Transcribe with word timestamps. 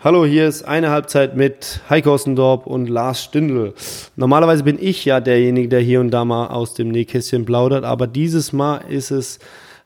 Hallo, 0.00 0.24
hier 0.24 0.46
ist 0.46 0.62
eine 0.62 0.90
Halbzeit 0.90 1.34
mit 1.34 1.80
Heiko 1.90 2.14
Ossendorp 2.14 2.68
und 2.68 2.88
Lars 2.88 3.24
Stindl. 3.24 3.74
Normalerweise 4.14 4.62
bin 4.62 4.78
ich 4.80 5.04
ja 5.04 5.18
derjenige, 5.18 5.68
der 5.68 5.80
hier 5.80 5.98
und 5.98 6.12
da 6.12 6.24
mal 6.24 6.46
aus 6.46 6.74
dem 6.74 6.90
Nähkästchen 6.90 7.44
plaudert, 7.44 7.82
aber 7.82 8.06
dieses 8.06 8.52
Mal 8.52 8.76
ist 8.88 9.10
es 9.10 9.40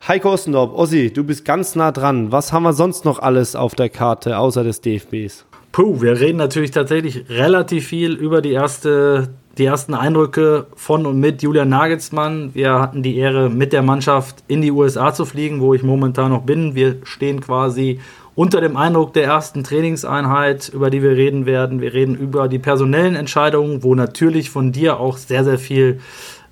Heiko 0.06 0.35
Ossendorp. 0.35 0.75
Ossi, 0.75 1.11
du 1.11 1.25
bist 1.25 1.46
ganz 1.46 1.77
nah 1.77 1.93
dran. 1.93 2.30
Was 2.30 2.53
haben 2.53 2.64
wir 2.64 2.75
sonst 2.75 3.06
noch 3.06 3.21
alles 3.21 3.56
auf 3.56 3.75
der 3.75 3.88
Karte 3.88 4.37
außer 4.37 4.62
des 4.64 4.83
DFBs? 4.83 5.46
Puh, 5.73 6.03
wir 6.03 6.21
reden 6.21 6.37
natürlich 6.37 6.73
tatsächlich 6.73 7.31
relativ 7.31 7.87
viel 7.87 8.13
über 8.13 8.43
die 8.43 8.53
erste 8.53 9.31
die 9.59 9.67
ersten 9.67 9.95
Eindrücke 9.95 10.67
von 10.77 11.05
und 11.05 11.21
mit 11.21 11.43
Julian 11.43 11.69
Nagelsmann. 11.69 12.55
Wir 12.55 12.79
hatten 12.81 13.03
die 13.03 13.19
Ehre, 13.19 13.51
mit 13.51 13.73
der 13.73 13.83
Mannschaft 13.83 14.43
in 14.49 14.63
die 14.63 14.71
USA 14.71 15.13
zu 15.13 15.25
fliegen, 15.27 15.61
wo 15.61 15.75
ich 15.75 15.83
momentan 15.83 16.31
noch 16.31 16.43
bin. 16.43 16.75
Wir 16.75 16.97
stehen 17.05 17.41
quasi 17.41 18.01
unter 18.35 18.61
dem 18.61 18.77
Eindruck 18.77 19.12
der 19.12 19.25
ersten 19.25 19.62
Trainingseinheit, 19.65 20.69
über 20.69 20.91
die 20.91 21.03
wir 21.03 21.12
reden 21.12 21.46
werden. 21.46 21.80
Wir 21.80 21.93
reden 21.93 22.15
über 22.15 22.48
die 22.48 22.59
personellen 22.59 23.15
Entscheidungen, 23.15 23.83
wo 23.83 23.95
natürlich 23.95 24.51
von 24.51 24.73
dir 24.73 24.98
auch 24.98 25.16
sehr, 25.19 25.45
sehr 25.45 25.59
viel 25.59 26.01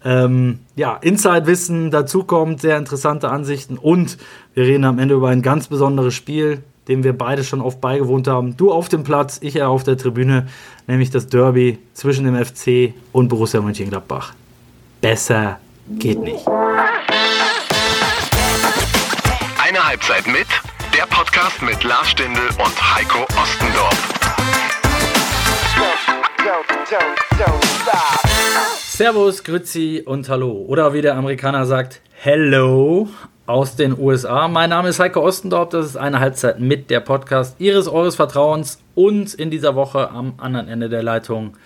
ähm, 0.05 0.61
ja, 0.77 0.97
Inside-Wissen 0.97 1.91
dazukommt, 1.91 2.61
sehr 2.61 2.79
interessante 2.79 3.31
Ansichten 3.31 3.79
und 3.79 4.19
wir 4.55 4.65
reden 4.65 4.85
am 4.85 4.99
Ende 4.99 5.15
über 5.15 5.29
ein 5.29 5.43
ganz 5.43 5.69
besonderes 5.69 6.15
Spiel, 6.15 6.63
dem 6.89 7.05
wir 7.05 7.17
beide 7.17 7.45
schon 7.45 7.61
oft 7.61 7.81
beigewohnt 7.81 8.27
haben. 8.27 8.57
Du 8.57 8.73
auf 8.73 8.89
dem 8.89 9.05
Platz, 9.05 9.39
ich 9.43 9.57
eher 9.57 9.69
auf 9.69 9.85
der 9.85 9.99
Tribüne, 9.99 10.49
nämlich 10.87 11.11
das 11.11 11.27
Derby 11.27 11.79
zwischen 11.93 12.25
dem 12.25 12.35
FC 12.43 12.95
und 13.13 13.29
Borussia 13.29 13.61
Mönchengladbach. 13.61 14.33
Besser 15.01 15.61
geht 15.99 16.21
nicht. 16.21 16.47
Eine 19.59 19.87
Halbzeit 19.87 20.27
mit 20.27 20.47
Podcast 21.41 21.63
mit 21.63 21.85
Lars 21.85 22.11
Stindl 22.11 22.49
und 22.59 22.95
Heiko 22.95 23.23
Ostendorf. 23.41 24.13
Servus, 28.77 29.43
Grüezi 29.43 30.03
und 30.05 30.29
Hallo. 30.29 30.67
Oder 30.69 30.93
wie 30.93 31.01
der 31.01 31.17
Amerikaner 31.17 31.65
sagt, 31.65 32.03
Hello 32.13 33.09
aus 33.47 33.75
den 33.75 33.99
USA. 33.99 34.49
Mein 34.49 34.69
Name 34.69 34.91
ist 34.91 35.01
Heiko 35.01 35.23
Ostendorf. 35.23 35.71
Das 35.71 35.87
ist 35.87 35.97
eine 35.97 36.21
Halbzeit 36.21 36.61
mit 36.61 36.91
der 36.91 37.01
Podcast 37.01 37.59
Ihres, 37.59 37.89
Eures 37.89 38.17
Vertrauens. 38.17 38.83
Und 38.95 39.33
in 39.33 39.51
dieser 39.51 39.75
Woche 39.75 40.11
am 40.11 40.35
anderen 40.37 40.69
Ende 40.69 40.91
der 40.91 41.03
Leitung 41.03 41.57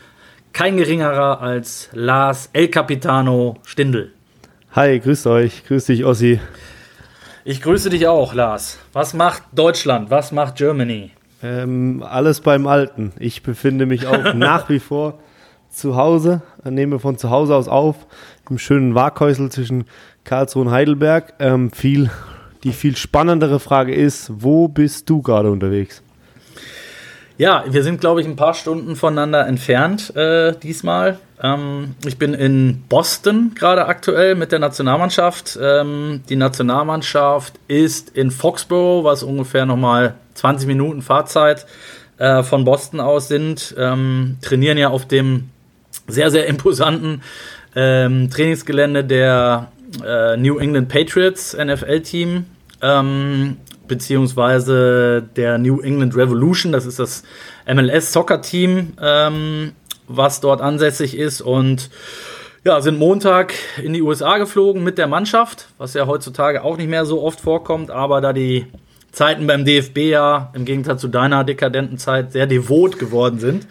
kein 0.53 0.77
geringerer 0.77 1.41
als 1.41 1.89
Lars 1.93 2.49
El 2.53 2.69
Capitano 2.69 3.57
Stindl. 3.67 4.13
Hi, 4.71 5.01
grüßt 5.01 5.27
euch. 5.27 5.65
Grüß 5.67 5.87
dich, 5.87 6.05
Ossi. 6.05 6.39
Ich 7.47 7.61
grüße 7.61 7.91
dich 7.91 8.07
auch, 8.07 8.33
Lars. 8.33 8.79
Was 8.95 9.13
macht 9.13 9.43
Deutschland? 9.53 10.11
Was 10.11 10.33
macht 10.33 10.57
Germany? 10.57 11.11
Ähm, 11.43 12.03
alles 12.03 12.41
beim 12.41 12.67
Alten. 12.67 13.13
Ich 13.19 13.43
befinde 13.43 13.85
mich 13.85 14.07
auch 14.07 14.33
nach 14.35 14.71
wie 14.71 14.79
vor 14.79 15.19
zu 15.69 15.95
Hause, 15.95 16.41
nehme 16.65 16.99
von 16.99 17.19
zu 17.19 17.29
Hause 17.29 17.55
aus 17.55 17.69
auf, 17.69 17.97
im 18.49 18.57
schönen 18.57 18.95
Waghäusel 18.95 19.51
zwischen 19.51 19.85
Karlsruhe 20.25 20.63
und 20.63 20.71
Heidelberg. 20.71 21.35
Ähm, 21.39 21.71
viel, 21.71 22.11
die 22.63 22.73
viel 22.73 22.97
spannendere 22.97 23.61
Frage 23.61 23.95
ist, 23.95 24.33
wo 24.37 24.69
bist 24.69 25.11
du 25.11 25.21
gerade 25.21 25.51
unterwegs? 25.51 26.03
Ja, 27.37 27.65
wir 27.69 27.83
sind, 27.83 28.01
glaube 28.01 28.23
ich, 28.23 28.27
ein 28.27 28.37
paar 28.37 28.55
Stunden 28.55 28.97
voneinander 28.97 29.47
entfernt 29.47 30.17
äh, 30.17 30.55
diesmal. 30.63 31.19
Ähm, 31.43 31.95
ich 32.07 32.19
bin 32.19 32.35
in 32.35 32.85
Boston 32.89 33.53
gerade 33.55 33.87
aktuell 33.87 34.35
mit 34.35 34.53
der 34.53 34.59
Nationalmannschaft. 34.59 35.59
Ähm, 35.61 36.23
die 36.29 36.37
Nationalmannschaft 36.37 37.55
ist 37.69 38.11
in 38.11 38.31
Foxborough, 38.31 39.05
was 39.05 39.23
ungefähr 39.23 39.67
nochmal 39.67 40.15
20 40.35 40.67
Minuten 40.67 41.03
Fahrzeit 41.03 41.67
äh, 42.19 42.43
von 42.43 42.65
Boston 42.65 43.01
aus 43.01 43.29
sind. 43.29 43.75
Ähm, 43.79 44.39
trainieren 44.43 44.79
ja 44.79 44.89
auf 44.89 45.07
dem 45.07 45.51
sehr, 46.07 46.31
sehr 46.31 46.47
imposanten 46.47 47.23
ähm, 47.75 48.31
Trainingsgelände 48.31 49.05
der 49.05 49.73
äh, 50.05 50.37
New 50.37 50.59
England 50.59 50.89
Patriots 50.89 51.57
NFL-Team. 51.57 52.47
Ähm, 52.83 53.57
beziehungsweise 53.87 55.23
der 55.37 55.59
New 55.59 55.81
England 55.81 56.17
Revolution, 56.17 56.73
das 56.73 56.87
ist 56.87 56.99
das 56.99 57.23
MLS 57.67 58.13
Soccer 58.13 58.41
Team, 58.41 58.95
ähm, 59.01 59.73
was 60.07 60.41
dort 60.41 60.61
ansässig 60.61 61.17
ist 61.17 61.41
und 61.41 61.91
ja, 62.65 62.81
sind 62.81 62.99
Montag 62.99 63.53
in 63.83 63.93
die 63.93 64.03
USA 64.03 64.39
geflogen 64.39 64.83
mit 64.83 64.97
der 64.97 65.07
Mannschaft, 65.07 65.69
was 65.77 65.93
ja 65.95 66.07
heutzutage 66.07 66.65
auch 66.65 66.79
nicht 66.79 66.89
mehr 66.89 67.05
so 67.05 67.23
oft 67.23 67.41
vorkommt, 67.41 67.91
aber 67.91 68.21
da 68.21 68.33
die 68.33 68.67
Zeiten 69.13 69.47
beim 69.47 69.65
DFB 69.65 69.99
ja 69.99 70.51
im 70.55 70.65
Gegensatz 70.65 71.01
zu 71.01 71.09
deiner 71.09 71.45
dekadenten 71.45 71.99
Zeit 71.99 72.33
sehr 72.33 72.47
devot 72.47 72.99
geworden 72.99 73.39
sind, 73.39 73.67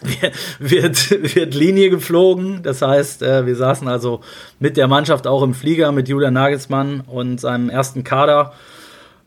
wird, 0.58 1.34
wird 1.34 1.54
Linie 1.54 1.90
geflogen. 1.90 2.62
Das 2.62 2.82
heißt, 2.82 3.22
äh, 3.22 3.46
wir 3.46 3.56
saßen 3.56 3.88
also 3.88 4.20
mit 4.60 4.76
der 4.76 4.88
Mannschaft 4.88 5.26
auch 5.26 5.42
im 5.42 5.54
Flieger 5.54 5.90
mit 5.90 6.08
Julian 6.08 6.34
Nagelsmann 6.34 7.00
und 7.00 7.40
seinem 7.40 7.70
ersten 7.70 8.04
Kader 8.04 8.52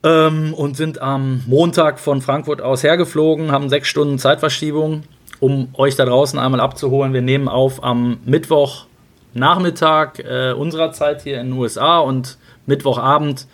ähm, 0.04 0.54
und 0.54 0.78
sind 0.78 1.02
am 1.02 1.44
Montag 1.48 2.00
von 2.00 2.22
Frankfurt 2.22 2.62
aus 2.62 2.84
hergeflogen, 2.84 3.52
haben 3.52 3.70
sechs 3.70 3.88
Stunden 3.88 4.20
Zeitverschiebung, 4.20 5.04
um 5.40 5.70
euch 5.74 5.96
da 5.96 6.06
draußen 6.06 6.40
einmal 6.40 6.60
abzuholen. 6.60 7.14
Wir 7.14 7.22
nehmen 7.22 7.48
auf 7.48 7.84
am 7.84 8.18
Mittwochnachmittag 8.26 10.20
äh, 10.20 10.54
unserer 10.54 10.92
Zeit 10.92 11.22
hier 11.24 11.40
in 11.40 11.52
den 11.52 11.58
USA 11.58 12.00
und 12.00 12.38
Mittwochabend 12.66 13.48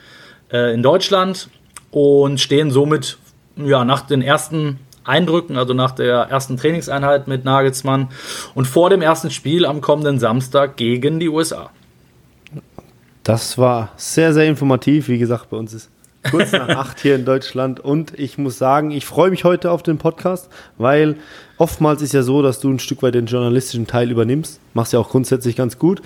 äh, 0.51 0.73
in 0.73 0.83
Deutschland 0.83 1.49
und 1.91 2.39
stehen 2.39 2.71
somit 2.71 3.17
ja, 3.57 3.83
nach 3.83 4.01
den 4.01 4.21
ersten 4.21 4.79
Eindrücken, 5.03 5.57
also 5.57 5.73
nach 5.73 5.91
der 5.91 6.15
ersten 6.29 6.57
Trainingseinheit 6.57 7.27
mit 7.27 7.43
Nagelsmann 7.43 8.09
und 8.53 8.65
vor 8.65 8.89
dem 8.89 9.01
ersten 9.01 9.31
Spiel 9.31 9.65
am 9.65 9.81
kommenden 9.81 10.19
Samstag 10.19 10.77
gegen 10.77 11.19
die 11.19 11.29
USA. 11.29 11.71
Das 13.23 13.57
war 13.57 13.91
sehr, 13.97 14.33
sehr 14.33 14.45
informativ. 14.45 15.07
Wie 15.07 15.17
gesagt, 15.17 15.49
bei 15.49 15.57
uns 15.57 15.73
ist 15.73 15.89
kurz 16.29 16.51
nach 16.51 16.69
acht 16.69 16.99
hier 16.99 17.15
in 17.15 17.25
Deutschland. 17.25 17.79
Und 17.79 18.17
ich 18.19 18.37
muss 18.37 18.57
sagen, 18.57 18.91
ich 18.91 19.05
freue 19.05 19.29
mich 19.29 19.43
heute 19.43 19.71
auf 19.71 19.83
den 19.83 19.97
Podcast, 19.97 20.49
weil 20.77 21.15
oftmals 21.57 22.01
ist 22.01 22.13
ja 22.13 22.23
so, 22.23 22.41
dass 22.41 22.59
du 22.59 22.69
ein 22.69 22.79
Stück 22.79 23.01
weit 23.03 23.15
den 23.15 23.25
journalistischen 23.25 23.87
Teil 23.87 24.11
übernimmst. 24.11 24.59
Machst 24.73 24.93
ja 24.93 24.99
auch 24.99 25.09
grundsätzlich 25.09 25.55
ganz 25.55 25.79
gut. 25.79 26.01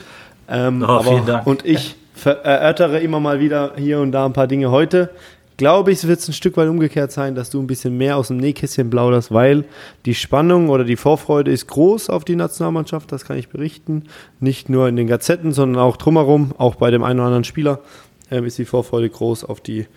Ähm, 0.48 0.84
oh, 0.84 0.92
aber, 0.92 1.46
und 1.46 1.66
ich 1.66 1.96
erörtere 2.24 3.00
immer 3.00 3.20
mal 3.20 3.40
wieder 3.40 3.74
hier 3.76 4.00
und 4.00 4.12
da 4.12 4.26
ein 4.26 4.34
paar 4.34 4.48
Dinge 4.48 4.72
heute. 4.72 5.10
Glaube 5.58 5.92
ich, 5.92 6.00
es 6.00 6.08
wird 6.08 6.28
ein 6.28 6.34
Stück 6.34 6.58
weit 6.58 6.68
umgekehrt 6.68 7.14
sein, 7.14 7.34
dass 7.34 7.50
du 7.50 7.62
ein 7.62 7.68
bisschen 7.68 7.98
mehr 7.98 8.18
aus 8.18 8.28
dem 8.28 8.38
Nähkästchen 8.38 8.90
plauderst, 8.90 9.32
weil 9.32 9.64
die 10.06 10.14
Spannung 10.14 10.68
oder 10.68 10.84
die 10.84 10.98
Vorfreude 10.98 11.50
ist 11.50 11.68
groß 11.68 12.10
auf 12.10 12.26
die 12.26 12.36
Nationalmannschaft, 12.36 13.10
das 13.14 13.24
kann 13.24 13.38
ich 13.38 13.48
berichten. 13.48 14.04
Nicht 14.42 14.68
nur 14.68 14.90
in 14.90 14.98
den 14.98 15.08
Gazetten, 15.08 15.54
sondern 15.54 15.82
auch 15.82 15.96
drumherum, 15.96 16.52
auch 16.58 16.76
bei 16.76 16.92
dem 16.92 17.04
einen 17.04 17.20
oder 17.20 17.28
anderen 17.28 17.46
Spieler 17.46 17.80
ähm, 18.32 18.46
ist 18.46 18.58
die 18.58 18.66
Vorfreude 18.66 19.10
groß 19.10 19.44
auf 19.44 19.62
die, 19.62 19.88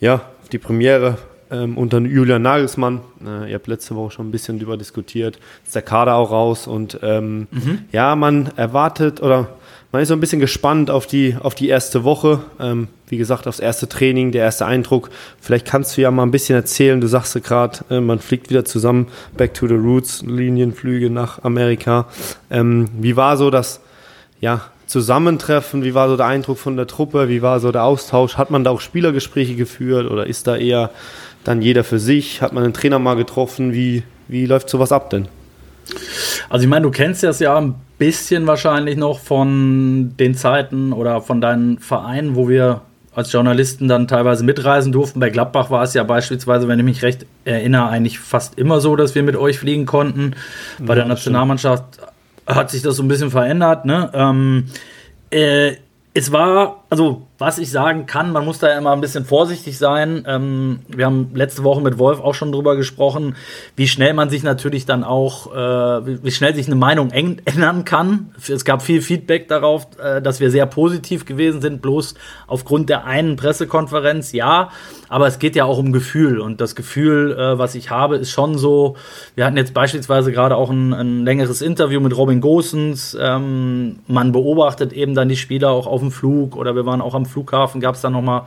ja, 0.00 0.14
auf 0.42 0.48
die 0.50 0.58
Premiere 0.58 1.18
ähm, 1.50 1.76
unter 1.78 1.98
Julian 2.00 2.42
Nagelsmann. 2.42 3.00
Äh, 3.24 3.50
ihr 3.50 3.54
habt 3.54 3.66
letzte 3.66 3.94
Woche 3.94 4.12
schon 4.12 4.28
ein 4.28 4.32
bisschen 4.32 4.58
darüber 4.58 4.76
diskutiert. 4.76 5.38
Ist 5.64 5.74
der 5.74 5.82
Kader 5.82 6.16
auch 6.16 6.30
raus 6.30 6.66
und 6.66 6.98
ähm, 7.02 7.48
mhm. 7.50 7.84
ja, 7.92 8.16
man 8.16 8.50
erwartet 8.56 9.22
oder 9.22 9.48
man 9.92 10.02
ist 10.02 10.08
so 10.08 10.14
ein 10.14 10.20
bisschen 10.20 10.40
gespannt 10.40 10.90
auf 10.90 11.06
die, 11.06 11.36
auf 11.40 11.54
die 11.54 11.68
erste 11.68 12.04
Woche. 12.04 12.40
Ähm, 12.60 12.88
wie 13.08 13.16
gesagt, 13.16 13.46
aufs 13.46 13.60
erste 13.60 13.88
Training, 13.88 14.32
der 14.32 14.42
erste 14.42 14.66
Eindruck. 14.66 15.10
Vielleicht 15.40 15.66
kannst 15.66 15.96
du 15.96 16.00
ja 16.02 16.10
mal 16.10 16.24
ein 16.24 16.32
bisschen 16.32 16.56
erzählen. 16.56 17.00
Du 17.00 17.06
sagst 17.06 17.40
gerade, 17.44 17.78
äh, 17.88 18.00
man 18.00 18.18
fliegt 18.18 18.50
wieder 18.50 18.64
zusammen, 18.64 19.06
back 19.36 19.54
to 19.54 19.68
the 19.68 19.74
roots, 19.74 20.22
Linienflüge 20.22 21.08
nach 21.08 21.44
Amerika. 21.44 22.08
Ähm, 22.50 22.88
wie 22.98 23.16
war 23.16 23.36
so 23.36 23.50
das, 23.50 23.80
ja, 24.40 24.62
Zusammentreffen? 24.86 25.82
Wie 25.84 25.94
war 25.94 26.08
so 26.08 26.16
der 26.16 26.26
Eindruck 26.26 26.58
von 26.58 26.76
der 26.76 26.86
Truppe? 26.86 27.28
Wie 27.28 27.42
war 27.42 27.60
so 27.60 27.72
der 27.72 27.84
Austausch? 27.84 28.36
Hat 28.36 28.50
man 28.50 28.64
da 28.64 28.70
auch 28.70 28.80
Spielergespräche 28.80 29.56
geführt 29.56 30.10
oder 30.10 30.26
ist 30.26 30.46
da 30.46 30.56
eher 30.56 30.90
dann 31.44 31.62
jeder 31.62 31.84
für 31.84 31.98
sich? 31.98 32.42
Hat 32.42 32.52
man 32.52 32.64
einen 32.64 32.72
Trainer 32.72 32.98
mal 32.98 33.16
getroffen? 33.16 33.72
Wie, 33.72 34.04
wie 34.28 34.46
läuft 34.46 34.68
sowas 34.68 34.92
ab 34.92 35.10
denn? 35.10 35.28
Also 36.48 36.64
ich 36.64 36.68
meine, 36.68 36.84
du 36.84 36.90
kennst 36.90 37.22
das 37.22 37.38
ja 37.40 37.56
ein 37.56 37.74
bisschen 37.98 38.46
wahrscheinlich 38.46 38.96
noch 38.96 39.20
von 39.20 40.14
den 40.18 40.34
Zeiten 40.34 40.92
oder 40.92 41.20
von 41.20 41.40
deinen 41.40 41.78
Vereinen, 41.78 42.36
wo 42.36 42.48
wir 42.48 42.82
als 43.14 43.32
Journalisten 43.32 43.88
dann 43.88 44.08
teilweise 44.08 44.44
mitreisen 44.44 44.92
durften. 44.92 45.20
Bei 45.20 45.30
Gladbach 45.30 45.70
war 45.70 45.82
es 45.82 45.94
ja 45.94 46.04
beispielsweise, 46.04 46.68
wenn 46.68 46.78
ich 46.78 46.84
mich 46.84 47.02
recht 47.02 47.24
erinnere, 47.44 47.88
eigentlich 47.88 48.18
fast 48.18 48.58
immer 48.58 48.80
so, 48.80 48.94
dass 48.94 49.14
wir 49.14 49.22
mit 49.22 49.36
euch 49.36 49.58
fliegen 49.58 49.86
konnten. 49.86 50.34
Bei 50.78 50.88
ja, 50.92 50.96
der 50.96 51.06
Nationalmannschaft 51.06 51.84
hat 52.46 52.70
sich 52.70 52.82
das 52.82 52.96
so 52.96 53.02
ein 53.02 53.08
bisschen 53.08 53.30
verändert. 53.30 53.84
Ne? 53.84 54.10
Ähm, 54.14 54.66
äh, 55.30 55.76
es 56.14 56.32
war, 56.32 56.84
also 56.88 57.26
was 57.38 57.58
ich 57.58 57.70
sagen 57.70 58.06
kann, 58.06 58.32
man 58.32 58.44
muss 58.44 58.58
da 58.58 58.76
immer 58.78 58.92
ein 58.92 59.00
bisschen 59.00 59.24
vorsichtig 59.24 59.76
sein. 59.76 60.24
Ähm, 60.26 60.80
wir 60.88 61.04
haben 61.04 61.30
letzte 61.34 61.64
Woche 61.64 61.82
mit 61.82 61.98
Wolf 61.98 62.20
auch 62.20 62.34
schon 62.34 62.50
drüber 62.50 62.76
gesprochen, 62.76 63.36
wie 63.76 63.88
schnell 63.88 64.14
man 64.14 64.30
sich 64.30 64.42
natürlich 64.42 64.86
dann 64.86 65.04
auch, 65.04 65.54
äh, 65.54 66.22
wie 66.24 66.30
schnell 66.30 66.54
sich 66.54 66.66
eine 66.66 66.76
Meinung 66.76 67.10
ändern 67.44 67.84
kann. 67.84 68.30
Es 68.48 68.64
gab 68.64 68.80
viel 68.82 69.02
Feedback 69.02 69.48
darauf, 69.48 69.86
äh, 70.02 70.22
dass 70.22 70.40
wir 70.40 70.50
sehr 70.50 70.66
positiv 70.66 71.26
gewesen 71.26 71.60
sind, 71.60 71.82
bloß 71.82 72.14
aufgrund 72.46 72.88
der 72.88 73.04
einen 73.04 73.36
Pressekonferenz, 73.36 74.32
ja. 74.32 74.70
Aber 75.08 75.26
es 75.26 75.38
geht 75.38 75.54
ja 75.54 75.64
auch 75.64 75.78
um 75.78 75.92
Gefühl 75.92 76.40
und 76.40 76.60
das 76.60 76.74
Gefühl, 76.74 77.32
äh, 77.38 77.58
was 77.58 77.74
ich 77.74 77.90
habe, 77.90 78.16
ist 78.16 78.30
schon 78.30 78.56
so. 78.56 78.96
Wir 79.34 79.44
hatten 79.44 79.56
jetzt 79.56 79.74
beispielsweise 79.74 80.32
gerade 80.32 80.56
auch 80.56 80.70
ein, 80.70 80.92
ein 80.94 81.24
längeres 81.24 81.60
Interview 81.60 82.00
mit 82.00 82.16
Robin 82.16 82.40
Gosens. 82.40 83.16
Ähm, 83.20 84.00
man 84.08 84.32
beobachtet 84.32 84.92
eben 84.92 85.14
dann 85.14 85.28
die 85.28 85.36
Spieler 85.36 85.70
auch 85.70 85.86
auf 85.86 86.00
dem 86.00 86.10
Flug 86.10 86.56
oder 86.56 86.74
wir 86.74 86.86
waren 86.86 87.00
auch 87.00 87.14
am 87.14 87.25
Flughafen, 87.26 87.80
gab 87.80 87.94
es 87.94 88.00
dann 88.00 88.12
nochmal 88.12 88.42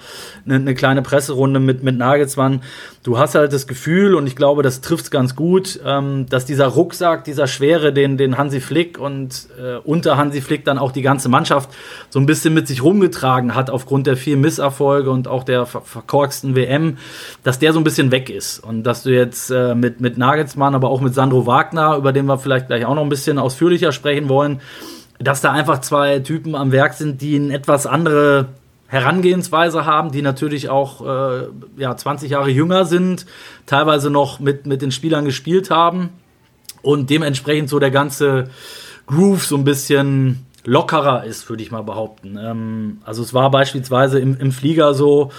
eine, 0.46 0.56
eine 0.56 0.76
kleine 0.76 1.02
Presserunde 1.02 1.60
mit, 1.60 1.84
mit 1.84 1.98
Nagelsmann. 1.98 2.62
Du 3.04 3.18
hast 3.18 3.36
halt 3.36 3.54
das 3.54 3.66
Gefühl, 3.66 4.14
und 4.16 4.28
ich 4.28 4.36
glaube, 4.36 4.62
das 4.62 4.82
trifft 4.82 5.06
es 5.06 5.12
ganz 5.12 5.36
gut, 5.36 5.80
ähm, 5.86 6.26
dass 6.30 6.46
dieser 6.46 6.68
Rucksack, 6.68 7.24
dieser 7.24 7.48
Schwere, 7.48 7.94
den, 7.94 8.18
den 8.18 8.38
Hansi 8.38 8.60
Flick 8.60 9.00
und 9.00 9.48
äh, 9.58 9.78
unter 9.78 10.18
Hansi 10.18 10.42
Flick 10.42 10.66
dann 10.66 10.78
auch 10.78 10.92
die 10.92 11.02
ganze 11.02 11.30
Mannschaft 11.30 11.70
so 12.10 12.20
ein 12.20 12.26
bisschen 12.26 12.54
mit 12.54 12.68
sich 12.68 12.84
rumgetragen 12.84 13.56
hat, 13.56 13.70
aufgrund 13.70 14.06
der 14.08 14.18
vielen 14.18 14.42
Misserfolge 14.42 15.12
und 15.12 15.28
auch 15.28 15.44
der 15.44 15.66
ver 15.66 15.82
verkorksten 15.82 16.56
WM, 16.56 16.98
dass 17.44 17.60
der 17.60 17.74
so 17.74 17.80
ein 17.80 17.84
bisschen 17.84 18.12
weg 18.12 18.30
ist. 18.30 18.60
Und 18.60 18.84
dass 18.84 19.04
du 19.04 19.12
jetzt 19.12 19.50
äh, 19.50 19.76
mit, 19.76 20.02
mit 20.02 20.18
Nagelsmann, 20.18 20.76
aber 20.76 20.90
auch 20.90 21.02
mit 21.02 21.14
Sandro 21.14 21.46
Wagner, 21.46 21.96
über 21.96 22.12
den 22.12 22.26
wir 22.26 22.38
vielleicht 22.38 22.68
gleich 22.68 22.86
auch 22.86 22.96
noch 22.96 23.04
ein 23.04 23.10
bisschen 23.10 23.40
ausführlicher 23.40 23.92
sprechen 23.92 24.30
wollen, 24.30 24.60
dass 25.20 25.42
da 25.42 25.52
einfach 25.52 25.82
zwei 25.82 26.20
Typen 26.20 26.56
am 26.56 26.72
Werk 26.72 26.94
sind, 26.94 27.22
die 27.22 27.36
eine 27.36 27.54
etwas 27.54 27.86
andere 27.86 28.48
Herangehensweise 28.90 29.86
haben, 29.86 30.12
die 30.12 30.24
natürlich 30.24 30.70
auch 30.70 31.06
äh, 31.06 31.48
ja, 31.78 31.96
20 31.96 32.32
Jahre 32.32 32.50
jünger 32.50 32.86
sind, 32.86 33.28
teilweise 33.68 34.10
noch 34.10 34.40
mit, 34.40 34.66
mit 34.66 34.82
den 34.82 34.92
Spielern 34.92 35.26
gespielt 35.26 35.70
haben 35.70 36.10
und 36.82 37.12
dementsprechend 37.12 37.70
so 37.70 37.78
der 37.78 37.92
ganze 37.92 38.50
Groove 39.06 39.46
so 39.46 39.58
ein 39.58 39.64
bisschen 39.64 40.46
lockerer 40.66 41.24
ist, 41.24 41.48
würde 41.50 41.62
ich 41.62 41.70
mal 41.70 41.84
behaupten. 41.84 42.38
Ähm, 42.42 42.98
also 43.06 43.22
es 43.22 43.34
war 43.34 43.52
beispielsweise 43.52 44.20
im, 44.20 44.38
im 44.40 44.52
Flieger 44.52 44.96
so, 44.96 45.32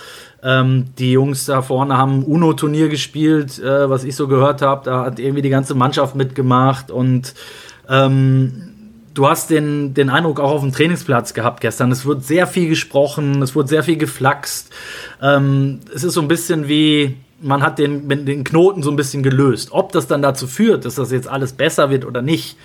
ähm, 0.45 0.87
die 0.99 1.11
Jungs 1.11 1.45
da 1.47 1.61
vorne 1.61 1.97
haben 1.99 2.23
UNO-Turnier 2.23 2.89
gespielt, 2.89 3.59
äh, 3.59 3.91
was 3.91 4.05
ich 4.05 4.15
so 4.15 4.29
gehört 4.29 4.63
habe, 4.63 4.85
da 4.85 5.05
hat 5.05 5.19
irgendwie 5.19 5.43
die 5.43 5.51
ganze 5.51 5.75
Mannschaft 5.75 6.15
mitgemacht 6.15 6.93
und 6.93 7.35
ähm, 7.89 8.70
du 9.15 9.29
hast 9.29 9.51
den, 9.51 9.95
den 9.95 10.11
Eindruck 10.11 10.41
auch 10.41 10.51
auf 10.51 10.61
dem 10.61 10.73
Trainingsplatz 10.73 11.35
gehabt 11.35 11.61
gestern. 11.61 11.91
Es 11.91 12.05
wird 12.05 12.25
sehr 12.25 12.47
viel 12.47 12.69
gesprochen, 12.69 13.43
es 13.43 13.55
wird 13.55 13.69
sehr 13.69 13.83
viel 13.83 13.97
geflaxt. 13.97 14.73
Ähm, 15.21 15.81
es 15.95 16.05
ist 16.05 16.15
so 16.15 16.21
ein 16.21 16.29
bisschen 16.29 16.69
wie, 16.69 17.17
man 17.41 17.63
hat 17.63 17.79
den, 17.79 18.09
den 18.09 18.45
Knoten 18.45 18.83
so 18.83 18.91
ein 18.91 18.97
bisschen 18.97 19.23
gelöst. 19.23 19.71
Ob 19.73 19.93
das 19.93 20.07
dann 20.07 20.23
dazu 20.23 20.47
führt, 20.47 20.85
dass 20.85 20.95
das 20.95 21.11
jetzt 21.11 21.29
alles 21.29 21.53
besser 21.53 21.91
wird 21.91 22.05
oder 22.05 22.23
nicht, 22.23 22.57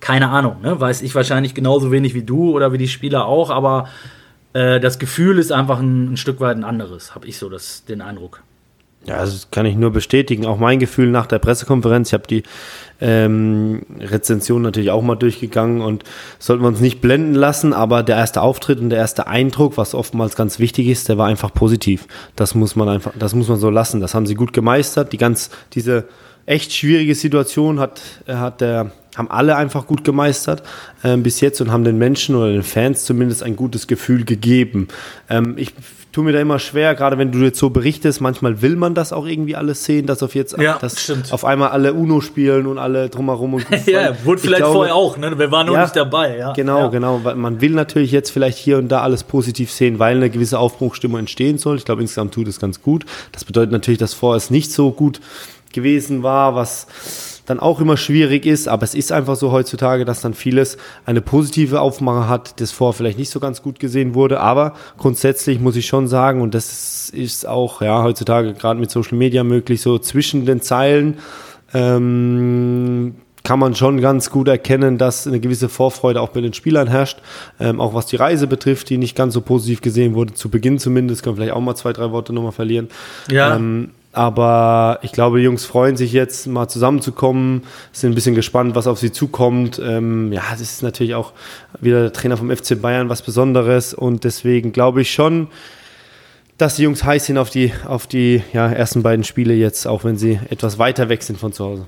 keine 0.00 0.30
Ahnung. 0.30 0.56
Ne? 0.62 0.80
Weiß 0.80 1.02
ich 1.02 1.14
wahrscheinlich 1.14 1.54
genauso 1.54 1.92
wenig 1.92 2.14
wie 2.14 2.24
du 2.24 2.50
oder 2.50 2.72
wie 2.72 2.78
die 2.78 2.88
Spieler 2.88 3.26
auch, 3.26 3.50
aber 3.50 3.88
äh, 4.52 4.80
das 4.80 4.98
Gefühl 4.98 5.38
ist 5.38 5.52
einfach 5.52 5.78
ein, 5.78 6.14
ein 6.14 6.16
Stück 6.16 6.40
weit 6.40 6.56
ein 6.56 6.64
anderes, 6.64 7.14
habe 7.14 7.26
ich 7.26 7.38
so 7.38 7.48
das, 7.48 7.84
den 7.84 8.00
Eindruck. 8.00 8.42
Ja, 9.04 9.18
das 9.18 9.48
kann 9.50 9.66
ich 9.66 9.74
nur 9.74 9.90
bestätigen. 9.90 10.46
Auch 10.46 10.58
mein 10.58 10.78
Gefühl 10.78 11.08
nach 11.08 11.26
der 11.26 11.40
Pressekonferenz. 11.40 12.08
Ich 12.08 12.14
habe 12.14 12.26
die 12.28 12.44
ähm, 13.00 13.82
Rezension 13.98 14.62
natürlich 14.62 14.92
auch 14.92 15.02
mal 15.02 15.16
durchgegangen 15.16 15.80
und 15.80 16.04
sollten 16.38 16.62
wir 16.62 16.68
uns 16.68 16.80
nicht 16.80 17.00
blenden 17.00 17.34
lassen, 17.34 17.72
aber 17.72 18.04
der 18.04 18.16
erste 18.16 18.42
Auftritt 18.42 18.78
und 18.78 18.90
der 18.90 19.00
erste 19.00 19.26
Eindruck, 19.26 19.76
was 19.76 19.94
oftmals 19.94 20.36
ganz 20.36 20.60
wichtig 20.60 20.86
ist, 20.86 21.08
der 21.08 21.18
war 21.18 21.26
einfach 21.26 21.52
positiv. 21.52 22.06
Das 22.36 22.54
muss 22.54 22.76
man 22.76 22.88
einfach, 22.88 23.12
das 23.18 23.34
muss 23.34 23.48
man 23.48 23.58
so 23.58 23.70
lassen. 23.70 24.00
Das 24.00 24.14
haben 24.14 24.26
sie 24.26 24.36
gut 24.36 24.52
gemeistert. 24.52 25.12
Die 25.12 25.18
ganz, 25.18 25.50
diese 25.72 26.04
echt 26.46 26.72
schwierige 26.72 27.16
Situation 27.16 27.80
hat, 27.80 28.00
hat 28.28 28.60
der 28.60 28.92
haben 29.16 29.30
alle 29.30 29.56
einfach 29.56 29.86
gut 29.86 30.04
gemeistert 30.04 30.62
äh, 31.02 31.16
bis 31.16 31.40
jetzt 31.40 31.60
und 31.60 31.70
haben 31.70 31.84
den 31.84 31.98
Menschen 31.98 32.34
oder 32.34 32.50
den 32.50 32.62
Fans 32.62 33.04
zumindest 33.04 33.42
ein 33.42 33.56
gutes 33.56 33.86
Gefühl 33.86 34.24
gegeben. 34.24 34.88
Ähm, 35.28 35.54
ich 35.58 35.74
tue 36.12 36.24
mir 36.24 36.32
da 36.32 36.40
immer 36.40 36.58
schwer, 36.58 36.94
gerade 36.94 37.16
wenn 37.16 37.32
du 37.32 37.38
jetzt 37.38 37.58
so 37.58 37.70
berichtest, 37.70 38.20
manchmal 38.20 38.60
will 38.60 38.76
man 38.76 38.94
das 38.94 39.12
auch 39.12 39.26
irgendwie 39.26 39.56
alles 39.56 39.84
sehen, 39.84 40.06
dass 40.06 40.22
auf 40.22 40.34
jetzt 40.34 40.56
ja, 40.58 40.78
dass 40.78 41.00
stimmt. 41.00 41.32
auf 41.32 41.44
einmal 41.44 41.70
alle 41.70 41.94
Uno 41.94 42.20
spielen 42.20 42.66
und 42.66 42.78
alle 42.78 43.08
drumherum 43.08 43.54
und 43.54 43.66
Ja, 43.86 44.14
wurde 44.24 44.40
vielleicht 44.40 44.58
glaube, 44.58 44.74
vorher 44.74 44.94
auch, 44.94 45.16
ne? 45.16 45.38
Wir 45.38 45.50
waren 45.50 45.66
nur 45.66 45.76
ja, 45.76 45.82
nicht 45.82 45.96
dabei, 45.96 46.36
ja. 46.36 46.52
Genau, 46.52 46.80
ja. 46.80 46.88
genau. 46.88 47.18
Man 47.18 47.60
will 47.62 47.72
natürlich 47.72 48.12
jetzt 48.12 48.30
vielleicht 48.30 48.58
hier 48.58 48.76
und 48.78 48.88
da 48.88 49.00
alles 49.00 49.24
positiv 49.24 49.72
sehen, 49.72 49.98
weil 49.98 50.16
eine 50.16 50.28
gewisse 50.28 50.58
Aufbruchstimmung 50.58 51.20
entstehen 51.20 51.56
soll. 51.56 51.78
Ich 51.78 51.86
glaube, 51.86 52.02
insgesamt 52.02 52.34
tut 52.34 52.46
es 52.46 52.60
ganz 52.60 52.82
gut. 52.82 53.06
Das 53.32 53.44
bedeutet 53.44 53.72
natürlich, 53.72 53.98
dass 53.98 54.12
vorher 54.12 54.36
es 54.36 54.50
nicht 54.50 54.70
so 54.70 54.92
gut 54.92 55.20
gewesen 55.72 56.22
war, 56.22 56.54
was 56.54 57.31
dann 57.46 57.60
auch 57.60 57.80
immer 57.80 57.96
schwierig 57.96 58.46
ist, 58.46 58.68
aber 58.68 58.84
es 58.84 58.94
ist 58.94 59.12
einfach 59.12 59.36
so 59.36 59.50
heutzutage, 59.50 60.04
dass 60.04 60.20
dann 60.20 60.34
vieles 60.34 60.76
eine 61.04 61.20
positive 61.20 61.80
Aufmache 61.80 62.28
hat, 62.28 62.60
das 62.60 62.70
vorher 62.70 62.92
vielleicht 62.92 63.18
nicht 63.18 63.30
so 63.30 63.40
ganz 63.40 63.62
gut 63.62 63.80
gesehen 63.80 64.14
wurde, 64.14 64.40
aber 64.40 64.74
grundsätzlich 64.98 65.60
muss 65.60 65.76
ich 65.76 65.86
schon 65.86 66.08
sagen, 66.08 66.40
und 66.40 66.54
das 66.54 67.10
ist 67.10 67.46
auch 67.46 67.82
ja 67.82 68.02
heutzutage 68.02 68.54
gerade 68.54 68.78
mit 68.78 68.90
Social 68.90 69.18
Media 69.18 69.44
möglich, 69.44 69.82
so 69.82 69.98
zwischen 69.98 70.46
den 70.46 70.60
Zeilen 70.60 71.18
ähm, 71.74 73.14
kann 73.44 73.58
man 73.58 73.74
schon 73.74 74.00
ganz 74.00 74.30
gut 74.30 74.48
erkennen, 74.48 74.98
dass 74.98 75.26
eine 75.26 75.40
gewisse 75.40 75.68
Vorfreude 75.68 76.20
auch 76.20 76.28
bei 76.28 76.40
den 76.40 76.52
Spielern 76.52 76.86
herrscht, 76.86 77.18
ähm, 77.58 77.80
auch 77.80 77.94
was 77.94 78.06
die 78.06 78.16
Reise 78.16 78.46
betrifft, 78.46 78.88
die 78.88 78.98
nicht 78.98 79.16
ganz 79.16 79.34
so 79.34 79.40
positiv 79.40 79.80
gesehen 79.80 80.14
wurde, 80.14 80.34
zu 80.34 80.48
Beginn 80.48 80.78
zumindest, 80.78 81.22
kann 81.22 81.34
vielleicht 81.34 81.52
auch 81.52 81.60
mal 81.60 81.74
zwei, 81.74 81.92
drei 81.92 82.12
Worte 82.12 82.32
nochmal 82.32 82.52
verlieren. 82.52 82.88
Ja. 83.30 83.56
Ähm, 83.56 83.90
aber 84.12 84.98
ich 85.02 85.12
glaube, 85.12 85.38
die 85.38 85.44
Jungs 85.44 85.64
freuen 85.64 85.96
sich 85.96 86.12
jetzt 86.12 86.46
mal 86.46 86.68
zusammenzukommen, 86.68 87.62
sind 87.92 88.12
ein 88.12 88.14
bisschen 88.14 88.34
gespannt, 88.34 88.74
was 88.74 88.86
auf 88.86 88.98
sie 88.98 89.10
zukommt. 89.10 89.80
Ähm, 89.82 90.32
ja, 90.32 90.42
es 90.52 90.60
ist 90.60 90.82
natürlich 90.82 91.14
auch 91.14 91.32
wieder 91.80 92.02
der 92.02 92.12
Trainer 92.12 92.36
vom 92.36 92.54
FC 92.54 92.80
Bayern 92.80 93.08
was 93.08 93.22
Besonderes 93.22 93.94
und 93.94 94.24
deswegen 94.24 94.72
glaube 94.72 95.00
ich 95.00 95.12
schon, 95.12 95.48
dass 96.58 96.76
die 96.76 96.82
Jungs 96.82 97.04
heiß 97.04 97.26
sind 97.26 97.38
auf 97.38 97.48
die, 97.48 97.72
auf 97.86 98.06
die 98.06 98.42
ja, 98.52 98.70
ersten 98.70 99.02
beiden 99.02 99.24
Spiele 99.24 99.54
jetzt, 99.54 99.86
auch 99.86 100.04
wenn 100.04 100.18
sie 100.18 100.38
etwas 100.50 100.78
weiter 100.78 101.08
weg 101.08 101.22
sind 101.22 101.38
von 101.38 101.52
zu 101.52 101.64
Hause. 101.64 101.86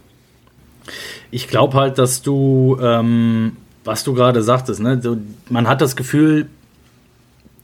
Ich 1.31 1.49
glaube 1.49 1.77
halt, 1.77 1.99
dass 1.99 2.23
du, 2.23 2.79
ähm, 2.81 3.57
was 3.85 4.03
du 4.03 4.15
gerade 4.15 4.43
sagtest, 4.43 4.81
ne, 4.81 5.01
so, 5.03 5.19
man 5.51 5.69
hat 5.69 5.83
das 5.83 5.95
Gefühl, 5.95 6.49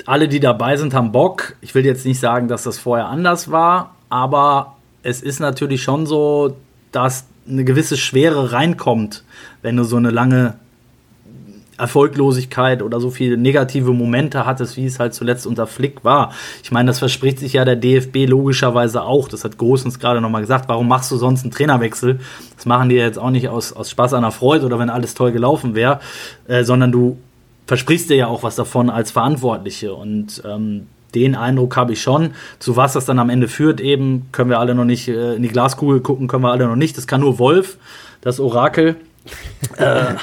alle, 0.06 0.28
die 0.28 0.40
dabei 0.40 0.76
sind, 0.76 0.94
haben 0.94 1.12
Bock. 1.12 1.54
Ich 1.60 1.74
will 1.74 1.84
jetzt 1.84 2.04
nicht 2.04 2.20
sagen, 2.20 2.48
dass 2.48 2.64
das 2.64 2.78
vorher 2.78 3.08
anders 3.08 3.50
war, 3.50 3.94
aber 4.10 4.76
es 5.02 5.22
ist 5.22 5.40
natürlich 5.40 5.82
schon 5.82 6.04
so, 6.06 6.56
dass 6.92 7.24
eine 7.48 7.64
gewisse 7.64 7.96
Schwere 7.96 8.52
reinkommt, 8.52 9.24
wenn 9.62 9.76
du 9.76 9.84
so 9.84 9.96
eine 9.96 10.10
lange 10.10 10.54
Erfolglosigkeit 11.78 12.82
oder 12.82 13.00
so 13.00 13.10
viele 13.10 13.36
negative 13.36 13.92
Momente 13.92 14.44
hattest, 14.44 14.76
wie 14.76 14.84
es 14.84 14.98
halt 14.98 15.14
zuletzt 15.14 15.46
unter 15.46 15.66
Flick 15.66 16.04
war. 16.04 16.32
Ich 16.62 16.70
meine, 16.70 16.88
das 16.88 16.98
verspricht 16.98 17.38
sich 17.38 17.54
ja 17.54 17.64
der 17.64 17.76
DFB 17.76 18.28
logischerweise 18.28 19.02
auch. 19.02 19.28
Das 19.28 19.44
hat 19.44 19.56
Großens 19.56 19.98
gerade 19.98 20.20
nochmal 20.20 20.42
gesagt. 20.42 20.68
Warum 20.68 20.88
machst 20.88 21.10
du 21.10 21.16
sonst 21.16 21.42
einen 21.42 21.50
Trainerwechsel? 21.50 22.20
Das 22.54 22.66
machen 22.66 22.90
die 22.90 22.96
jetzt 22.96 23.18
auch 23.18 23.30
nicht 23.30 23.48
aus, 23.48 23.72
aus 23.72 23.90
Spaß 23.90 24.12
an 24.12 24.22
der 24.22 24.30
Freude 24.30 24.66
oder 24.66 24.78
wenn 24.78 24.90
alles 24.90 25.14
toll 25.14 25.32
gelaufen 25.32 25.74
wäre, 25.74 26.00
äh, 26.46 26.62
sondern 26.64 26.92
du 26.92 27.18
versprichst 27.66 28.10
dir 28.10 28.16
ja 28.16 28.26
auch 28.26 28.42
was 28.42 28.56
davon 28.56 28.90
als 28.90 29.10
Verantwortliche. 29.10 29.94
Und 29.94 30.42
ähm, 30.46 30.86
den 31.14 31.34
Eindruck 31.34 31.76
habe 31.76 31.92
ich 31.92 32.02
schon. 32.02 32.32
Zu 32.58 32.76
was 32.76 32.92
das 32.92 33.04
dann 33.04 33.18
am 33.18 33.30
Ende 33.30 33.48
führt, 33.48 33.80
eben, 33.80 34.28
können 34.32 34.50
wir 34.50 34.58
alle 34.58 34.74
noch 34.74 34.84
nicht 34.84 35.08
äh, 35.08 35.34
in 35.34 35.42
die 35.42 35.48
Glaskugel 35.48 36.00
gucken, 36.00 36.28
können 36.28 36.44
wir 36.44 36.52
alle 36.52 36.66
noch 36.66 36.76
nicht. 36.76 36.96
Das 36.96 37.06
kann 37.06 37.20
nur 37.20 37.38
Wolf, 37.38 37.78
das 38.20 38.40
Orakel. 38.40 38.96
äh, 39.76 40.14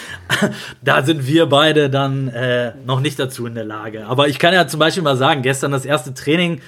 da 0.82 1.02
sind 1.02 1.26
wir 1.26 1.46
beide 1.46 1.90
dann 1.90 2.28
äh, 2.28 2.72
noch 2.86 3.00
nicht 3.00 3.18
dazu 3.18 3.46
in 3.46 3.54
der 3.54 3.64
Lage. 3.64 4.06
Aber 4.06 4.28
ich 4.28 4.38
kann 4.38 4.54
ja 4.54 4.66
zum 4.68 4.80
Beispiel 4.80 5.02
mal 5.02 5.16
sagen, 5.16 5.42
gestern 5.42 5.72
das 5.72 5.84
erste 5.84 6.14
Training, 6.14 6.60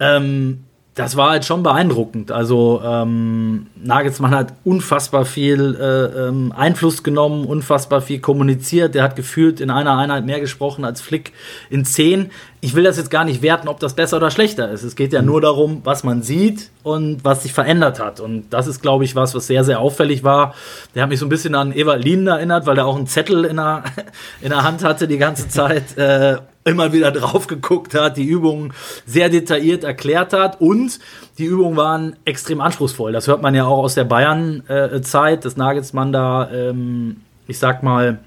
ähm, 0.00 0.64
das 0.98 1.16
war 1.16 1.30
halt 1.30 1.44
schon 1.44 1.62
beeindruckend. 1.62 2.32
Also 2.32 2.82
ähm, 2.84 3.66
Nagelsmann 3.76 4.32
hat 4.32 4.54
unfassbar 4.64 5.24
viel 5.24 5.76
äh, 5.80 6.26
ähm, 6.26 6.52
Einfluss 6.56 7.04
genommen, 7.04 7.44
unfassbar 7.44 8.00
viel 8.00 8.18
kommuniziert. 8.18 8.96
Der 8.96 9.04
hat 9.04 9.14
gefühlt 9.14 9.60
in 9.60 9.70
einer 9.70 9.96
Einheit 9.96 10.26
mehr 10.26 10.40
gesprochen 10.40 10.84
als 10.84 11.00
Flick 11.00 11.32
in 11.70 11.84
zehn. 11.84 12.32
Ich 12.60 12.74
will 12.74 12.82
das 12.82 12.96
jetzt 12.96 13.12
gar 13.12 13.24
nicht 13.24 13.42
werten, 13.42 13.68
ob 13.68 13.78
das 13.78 13.94
besser 13.94 14.16
oder 14.16 14.32
schlechter 14.32 14.72
ist. 14.72 14.82
Es 14.82 14.96
geht 14.96 15.12
ja 15.12 15.22
nur 15.22 15.40
darum, 15.40 15.82
was 15.84 16.02
man 16.02 16.22
sieht 16.24 16.70
und 16.82 17.24
was 17.24 17.44
sich 17.44 17.52
verändert 17.52 18.00
hat. 18.00 18.18
Und 18.18 18.50
das 18.50 18.66
ist, 18.66 18.82
glaube 18.82 19.04
ich, 19.04 19.14
was, 19.14 19.36
was 19.36 19.46
sehr, 19.46 19.62
sehr 19.62 19.78
auffällig 19.78 20.24
war. 20.24 20.54
Der 20.96 21.04
hat 21.04 21.10
mich 21.10 21.20
so 21.20 21.26
ein 21.26 21.28
bisschen 21.28 21.54
an 21.54 21.70
Eva 21.72 21.94
Lien 21.94 22.26
erinnert, 22.26 22.66
weil 22.66 22.76
er 22.76 22.86
auch 22.86 22.96
einen 22.96 23.06
Zettel 23.06 23.44
in 23.44 23.56
der, 23.56 23.84
in 24.40 24.48
der 24.48 24.64
Hand 24.64 24.82
hatte 24.82 25.06
die 25.06 25.18
ganze 25.18 25.48
Zeit. 25.48 25.96
Äh, 25.96 26.38
immer 26.68 26.92
wieder 26.92 27.10
drauf 27.10 27.46
geguckt 27.46 27.94
hat, 27.94 28.16
die 28.16 28.24
Übungen 28.24 28.72
sehr 29.06 29.28
detailliert 29.28 29.84
erklärt 29.84 30.32
hat 30.32 30.60
und 30.60 30.98
die 31.38 31.44
Übungen 31.44 31.76
waren 31.76 32.16
extrem 32.24 32.60
anspruchsvoll. 32.60 33.12
Das 33.12 33.26
hört 33.26 33.42
man 33.42 33.54
ja 33.54 33.64
auch 33.64 33.78
aus 33.78 33.94
der 33.94 34.04
Bayern-Zeit, 34.04 35.44
dass 35.44 35.56
Nagelsmann 35.56 36.12
da, 36.12 36.50
ähm, 36.50 37.18
ich 37.46 37.58
sag 37.58 37.82
mal, 37.82 38.20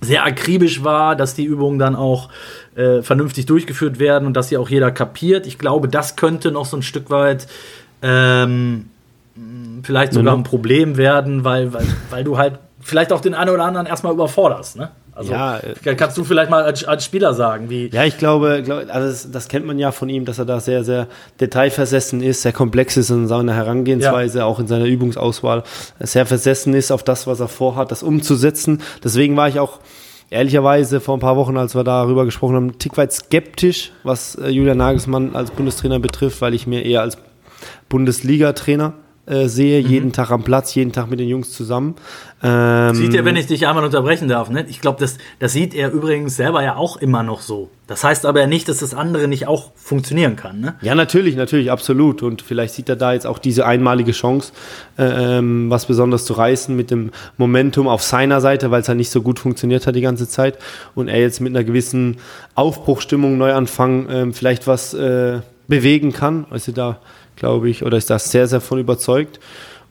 sehr 0.00 0.24
akribisch 0.24 0.82
war, 0.82 1.14
dass 1.14 1.34
die 1.34 1.44
Übungen 1.44 1.78
dann 1.78 1.94
auch 1.94 2.28
äh, 2.74 3.02
vernünftig 3.02 3.46
durchgeführt 3.46 3.98
werden 4.00 4.26
und 4.26 4.36
dass 4.36 4.48
sie 4.48 4.56
auch 4.56 4.68
jeder 4.68 4.90
kapiert. 4.90 5.46
Ich 5.46 5.58
glaube, 5.58 5.88
das 5.88 6.16
könnte 6.16 6.50
noch 6.50 6.66
so 6.66 6.76
ein 6.76 6.82
Stück 6.82 7.08
weit 7.08 7.46
ähm, 8.02 8.86
vielleicht 9.82 10.12
sogar 10.12 10.36
ein 10.36 10.42
Problem 10.42 10.96
werden, 10.96 11.44
weil, 11.44 11.72
weil, 11.72 11.86
weil 12.10 12.24
du 12.24 12.36
halt 12.36 12.58
vielleicht 12.82 13.12
auch 13.12 13.20
den 13.20 13.34
einen 13.34 13.50
oder 13.50 13.64
anderen 13.64 13.86
erstmal 13.86 14.12
überforderst. 14.12 14.76
Ne? 14.76 14.90
Also 15.14 15.32
ja, 15.32 15.60
kannst 15.96 16.16
du 16.16 16.24
vielleicht 16.24 16.50
mal 16.50 16.62
als, 16.62 16.84
als, 16.84 17.04
Spieler 17.04 17.34
sagen, 17.34 17.68
wie. 17.68 17.88
Ja, 17.88 18.04
ich 18.04 18.16
glaube, 18.16 18.62
glaub, 18.64 18.88
also 18.88 19.08
das, 19.08 19.30
das, 19.30 19.48
kennt 19.48 19.66
man 19.66 19.78
ja 19.78 19.92
von 19.92 20.08
ihm, 20.08 20.24
dass 20.24 20.38
er 20.38 20.46
da 20.46 20.58
sehr, 20.58 20.84
sehr 20.84 21.06
detailversessen 21.38 22.22
ist, 22.22 22.42
sehr 22.42 22.52
komplex 22.52 22.96
ist 22.96 23.10
in 23.10 23.28
seiner 23.28 23.54
Herangehensweise, 23.54 24.38
ja. 24.38 24.44
auch 24.46 24.58
in 24.58 24.66
seiner 24.66 24.86
Übungsauswahl, 24.86 25.64
sehr 26.00 26.24
versessen 26.24 26.72
ist 26.72 26.90
auf 26.90 27.02
das, 27.02 27.26
was 27.26 27.40
er 27.40 27.48
vorhat, 27.48 27.90
das 27.90 28.02
umzusetzen. 28.02 28.80
Deswegen 29.04 29.36
war 29.36 29.48
ich 29.48 29.60
auch 29.60 29.80
ehrlicherweise 30.30 30.98
vor 31.00 31.18
ein 31.18 31.20
paar 31.20 31.36
Wochen, 31.36 31.58
als 31.58 31.74
wir 31.74 31.84
darüber 31.84 32.24
gesprochen 32.24 32.56
haben, 32.56 32.66
ein 32.68 32.78
Tick 32.78 32.96
weit 32.96 33.12
skeptisch, 33.12 33.92
was 34.04 34.36
äh, 34.36 34.48
Julian 34.48 34.78
Nagelsmann 34.78 35.36
als 35.36 35.50
Bundestrainer 35.50 35.98
betrifft, 35.98 36.40
weil 36.40 36.54
ich 36.54 36.66
mir 36.66 36.86
eher 36.86 37.02
als 37.02 37.18
Bundesliga-Trainer 37.90 38.94
äh, 39.24 39.46
sehe, 39.46 39.82
mhm. 39.82 39.88
jeden 39.88 40.12
Tag 40.12 40.30
am 40.30 40.42
Platz, 40.42 40.74
jeden 40.74 40.90
Tag 40.90 41.08
mit 41.08 41.20
den 41.20 41.28
Jungs 41.28 41.52
zusammen. 41.52 41.94
Ähm, 42.42 42.94
sieht 42.96 43.14
er, 43.14 43.24
wenn 43.24 43.36
ich 43.36 43.46
dich 43.46 43.68
einmal 43.68 43.84
unterbrechen 43.84 44.26
darf, 44.26 44.50
ne? 44.50 44.66
Ich 44.68 44.80
glaube, 44.80 44.98
das, 44.98 45.18
das 45.38 45.52
sieht 45.52 45.74
er 45.74 45.92
übrigens 45.92 46.34
selber 46.34 46.62
ja 46.64 46.74
auch 46.74 46.96
immer 46.96 47.22
noch 47.22 47.40
so. 47.40 47.70
Das 47.86 48.02
heißt 48.02 48.26
aber 48.26 48.40
ja 48.40 48.46
nicht, 48.48 48.68
dass 48.68 48.78
das 48.78 48.94
andere 48.94 49.28
nicht 49.28 49.46
auch 49.46 49.70
funktionieren 49.76 50.34
kann, 50.34 50.60
ne? 50.60 50.74
Ja, 50.82 50.96
natürlich, 50.96 51.36
natürlich, 51.36 51.70
absolut. 51.70 52.24
Und 52.24 52.42
vielleicht 52.42 52.74
sieht 52.74 52.88
er 52.88 52.96
da 52.96 53.12
jetzt 53.12 53.28
auch 53.28 53.38
diese 53.38 53.64
einmalige 53.64 54.10
Chance, 54.10 54.52
äh, 54.98 55.38
ähm, 55.38 55.70
was 55.70 55.86
besonders 55.86 56.24
zu 56.24 56.32
reißen 56.32 56.74
mit 56.74 56.90
dem 56.90 57.12
Momentum 57.36 57.86
auf 57.86 58.02
seiner 58.02 58.40
Seite, 58.40 58.72
weil 58.72 58.80
es 58.80 58.88
ja 58.88 58.94
nicht 58.94 59.10
so 59.10 59.22
gut 59.22 59.38
funktioniert 59.38 59.86
hat 59.86 59.94
die 59.94 60.00
ganze 60.00 60.26
Zeit. 60.26 60.58
Und 60.96 61.06
er 61.06 61.20
jetzt 61.20 61.40
mit 61.40 61.54
einer 61.54 61.62
gewissen 61.62 62.16
Aufbruchstimmung, 62.56 63.38
Neuanfang, 63.38 64.08
äh, 64.08 64.32
vielleicht 64.32 64.66
was 64.66 64.94
äh, 64.94 65.42
bewegen 65.68 66.12
kann. 66.12 66.46
Also 66.50 66.72
da 66.72 66.98
glaube 67.36 67.68
ich, 67.70 67.84
oder 67.84 67.96
ist 67.96 68.10
da 68.10 68.18
sehr, 68.18 68.46
sehr 68.46 68.60
von 68.60 68.78
überzeugt. 68.78 69.40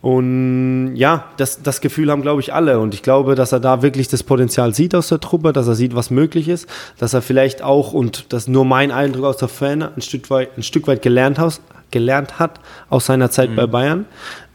Und 0.02 0.96
ja, 0.96 1.26
das, 1.38 1.62
das 1.62 1.80
Gefühl 1.80 2.10
haben, 2.10 2.24
glaube 2.24 2.42
ich, 2.42 2.54
alle. 2.54 2.80
Und 2.80 2.96
ich 2.96 3.04
glaube, 3.04 3.36
dass 3.36 3.52
er 3.52 3.60
da 3.60 3.84
wirklich 3.84 4.08
das 4.08 4.24
Potenzial 4.24 4.74
sieht 4.74 4.96
aus 4.96 5.10
der 5.10 5.20
Truppe, 5.20 5.54
dass 5.54 5.68
er 5.68 5.76
sieht, 5.76 5.96
was 5.96 6.10
möglich 6.10 6.48
ist, 6.48 6.68
dass 6.98 7.14
er 7.14 7.22
vielleicht 7.22 7.62
auch, 7.62 7.94
und 7.94 8.34
das 8.34 8.44
ist 8.44 8.50
nur 8.50 8.66
mein 8.66 8.92
Eindruck 8.92 9.26
aus 9.26 9.38
der 9.38 9.48
Ferne, 9.48 9.92
ein 9.96 10.02
Stück 10.02 10.30
weit, 10.32 10.58
ein 10.58 10.64
Stück 10.64 10.88
weit 10.88 11.04
gelernt, 11.04 11.40
aus, 11.40 11.62
gelernt 11.92 12.40
hat 12.40 12.60
aus 12.90 13.06
seiner 13.06 13.30
Zeit 13.30 13.52
mhm. 13.52 13.56
bei 13.56 13.68
Bayern. 13.68 14.06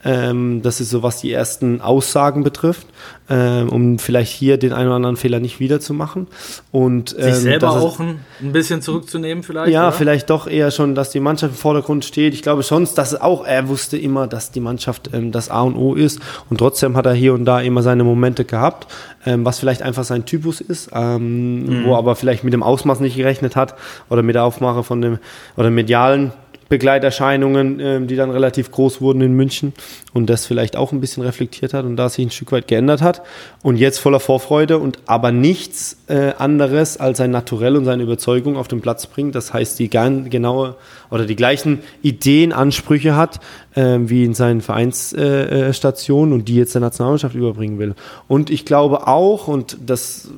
Ähm, 0.06 0.62
das 0.62 0.80
ist 0.80 0.90
so, 0.90 1.02
was 1.02 1.20
die 1.20 1.32
ersten 1.32 1.80
Aussagen 1.80 2.44
betrifft, 2.44 2.86
ähm, 3.28 3.68
um 3.70 3.98
vielleicht 3.98 4.32
hier 4.32 4.56
den 4.56 4.72
einen 4.72 4.86
oder 4.86 4.96
anderen 4.96 5.16
Fehler 5.16 5.40
nicht 5.40 5.58
wiederzumachen. 5.58 6.28
Und, 6.70 7.16
ähm, 7.18 7.34
Sich 7.34 7.42
selber 7.42 7.72
auch 7.72 7.98
ein, 7.98 8.20
ein, 8.40 8.52
bisschen 8.52 8.82
zurückzunehmen 8.82 9.42
vielleicht? 9.42 9.72
Ja, 9.72 9.88
oder? 9.88 9.92
vielleicht 9.92 10.30
doch 10.30 10.46
eher 10.46 10.70
schon, 10.70 10.94
dass 10.94 11.10
die 11.10 11.18
Mannschaft 11.18 11.54
im 11.54 11.58
Vordergrund 11.58 12.04
steht. 12.04 12.34
Ich 12.34 12.42
glaube 12.42 12.62
schon, 12.62 12.86
dass 12.94 13.20
auch, 13.20 13.44
er 13.44 13.68
wusste 13.68 13.98
immer, 13.98 14.28
dass 14.28 14.52
die 14.52 14.60
Mannschaft 14.60 15.10
ähm, 15.12 15.32
das 15.32 15.50
A 15.50 15.62
und 15.62 15.74
O 15.76 15.94
ist 15.94 16.20
und 16.50 16.58
trotzdem 16.58 16.96
hat 16.96 17.06
er 17.06 17.14
hier 17.14 17.34
und 17.34 17.44
da 17.44 17.60
immer 17.60 17.82
seine 17.82 18.04
Momente 18.04 18.44
gehabt, 18.44 18.86
ähm, 19.26 19.44
was 19.44 19.58
vielleicht 19.58 19.82
einfach 19.82 20.04
sein 20.04 20.24
Typus 20.24 20.60
ist, 20.60 20.90
ähm, 20.94 21.64
mhm. 21.64 21.84
wo 21.84 21.96
aber 21.96 22.14
vielleicht 22.14 22.44
mit 22.44 22.52
dem 22.52 22.62
Ausmaß 22.62 23.00
nicht 23.00 23.16
gerechnet 23.16 23.56
hat 23.56 23.74
oder 24.08 24.22
mit 24.22 24.36
der 24.36 24.44
Aufmache 24.44 24.84
von 24.84 25.02
dem, 25.02 25.18
oder 25.56 25.70
medialen 25.70 26.32
Begleiterscheinungen, 26.68 27.78
ähm, 27.80 28.06
die 28.06 28.16
dann 28.16 28.30
relativ 28.30 28.72
groß 28.72 29.00
wurden 29.00 29.20
in 29.20 29.32
München 29.34 29.72
und 30.12 30.28
das 30.28 30.46
vielleicht 30.46 30.76
auch 30.76 30.92
ein 30.92 31.00
bisschen 31.00 31.22
reflektiert 31.22 31.74
hat 31.74 31.84
und 31.84 31.96
da 31.96 32.08
sich 32.08 32.26
ein 32.26 32.30
Stück 32.30 32.52
weit 32.52 32.66
geändert 32.66 33.02
hat 33.02 33.22
und 33.62 33.76
jetzt 33.76 33.98
voller 33.98 34.18
Vorfreude 34.18 34.78
und 34.78 34.98
aber 35.06 35.30
nichts 35.30 35.98
äh, 36.08 36.32
anderes 36.38 36.98
als 36.98 37.18
sein 37.18 37.30
Naturell 37.30 37.76
und 37.76 37.84
seine 37.84 38.02
Überzeugung 38.02 38.56
auf 38.56 38.66
den 38.66 38.80
Platz 38.80 39.06
bringt. 39.06 39.34
Das 39.34 39.52
heißt, 39.52 39.78
die 39.78 39.88
genaue 39.88 40.74
oder 41.10 41.24
die 41.24 41.36
gleichen 41.36 41.80
Ideen, 42.02 42.52
Ansprüche 42.52 43.14
hat 43.14 43.38
äh, 43.74 43.98
wie 44.00 44.24
in 44.24 44.34
seinen 44.34 44.60
Vereinsstationen 44.60 46.32
äh, 46.32 46.34
und 46.34 46.48
die 46.48 46.56
jetzt 46.56 46.74
der 46.74 46.80
Nationalmannschaft 46.80 47.34
überbringen 47.34 47.78
will. 47.78 47.94
Und 48.26 48.50
ich 48.50 48.64
glaube 48.64 49.06
auch 49.06 49.46
und 49.46 49.76
das 49.86 50.28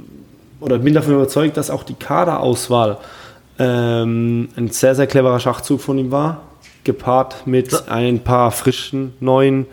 oder 0.61 0.79
bin 0.79 0.95
davon 0.95 1.15
überzeugt, 1.15 1.57
dass 1.57 1.71
auch 1.71 1.85
die 1.85 1.95
Kaderauswahl 1.95 2.99
ähm, 3.59 4.49
ein 4.57 4.69
sehr, 4.69 4.95
sehr 4.95 5.07
cleverer 5.07 5.41
Schachzug 5.41 5.81
von 5.81 5.99
ihm 5.99 6.11
war, 6.11 6.43
gepaart 6.85 7.47
mit 7.47 7.71
so. 7.71 7.79
ein 7.89 8.21
paar 8.21 8.51
frischen, 8.51 9.15
neuen. 9.21 9.67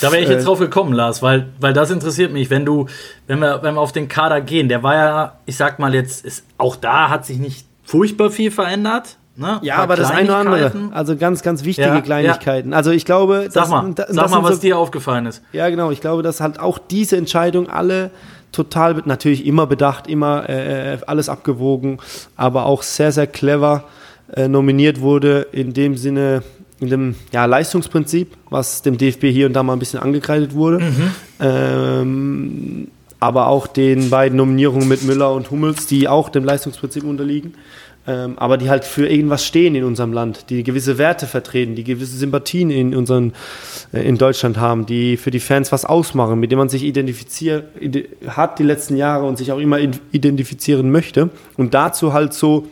Da 0.00 0.12
wäre 0.12 0.22
ich 0.22 0.28
jetzt 0.28 0.42
äh, 0.42 0.46
drauf 0.46 0.58
gekommen, 0.58 0.92
Lars, 0.92 1.22
weil, 1.22 1.48
weil 1.58 1.72
das 1.72 1.90
interessiert 1.90 2.32
mich, 2.32 2.50
wenn 2.50 2.64
du, 2.64 2.86
wenn 3.26 3.38
wir, 3.38 3.62
wenn 3.62 3.74
wir 3.74 3.80
auf 3.80 3.92
den 3.92 4.08
Kader 4.08 4.40
gehen, 4.40 4.68
der 4.68 4.82
war 4.82 4.94
ja, 4.94 5.38
ich 5.46 5.56
sag 5.56 5.78
mal 5.78 5.94
jetzt, 5.94 6.24
ist, 6.24 6.44
auch 6.58 6.76
da 6.76 7.08
hat 7.08 7.24
sich 7.24 7.38
nicht 7.38 7.66
furchtbar 7.82 8.30
viel 8.30 8.50
verändert. 8.50 9.16
Ne? 9.38 9.58
Ja, 9.62 9.76
aber 9.76 9.96
das 9.96 10.10
eine 10.10 10.28
oder 10.28 10.36
andere. 10.38 10.72
Also 10.92 11.16
ganz, 11.16 11.42
ganz 11.42 11.64
wichtige 11.64 11.88
ja, 11.88 12.00
Kleinigkeiten. 12.00 12.70
Ja. 12.70 12.76
Also 12.76 12.90
ich 12.90 13.04
glaube, 13.04 13.48
sag 13.50 13.68
mal, 13.68 13.92
das, 13.94 14.08
sag 14.08 14.30
mal 14.30 14.42
was 14.42 14.56
so, 14.56 14.60
dir 14.62 14.78
aufgefallen 14.78 15.26
ist. 15.26 15.42
Ja, 15.52 15.68
genau. 15.68 15.90
Ich 15.90 16.00
glaube, 16.00 16.22
dass 16.22 16.40
halt 16.40 16.58
auch 16.58 16.78
diese 16.78 17.18
Entscheidung 17.18 17.68
alle 17.68 18.10
total, 18.56 19.02
natürlich 19.04 19.46
immer 19.46 19.66
bedacht, 19.66 20.08
immer 20.08 20.48
äh, 20.48 20.94
äh, 20.94 20.98
alles 21.06 21.28
abgewogen, 21.28 21.98
aber 22.36 22.66
auch 22.66 22.82
sehr, 22.82 23.12
sehr 23.12 23.26
clever 23.26 23.84
äh, 24.32 24.48
nominiert 24.48 25.00
wurde, 25.00 25.46
in 25.52 25.72
dem 25.74 25.96
Sinne, 25.96 26.42
in 26.80 26.88
dem 26.88 27.14
ja, 27.32 27.44
Leistungsprinzip, 27.44 28.36
was 28.50 28.82
dem 28.82 28.98
DFB 28.98 29.24
hier 29.24 29.46
und 29.46 29.52
da 29.52 29.62
mal 29.62 29.74
ein 29.74 29.78
bisschen 29.78 30.00
angekreidet 30.00 30.54
wurde. 30.54 30.80
Mhm. 30.80 31.10
Ähm, 31.40 32.88
aber 33.20 33.48
auch 33.48 33.66
den 33.66 34.10
beiden 34.10 34.36
Nominierungen 34.36 34.88
mit 34.88 35.02
Müller 35.04 35.32
und 35.32 35.50
Hummels, 35.50 35.86
die 35.86 36.08
auch 36.08 36.28
dem 36.28 36.44
Leistungsprinzip 36.44 37.04
unterliegen 37.04 37.54
ähm, 38.06 38.38
aber 38.38 38.56
die 38.56 38.70
halt 38.70 38.84
für 38.84 39.08
irgendwas 39.08 39.44
stehen 39.44 39.74
in 39.74 39.84
unserem 39.84 40.12
Land, 40.12 40.50
die 40.50 40.62
gewisse 40.62 40.98
Werte 40.98 41.26
vertreten, 41.26 41.74
die 41.74 41.84
gewisse 41.84 42.16
Sympathien 42.16 42.70
in, 42.70 42.94
unseren, 42.94 43.32
äh, 43.92 44.06
in 44.06 44.16
Deutschland 44.16 44.58
haben, 44.58 44.86
die 44.86 45.16
für 45.16 45.30
die 45.30 45.40
Fans 45.40 45.72
was 45.72 45.84
ausmachen, 45.84 46.38
mit 46.38 46.52
dem 46.52 46.58
man 46.58 46.68
sich 46.68 46.84
identifiziert 46.84 47.64
hat 48.28 48.58
die 48.58 48.62
letzten 48.62 48.96
Jahre 48.96 49.26
und 49.26 49.38
sich 49.38 49.52
auch 49.52 49.58
immer 49.58 49.78
identifizieren 49.78 50.90
möchte. 50.90 51.30
Und 51.56 51.74
dazu 51.74 52.12
halt 52.12 52.32
so 52.32 52.66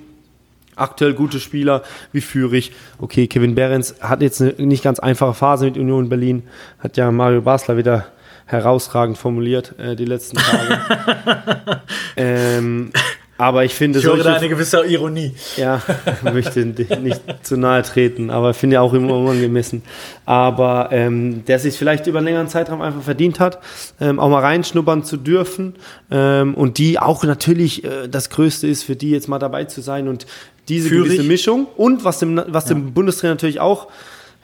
aktuell 0.77 1.15
gute 1.15 1.41
Spieler 1.41 1.83
wie 2.13 2.21
Fürich. 2.21 2.73
Okay, 2.99 3.27
Kevin 3.27 3.55
Behrens 3.55 3.97
hat 4.01 4.23
jetzt 4.23 4.41
eine 4.41 4.53
nicht 4.59 4.83
ganz 4.83 4.99
einfache 4.99 5.35
Phase 5.35 5.67
mit 5.67 5.77
Union 5.77 6.09
Berlin, 6.09 6.45
hat 6.79 6.97
ja 6.97 7.11
Mario 7.11 7.43
Basler 7.43 7.77
wieder 7.77 8.07
herausragend 8.47 9.17
formuliert 9.17 9.79
äh, 9.79 9.97
die 9.97 10.05
letzten 10.05 10.37
Tage. 10.37 11.83
ähm, 12.17 12.93
aber 13.37 13.65
ich 13.65 13.75
finde 13.75 13.99
ich 13.99 14.05
höre 14.05 14.23
da 14.23 14.35
eine 14.35 14.49
gewisse 14.49 14.85
Ironie. 14.87 15.35
Ja, 15.57 15.83
möchte 16.23 16.65
nicht 16.65 17.21
zu 17.43 17.57
nahe 17.57 17.83
treten, 17.83 18.31
aber 18.31 18.55
finde 18.55 18.75
ja 18.75 18.81
auch 18.81 18.95
immer 18.95 19.17
unangemessen. 19.17 19.83
Aber 20.25 20.91
ähm, 20.93 21.45
der 21.45 21.59
sich 21.59 21.77
vielleicht 21.77 22.07
über 22.07 22.19
einen 22.19 22.27
längeren 22.27 22.49
Zeitraum 22.49 22.81
einfach 22.81 23.03
verdient 23.03 23.41
hat, 23.41 23.59
ähm, 24.01 24.21
auch 24.21 24.29
mal 24.29 24.41
reinschnuppern 24.41 25.05
zu 25.05 25.17
dürfen 25.17 25.75
ähm, 26.11 26.55
und 26.55 26.79
die 26.79 26.99
auch 26.99 27.25
natürlich 27.25 27.85
äh, 27.85 28.09
das 28.09 28.31
Größte 28.31 28.67
ist, 28.67 28.85
für 28.85 28.95
die 28.97 29.11
jetzt 29.11 29.29
mal 29.29 29.39
dabei 29.39 29.65
zu 29.65 29.81
sein 29.81 30.07
und 30.09 30.27
diese 30.69 30.89
Führig. 30.89 31.11
gewisse 31.11 31.25
Mischung 31.25 31.67
und 31.77 32.05
was 32.05 32.21
dem, 32.21 32.41
was 32.47 32.67
dem 32.67 32.95
Bundestrainer 32.95 33.35
natürlich 33.35 33.61
auch 33.61 33.89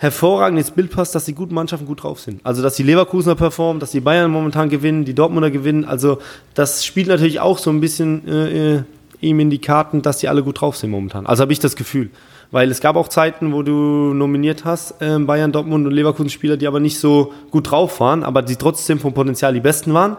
hervorragend 0.00 0.58
ins 0.58 0.70
Bild 0.70 0.90
passt, 0.90 1.14
dass 1.14 1.26
die 1.26 1.34
guten 1.34 1.54
Mannschaften 1.54 1.84
gut 1.84 2.02
drauf 2.02 2.20
sind. 2.20 2.40
Also, 2.42 2.62
dass 2.62 2.74
die 2.74 2.82
Leverkusener 2.82 3.34
performen, 3.34 3.80
dass 3.80 3.90
die 3.90 4.00
Bayern 4.00 4.30
momentan 4.30 4.70
gewinnen, 4.70 5.04
die 5.04 5.14
Dortmunder 5.14 5.50
gewinnen. 5.50 5.84
Also, 5.84 6.18
das 6.54 6.86
spielt 6.86 7.08
natürlich 7.08 7.38
auch 7.38 7.58
so 7.58 7.68
ein 7.68 7.80
bisschen 7.80 8.26
äh, 8.26 8.82
ihm 9.20 9.40
in 9.40 9.50
die 9.50 9.58
Karten, 9.58 10.00
dass 10.00 10.16
die 10.16 10.28
alle 10.28 10.42
gut 10.42 10.62
drauf 10.62 10.78
sind 10.78 10.90
momentan. 10.90 11.26
Also, 11.26 11.42
habe 11.42 11.52
ich 11.52 11.58
das 11.58 11.76
Gefühl. 11.76 12.08
Weil 12.50 12.70
es 12.70 12.80
gab 12.80 12.96
auch 12.96 13.08
Zeiten, 13.08 13.52
wo 13.52 13.62
du 13.62 14.14
nominiert 14.14 14.64
hast, 14.64 15.02
äh, 15.02 15.18
Bayern, 15.18 15.52
Dortmund 15.52 15.86
und 15.86 15.92
Leverkusen-Spieler, 15.92 16.56
die 16.56 16.66
aber 16.66 16.80
nicht 16.80 16.98
so 16.98 17.34
gut 17.50 17.70
drauf 17.70 18.00
waren, 18.00 18.24
aber 18.24 18.40
die 18.40 18.56
trotzdem 18.56 18.98
vom 18.98 19.12
Potenzial 19.12 19.52
die 19.52 19.60
besten 19.60 19.92
waren. 19.92 20.16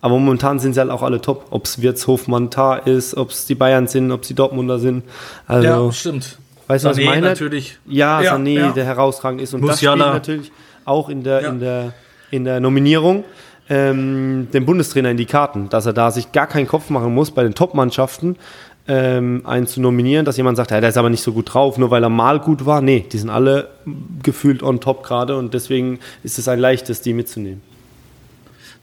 Aber 0.00 0.18
momentan 0.18 0.60
sind 0.60 0.74
sie 0.74 0.80
halt 0.80 0.90
auch 0.90 1.02
alle 1.02 1.20
top. 1.20 1.46
Ob 1.50 1.64
es 1.64 1.82
Wirtz, 1.82 2.06
Hofmann, 2.06 2.50
Tar 2.50 2.86
ist, 2.86 3.16
ob 3.16 3.30
es 3.30 3.46
die 3.46 3.56
Bayern 3.56 3.88
sind, 3.88 4.12
ob 4.12 4.22
es 4.22 4.28
die 4.28 4.34
Dortmunder 4.34 4.78
sind. 4.78 5.02
Also, 5.48 5.66
ja, 5.66 5.92
stimmt. 5.92 6.38
Weißt 6.66 6.84
du, 6.84 6.88
was 6.88 6.98
ich 6.98 7.06
meine? 7.06 7.26
natürlich. 7.26 7.78
Ja, 7.86 8.20
ja 8.20 8.34
Sané, 8.34 8.54
ja. 8.54 8.72
der 8.72 8.84
herausragend 8.84 9.40
ist. 9.40 9.54
Und 9.54 9.60
Musiala. 9.60 9.96
das 9.96 10.06
spielt 10.06 10.38
natürlich 10.38 10.52
auch 10.84 11.08
in 11.08 11.22
der, 11.22 11.42
ja. 11.42 11.48
in 11.48 11.60
der, 11.60 11.92
in 12.30 12.44
der 12.44 12.60
Nominierung 12.60 13.24
ähm, 13.68 14.48
dem 14.52 14.66
Bundestrainer 14.66 15.10
in 15.10 15.16
die 15.16 15.26
Karten, 15.26 15.68
dass 15.68 15.86
er 15.86 15.92
da 15.92 16.10
sich 16.10 16.32
gar 16.32 16.46
keinen 16.46 16.66
Kopf 16.66 16.90
machen 16.90 17.14
muss, 17.14 17.30
bei 17.30 17.42
den 17.42 17.54
Top-Mannschaften 17.54 18.36
ähm, 18.86 19.42
einen 19.44 19.66
zu 19.66 19.80
nominieren, 19.80 20.26
dass 20.26 20.36
jemand 20.36 20.56
sagt, 20.56 20.70
ja, 20.70 20.80
der 20.80 20.90
ist 20.90 20.98
aber 20.98 21.08
nicht 21.08 21.22
so 21.22 21.32
gut 21.32 21.54
drauf, 21.54 21.78
nur 21.78 21.90
weil 21.90 22.02
er 22.02 22.10
mal 22.10 22.38
gut 22.40 22.66
war. 22.66 22.82
Nee, 22.82 23.06
die 23.10 23.18
sind 23.18 23.30
alle 23.30 23.70
gefühlt 24.22 24.62
on 24.62 24.80
top 24.80 25.02
gerade 25.02 25.36
und 25.36 25.54
deswegen 25.54 25.98
ist 26.22 26.38
es 26.38 26.48
ein 26.48 26.58
leichtes, 26.58 27.00
die 27.00 27.14
mitzunehmen. 27.14 27.62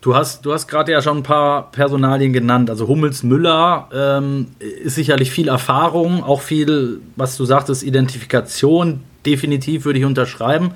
Du 0.01 0.15
hast, 0.15 0.43
du 0.47 0.51
hast 0.51 0.67
gerade 0.67 0.91
ja 0.91 1.01
schon 1.03 1.17
ein 1.17 1.23
paar 1.23 1.71
Personalien 1.71 2.33
genannt. 2.33 2.71
Also 2.71 2.87
Hummels 2.87 3.21
Müller 3.21 3.87
ähm, 3.93 4.47
ist 4.59 4.95
sicherlich 4.95 5.29
viel 5.29 5.47
Erfahrung, 5.47 6.23
auch 6.23 6.41
viel, 6.41 7.01
was 7.15 7.37
du 7.37 7.45
sagtest, 7.45 7.83
Identifikation. 7.83 9.01
definitiv 9.27 9.85
würde 9.85 9.99
ich 9.99 10.05
unterschreiben. 10.05 10.71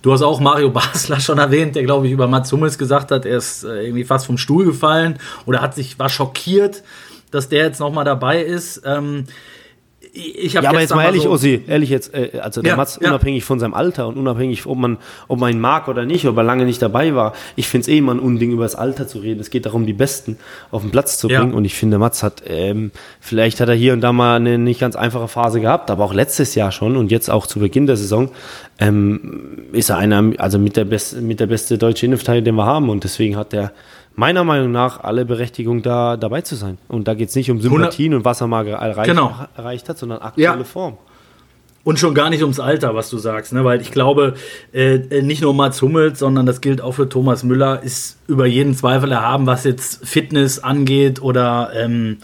Du 0.00 0.14
hast 0.14 0.22
auch 0.22 0.40
Mario 0.40 0.70
Basler 0.72 1.20
schon 1.20 1.36
erwähnt, 1.36 1.76
der 1.76 1.82
glaube 1.82 2.06
ich 2.06 2.12
über 2.14 2.26
Mats 2.26 2.50
Hummels 2.52 2.78
gesagt 2.78 3.10
hat, 3.10 3.26
er 3.26 3.36
ist 3.36 3.64
äh, 3.64 3.84
irgendwie 3.84 4.04
fast 4.04 4.24
vom 4.24 4.38
Stuhl 4.38 4.64
gefallen 4.64 5.18
oder 5.44 5.60
hat 5.60 5.74
sich 5.74 5.98
war 5.98 6.08
schockiert, 6.08 6.82
dass 7.30 7.50
der 7.50 7.66
jetzt 7.66 7.80
noch 7.80 7.92
mal 7.92 8.04
dabei 8.04 8.42
ist. 8.42 8.80
Ähm, 8.86 9.26
ich 10.12 10.52
ja, 10.54 10.62
aber 10.62 10.80
jetzt 10.80 10.94
mal 10.94 11.04
ehrlich, 11.04 11.22
so 11.22 11.30
Ossi, 11.30 11.62
ehrlich 11.66 11.90
jetzt, 11.90 12.12
äh, 12.14 12.40
also 12.40 12.62
der 12.62 12.72
ja, 12.72 12.76
Mats, 12.76 12.98
ja. 13.00 13.08
unabhängig 13.08 13.44
von 13.44 13.60
seinem 13.60 13.74
Alter 13.74 14.08
und 14.08 14.16
unabhängig, 14.16 14.66
ob 14.66 14.78
man, 14.78 14.98
ob 15.28 15.38
man 15.38 15.52
ihn 15.52 15.60
mag 15.60 15.88
oder 15.88 16.04
nicht, 16.04 16.26
ob 16.26 16.36
er 16.36 16.42
lange 16.42 16.64
nicht 16.64 16.82
dabei 16.82 17.14
war, 17.14 17.32
ich 17.56 17.68
finde 17.68 17.82
es 17.82 17.88
eh 17.88 17.98
immer 17.98 18.14
ein 18.14 18.18
Unding, 18.18 18.52
über 18.52 18.64
das 18.64 18.74
Alter 18.74 19.06
zu 19.06 19.18
reden. 19.18 19.40
Es 19.40 19.50
geht 19.50 19.66
darum, 19.66 19.86
die 19.86 19.92
Besten 19.92 20.38
auf 20.70 20.82
den 20.82 20.90
Platz 20.90 21.18
zu 21.18 21.28
bringen. 21.28 21.50
Ja. 21.50 21.56
Und 21.56 21.64
ich 21.64 21.74
finde, 21.74 21.98
Mats 21.98 22.22
hat, 22.22 22.42
ähm, 22.46 22.90
vielleicht 23.20 23.60
hat 23.60 23.68
er 23.68 23.74
hier 23.74 23.92
und 23.92 24.00
da 24.00 24.12
mal 24.12 24.36
eine 24.36 24.58
nicht 24.58 24.80
ganz 24.80 24.96
einfache 24.96 25.28
Phase 25.28 25.60
gehabt, 25.60 25.90
aber 25.90 26.04
auch 26.04 26.14
letztes 26.14 26.54
Jahr 26.54 26.72
schon 26.72 26.96
und 26.96 27.10
jetzt 27.10 27.30
auch 27.30 27.46
zu 27.46 27.60
Beginn 27.60 27.86
der 27.86 27.96
Saison, 27.96 28.30
ähm, 28.78 29.68
ist 29.72 29.90
er 29.90 29.98
einer, 29.98 30.32
also 30.38 30.58
mit 30.58 30.76
der, 30.76 30.84
best, 30.84 31.20
mit 31.20 31.38
der 31.40 31.46
beste 31.46 31.78
deutsche 31.78 32.06
Innenverteidiger, 32.06 32.44
den 32.44 32.54
wir 32.56 32.66
haben. 32.66 32.88
Und 32.88 33.04
deswegen 33.04 33.36
hat 33.36 33.52
der 33.52 33.72
meiner 34.14 34.44
Meinung 34.44 34.72
nach 34.72 35.00
alle 35.00 35.24
Berechtigung, 35.24 35.82
da 35.82 36.16
dabei 36.16 36.42
zu 36.42 36.54
sein. 36.54 36.78
Und 36.88 37.08
da 37.08 37.14
geht 37.14 37.30
es 37.30 37.34
nicht 37.34 37.50
um 37.50 37.60
Sympathien 37.60 38.14
und 38.14 38.24
was 38.24 38.40
er 38.40 38.46
mal 38.46 38.66
erreicht, 38.66 39.08
genau. 39.08 39.34
erreicht 39.56 39.88
hat, 39.88 39.98
sondern 39.98 40.20
aktuelle 40.20 40.58
ja. 40.58 40.64
Form. 40.64 40.98
Und 41.82 41.98
schon 41.98 42.14
gar 42.14 42.28
nicht 42.28 42.42
ums 42.42 42.60
Alter, 42.60 42.94
was 42.94 43.08
du 43.08 43.16
sagst, 43.16 43.54
ne? 43.54 43.64
weil 43.64 43.80
ich 43.80 43.90
glaube, 43.90 44.34
äh, 44.72 44.96
äh, 44.96 45.22
nicht 45.22 45.40
nur 45.40 45.54
Mats 45.54 45.80
Hummels, 45.80 46.18
sondern 46.18 46.44
das 46.44 46.60
gilt 46.60 46.82
auch 46.82 46.92
für 46.92 47.08
Thomas 47.08 47.42
Müller, 47.42 47.82
ist 47.82 48.18
über 48.28 48.44
jeden 48.44 48.74
Zweifel 48.74 49.10
erhaben, 49.12 49.46
was 49.46 49.64
jetzt 49.64 50.06
Fitness 50.06 50.58
angeht 50.58 51.22
oder 51.22 51.70
ähm, 51.74 52.18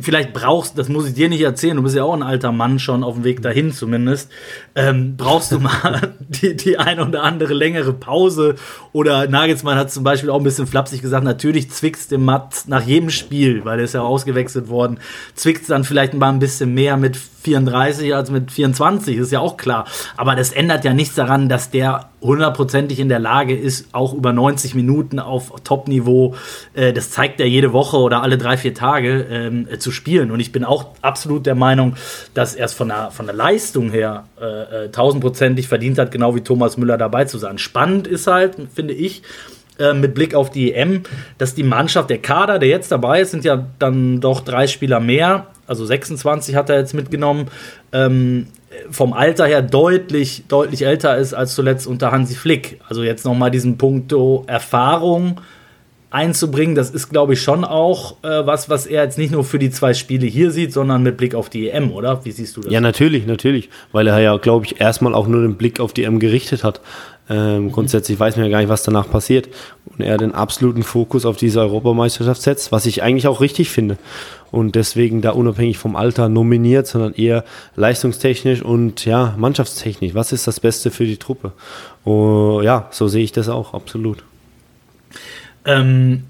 vielleicht 0.00 0.34
brauchst, 0.34 0.76
das 0.76 0.88
muss 0.90 1.08
ich 1.08 1.14
dir 1.14 1.30
nicht 1.30 1.40
erzählen, 1.40 1.76
du 1.76 1.82
bist 1.82 1.96
ja 1.96 2.04
auch 2.04 2.12
ein 2.12 2.22
alter 2.22 2.52
Mann 2.52 2.78
schon 2.78 3.02
auf 3.02 3.14
dem 3.14 3.24
Weg 3.24 3.40
dahin 3.40 3.72
zumindest, 3.72 4.30
ähm, 4.74 5.16
brauchst 5.16 5.50
du 5.50 5.60
mal 5.60 6.14
die, 6.20 6.54
die 6.54 6.78
eine 6.78 7.06
oder 7.06 7.22
andere 7.22 7.54
längere 7.54 7.94
Pause 7.94 8.56
oder 8.92 9.26
Nagelsmann 9.28 9.78
hat 9.78 9.90
zum 9.90 10.04
Beispiel 10.04 10.28
auch 10.28 10.38
ein 10.38 10.44
bisschen 10.44 10.66
flapsig 10.66 11.00
gesagt, 11.00 11.24
natürlich 11.24 11.70
zwickst 11.70 12.10
dem 12.10 12.24
Matt 12.24 12.64
nach 12.66 12.82
jedem 12.82 13.08
Spiel, 13.08 13.64
weil 13.64 13.78
er 13.78 13.84
ist 13.84 13.94
ja 13.94 14.02
ausgewechselt 14.02 14.68
worden, 14.68 14.98
zwickst 15.34 15.70
dann 15.70 15.84
vielleicht 15.84 16.12
mal 16.12 16.28
ein 16.28 16.38
bisschen 16.38 16.74
mehr 16.74 16.98
mit 16.98 17.16
34 17.16 18.14
als 18.14 18.30
mit 18.30 18.52
24, 18.52 19.16
ist 19.16 19.32
ja 19.32 19.40
auch 19.40 19.56
klar. 19.56 19.86
Aber 20.18 20.36
das 20.36 20.52
ändert 20.52 20.84
ja 20.84 20.92
nichts 20.92 21.14
daran, 21.14 21.48
dass 21.48 21.70
der 21.70 22.11
hundertprozentig 22.22 23.00
in 23.00 23.08
der 23.08 23.18
Lage 23.18 23.56
ist, 23.56 23.88
auch 23.92 24.14
über 24.14 24.32
90 24.32 24.74
Minuten 24.74 25.18
auf 25.18 25.52
Top-Niveau, 25.64 26.34
äh, 26.74 26.92
das 26.92 27.10
zeigt 27.10 27.40
er 27.40 27.48
jede 27.48 27.72
Woche 27.72 27.96
oder 27.98 28.22
alle 28.22 28.38
drei, 28.38 28.56
vier 28.56 28.74
Tage, 28.74 29.26
ähm, 29.30 29.66
äh, 29.70 29.78
zu 29.78 29.90
spielen. 29.90 30.30
Und 30.30 30.40
ich 30.40 30.52
bin 30.52 30.64
auch 30.64 30.86
absolut 31.02 31.46
der 31.46 31.54
Meinung, 31.54 31.96
dass 32.34 32.54
er 32.54 32.66
es 32.66 32.72
von 32.72 32.88
der, 32.88 33.10
von 33.10 33.26
der 33.26 33.34
Leistung 33.34 33.90
her 33.90 34.24
äh, 34.40 34.84
äh, 34.84 34.88
tausendprozentig 34.90 35.68
verdient 35.68 35.98
hat, 35.98 36.12
genau 36.12 36.34
wie 36.34 36.40
Thomas 36.40 36.76
Müller 36.76 36.96
dabei 36.96 37.24
zu 37.24 37.38
sein. 37.38 37.58
Spannend 37.58 38.06
ist 38.06 38.26
halt, 38.26 38.56
finde 38.74 38.94
ich, 38.94 39.22
äh, 39.78 39.94
mit 39.94 40.14
Blick 40.14 40.34
auf 40.34 40.50
die 40.50 40.72
EM, 40.74 41.02
dass 41.38 41.54
die 41.54 41.62
Mannschaft, 41.62 42.10
der 42.10 42.18
Kader, 42.18 42.58
der 42.58 42.68
jetzt 42.68 42.92
dabei 42.92 43.22
ist, 43.22 43.30
sind 43.30 43.44
ja 43.44 43.66
dann 43.78 44.20
doch 44.20 44.40
drei 44.40 44.66
Spieler 44.66 45.00
mehr, 45.00 45.46
also 45.66 45.86
26 45.86 46.54
hat 46.54 46.70
er 46.70 46.78
jetzt 46.78 46.92
mitgenommen, 46.92 47.46
ähm, 47.92 48.48
vom 48.90 49.12
Alter 49.12 49.46
her 49.46 49.62
deutlich, 49.62 50.44
deutlich 50.48 50.84
älter 50.84 51.16
ist 51.16 51.34
als 51.34 51.54
zuletzt 51.54 51.86
unter 51.86 52.12
Hansi 52.12 52.34
Flick. 52.34 52.80
Also 52.88 53.02
jetzt 53.02 53.24
nochmal 53.24 53.50
diesen 53.50 53.78
Punkto 53.78 54.44
Erfahrung 54.46 55.40
einzubringen, 56.12 56.74
das 56.74 56.90
ist, 56.90 57.08
glaube 57.08 57.32
ich, 57.32 57.42
schon 57.42 57.64
auch 57.64 58.16
äh, 58.22 58.46
was, 58.46 58.68
was 58.68 58.86
er 58.86 59.02
jetzt 59.02 59.16
nicht 59.16 59.32
nur 59.32 59.44
für 59.44 59.58
die 59.58 59.70
zwei 59.70 59.94
Spiele 59.94 60.26
hier 60.26 60.50
sieht, 60.50 60.72
sondern 60.72 61.02
mit 61.02 61.16
Blick 61.16 61.34
auf 61.34 61.48
die 61.48 61.70
EM, 61.70 61.90
oder? 61.90 62.24
Wie 62.24 62.30
siehst 62.30 62.56
du 62.56 62.60
das? 62.60 62.70
Ja, 62.70 62.80
natürlich, 62.80 63.26
natürlich, 63.26 63.70
weil 63.92 64.06
er 64.06 64.18
ja, 64.20 64.36
glaube 64.36 64.66
ich, 64.66 64.80
erstmal 64.80 65.14
auch 65.14 65.26
nur 65.26 65.40
den 65.40 65.56
Blick 65.56 65.80
auf 65.80 65.94
die 65.94 66.04
EM 66.04 66.18
gerichtet 66.18 66.64
hat. 66.64 66.80
Ähm. 67.28 67.70
Grundsätzlich 67.70 68.18
weiß 68.18 68.36
man 68.36 68.46
ja 68.46 68.50
gar 68.50 68.58
nicht, 68.58 68.68
was 68.68 68.82
danach 68.82 69.08
passiert. 69.10 69.48
Und 69.86 70.00
er 70.00 70.18
den 70.18 70.34
absoluten 70.34 70.82
Fokus 70.82 71.24
auf 71.24 71.36
diese 71.36 71.60
Europameisterschaft 71.60 72.42
setzt, 72.42 72.72
was 72.72 72.86
ich 72.86 73.02
eigentlich 73.02 73.26
auch 73.26 73.40
richtig 73.40 73.70
finde. 73.70 73.96
Und 74.50 74.74
deswegen 74.74 75.22
da 75.22 75.30
unabhängig 75.30 75.78
vom 75.78 75.96
Alter 75.96 76.28
nominiert, 76.28 76.86
sondern 76.86 77.14
eher 77.14 77.44
leistungstechnisch 77.74 78.62
und 78.62 79.04
ja, 79.04 79.34
mannschaftstechnisch. 79.38 80.14
Was 80.14 80.32
ist 80.32 80.46
das 80.46 80.60
Beste 80.60 80.90
für 80.90 81.06
die 81.06 81.16
Truppe? 81.16 81.52
Oh, 82.04 82.60
ja, 82.62 82.88
so 82.90 83.08
sehe 83.08 83.24
ich 83.24 83.32
das 83.32 83.48
auch, 83.48 83.72
absolut. 83.72 84.22
Ähm, 85.64 86.24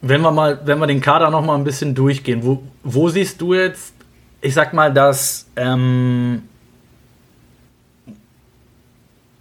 wenn 0.00 0.20
wir 0.22 0.30
mal, 0.30 0.60
wenn 0.64 0.78
wir 0.78 0.86
den 0.86 1.00
Kader 1.00 1.30
noch 1.30 1.44
mal 1.44 1.56
ein 1.56 1.64
bisschen 1.64 1.94
durchgehen, 1.94 2.40
wo, 2.42 2.62
wo 2.82 3.08
siehst 3.08 3.40
du 3.40 3.54
jetzt, 3.54 3.92
ich 4.40 4.54
sag 4.54 4.72
mal, 4.72 4.92
dass 4.92 5.46
ähm, 5.56 6.42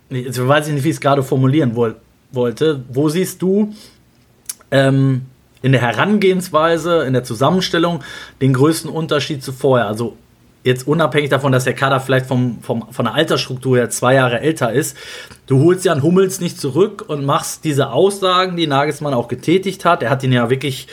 jetzt 0.09 0.45
weiß 0.45 0.67
ich 0.67 0.73
nicht, 0.73 0.83
wie 0.83 0.89
ich 0.89 0.95
es 0.95 1.01
gerade 1.01 1.23
formulieren 1.23 1.75
woll, 1.75 1.95
wollte. 2.31 2.83
Wo 2.89 3.09
siehst 3.09 3.41
du 3.41 3.73
ähm, 4.71 5.23
in 5.61 5.71
der 5.71 5.81
Herangehensweise, 5.81 7.03
in 7.03 7.13
der 7.13 7.23
Zusammenstellung 7.23 8.03
den 8.41 8.53
größten 8.53 8.89
Unterschied 8.89 9.43
zu 9.43 9.51
vorher? 9.51 9.87
Also 9.87 10.17
jetzt 10.63 10.87
unabhängig 10.87 11.29
davon, 11.29 11.51
dass 11.51 11.63
der 11.63 11.73
Kader 11.73 11.99
vielleicht 11.99 12.25
vom, 12.25 12.59
vom, 12.61 12.91
von 12.91 13.05
der 13.05 13.13
Altersstruktur 13.13 13.77
her 13.77 13.89
zwei 13.89 14.15
Jahre 14.15 14.41
älter 14.41 14.71
ist, 14.73 14.97
du 15.47 15.63
holst 15.63 15.85
ja 15.85 15.93
einen 15.93 16.03
Hummels 16.03 16.41
nicht 16.41 16.59
zurück 16.59 17.05
und 17.07 17.25
machst 17.25 17.63
diese 17.63 17.89
Aussagen, 17.91 18.57
die 18.57 18.67
Nagelsmann 18.67 19.13
auch 19.13 19.29
getätigt 19.29 19.85
hat. 19.85 20.03
Er 20.03 20.09
hat 20.09 20.23
ihn 20.23 20.33
ja 20.33 20.49
wirklich, 20.49 20.87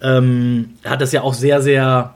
ähm, 0.00 0.74
er 0.82 0.92
hat 0.92 1.02
das 1.02 1.12
ja 1.12 1.22
auch 1.22 1.34
sehr, 1.34 1.60
sehr 1.60 2.15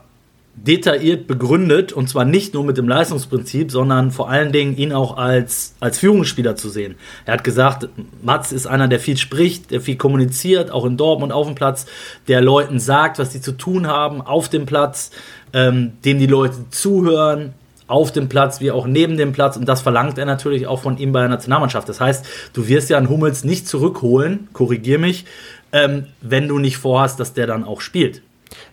detailliert 0.65 1.25
begründet 1.25 1.91
und 1.91 2.07
zwar 2.07 2.23
nicht 2.23 2.53
nur 2.53 2.63
mit 2.63 2.77
dem 2.77 2.87
Leistungsprinzip, 2.87 3.71
sondern 3.71 4.11
vor 4.11 4.29
allen 4.29 4.51
Dingen 4.51 4.77
ihn 4.77 4.93
auch 4.93 5.17
als, 5.17 5.73
als 5.79 5.97
Führungsspieler 5.97 6.55
zu 6.55 6.69
sehen. 6.69 6.95
Er 7.25 7.33
hat 7.33 7.43
gesagt, 7.43 7.89
Mats 8.21 8.51
ist 8.51 8.67
einer, 8.67 8.87
der 8.87 8.99
viel 8.99 9.17
spricht, 9.17 9.71
der 9.71 9.81
viel 9.81 9.95
kommuniziert, 9.95 10.69
auch 10.69 10.85
in 10.85 10.97
Dortmund 10.97 11.31
auf 11.31 11.47
dem 11.47 11.55
Platz, 11.55 11.87
der 12.27 12.41
Leuten 12.41 12.79
sagt, 12.79 13.17
was 13.17 13.33
sie 13.33 13.41
zu 13.41 13.53
tun 13.53 13.87
haben 13.87 14.21
auf 14.21 14.49
dem 14.49 14.67
Platz, 14.67 15.09
ähm, 15.53 15.93
dem 16.05 16.19
die 16.19 16.27
Leute 16.27 16.57
zuhören, 16.69 17.53
auf 17.87 18.11
dem 18.11 18.29
Platz 18.29 18.61
wie 18.61 18.71
auch 18.71 18.85
neben 18.85 19.17
dem 19.17 19.33
Platz 19.33 19.57
und 19.57 19.67
das 19.67 19.81
verlangt 19.81 20.17
er 20.17 20.25
natürlich 20.25 20.67
auch 20.67 20.81
von 20.81 20.97
ihm 20.97 21.11
bei 21.11 21.21
der 21.21 21.29
Nationalmannschaft. 21.29 21.89
Das 21.89 21.99
heißt, 21.99 22.25
du 22.53 22.67
wirst 22.67 22.89
ja 22.89 22.97
einen 22.97 23.09
Hummels 23.09 23.43
nicht 23.43 23.67
zurückholen, 23.67 24.47
korrigier 24.53 24.99
mich, 24.99 25.25
ähm, 25.73 26.05
wenn 26.21 26.47
du 26.47 26.59
nicht 26.59 26.77
vorhast, 26.77 27.19
dass 27.19 27.33
der 27.33 27.47
dann 27.47 27.63
auch 27.63 27.81
spielt. 27.81 28.21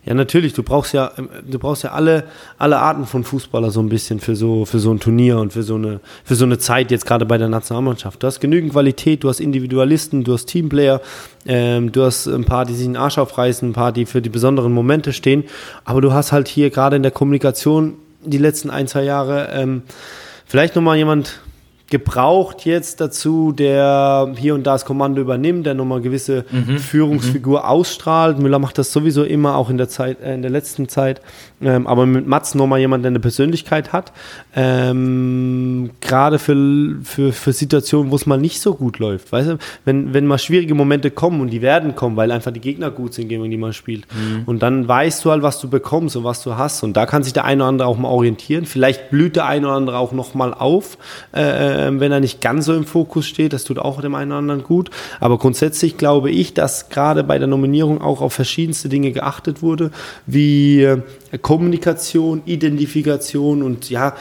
Ja, 0.04 0.14
natürlich. 0.14 0.52
Du 0.52 0.62
brauchst 0.62 0.92
ja, 0.92 1.12
ähm, 1.18 1.28
du 1.46 1.58
brauchst 1.58 1.82
ja 1.82 1.92
alle, 1.92 2.24
alle 2.58 2.78
Arten 2.78 3.06
von 3.06 3.24
Fußballer 3.24 3.70
so 3.70 3.80
ein 3.80 3.88
bisschen 3.88 4.20
für 4.20 4.36
so, 4.36 4.64
für 4.64 4.78
so 4.78 4.92
ein 4.92 5.00
Turnier 5.00 5.38
und 5.38 5.52
für 5.52 5.62
so 5.62 5.74
eine, 5.74 6.00
für 6.24 6.34
so 6.34 6.44
eine 6.44 6.58
Zeit 6.58 6.90
jetzt 6.90 7.06
gerade 7.06 7.26
bei 7.26 7.38
der 7.38 7.48
Nationalmannschaft. 7.48 8.22
Du 8.22 8.26
hast 8.26 8.40
genügend 8.40 8.72
Qualität, 8.72 9.24
du 9.24 9.28
hast 9.28 9.40
Individualisten, 9.40 10.24
du 10.24 10.32
hast 10.32 10.46
Teamplayer, 10.46 11.00
ähm, 11.46 11.92
du 11.92 12.02
hast 12.02 12.26
ein 12.26 12.44
paar, 12.44 12.64
die 12.64 12.74
sich 12.74 12.86
den 12.86 12.96
Arsch 12.96 13.18
aufreißen, 13.18 13.70
ein 13.70 13.72
paar, 13.72 13.92
die 13.92 14.06
für 14.06 14.22
die 14.22 14.30
besonderen 14.30 14.72
Momente 14.72 15.12
stehen. 15.12 15.44
Aber 15.84 16.00
du 16.00 16.12
hast 16.12 16.32
halt 16.32 16.48
hier 16.48 16.70
gerade 16.70 16.96
in 16.96 17.02
der 17.02 17.12
Kommunikation 17.12 17.94
die 18.24 18.38
letzten 18.38 18.70
ein, 18.70 18.88
zwei 18.88 19.04
Jahre 19.04 19.48
ähm, 19.52 19.82
vielleicht 20.46 20.74
nochmal 20.76 20.96
jemand 20.96 21.40
gebraucht 21.90 22.66
jetzt 22.66 23.00
dazu, 23.00 23.52
der 23.52 24.34
hier 24.36 24.54
und 24.54 24.66
da 24.66 24.72
das 24.72 24.84
Kommando 24.84 25.22
übernimmt, 25.22 25.64
der 25.64 25.72
nochmal 25.72 26.02
gewisse 26.02 26.44
mhm. 26.50 26.78
Führungsfigur 26.78 27.60
mhm. 27.60 27.64
ausstrahlt. 27.64 28.38
Müller 28.38 28.58
macht 28.58 28.76
das 28.76 28.92
sowieso 28.92 29.24
immer, 29.24 29.56
auch 29.56 29.70
in 29.70 29.78
der 29.78 29.88
Zeit, 29.88 30.20
äh, 30.20 30.34
in 30.34 30.42
der 30.42 30.50
letzten 30.50 30.88
Zeit. 30.88 31.22
Ähm, 31.62 31.86
aber 31.86 32.04
mit 32.04 32.26
Mats 32.26 32.54
nochmal 32.54 32.78
jemand, 32.78 33.04
der 33.04 33.10
eine 33.10 33.20
Persönlichkeit 33.20 33.92
hat. 33.94 34.12
Ähm, 34.54 35.90
Gerade 36.00 36.38
für, 36.38 36.96
für, 37.02 37.32
für 37.32 37.52
Situationen, 37.52 38.10
wo 38.10 38.16
es 38.16 38.26
mal 38.26 38.36
nicht 38.36 38.60
so 38.60 38.74
gut 38.74 38.98
läuft. 38.98 39.32
Weißt 39.32 39.48
du, 39.48 39.58
wenn, 39.86 40.12
wenn 40.12 40.26
mal 40.26 40.38
schwierige 40.38 40.74
Momente 40.74 41.10
kommen 41.10 41.40
und 41.40 41.48
die 41.50 41.62
werden 41.62 41.94
kommen, 41.94 42.16
weil 42.16 42.30
einfach 42.32 42.52
die 42.52 42.60
Gegner 42.60 42.90
gut 42.90 43.14
sind, 43.14 43.28
gegen 43.28 43.50
die 43.50 43.56
man 43.56 43.72
spielt. 43.72 44.06
Mhm. 44.12 44.42
Und 44.44 44.62
dann 44.62 44.86
weißt 44.86 45.24
du 45.24 45.30
halt, 45.30 45.42
was 45.42 45.58
du 45.58 45.70
bekommst 45.70 46.16
und 46.16 46.24
was 46.24 46.42
du 46.42 46.56
hast. 46.56 46.82
Und 46.82 46.98
da 46.98 47.06
kann 47.06 47.22
sich 47.22 47.32
der 47.32 47.46
eine 47.46 47.62
oder 47.62 47.68
andere 47.70 47.88
auch 47.88 47.96
mal 47.96 48.08
orientieren. 48.08 48.66
Vielleicht 48.66 49.08
blüht 49.10 49.36
der 49.36 49.46
eine 49.46 49.68
oder 49.68 49.76
andere 49.76 49.98
auch 49.98 50.12
nochmal 50.12 50.52
auf. 50.52 50.98
Äh, 51.32 51.77
ähm, 51.78 52.00
wenn 52.00 52.12
er 52.12 52.20
nicht 52.20 52.40
ganz 52.40 52.66
so 52.66 52.74
im 52.74 52.84
Fokus 52.84 53.26
steht. 53.26 53.52
Das 53.52 53.64
tut 53.64 53.78
auch 53.78 54.00
dem 54.00 54.14
einen 54.14 54.32
oder 54.32 54.38
anderen 54.38 54.62
gut. 54.64 54.90
Aber 55.20 55.38
grundsätzlich 55.38 55.96
glaube 55.96 56.30
ich, 56.30 56.54
dass 56.54 56.88
gerade 56.88 57.22
bei 57.24 57.38
der 57.38 57.48
Nominierung 57.48 58.02
auch 58.02 58.20
auf 58.20 58.32
verschiedenste 58.32 58.88
Dinge 58.88 59.12
geachtet 59.12 59.62
wurde, 59.62 59.90
wie 60.26 60.82
äh, 60.82 61.00
Kommunikation, 61.40 62.42
Identifikation 62.44 63.62
und 63.62 63.90
ja, 63.90 64.14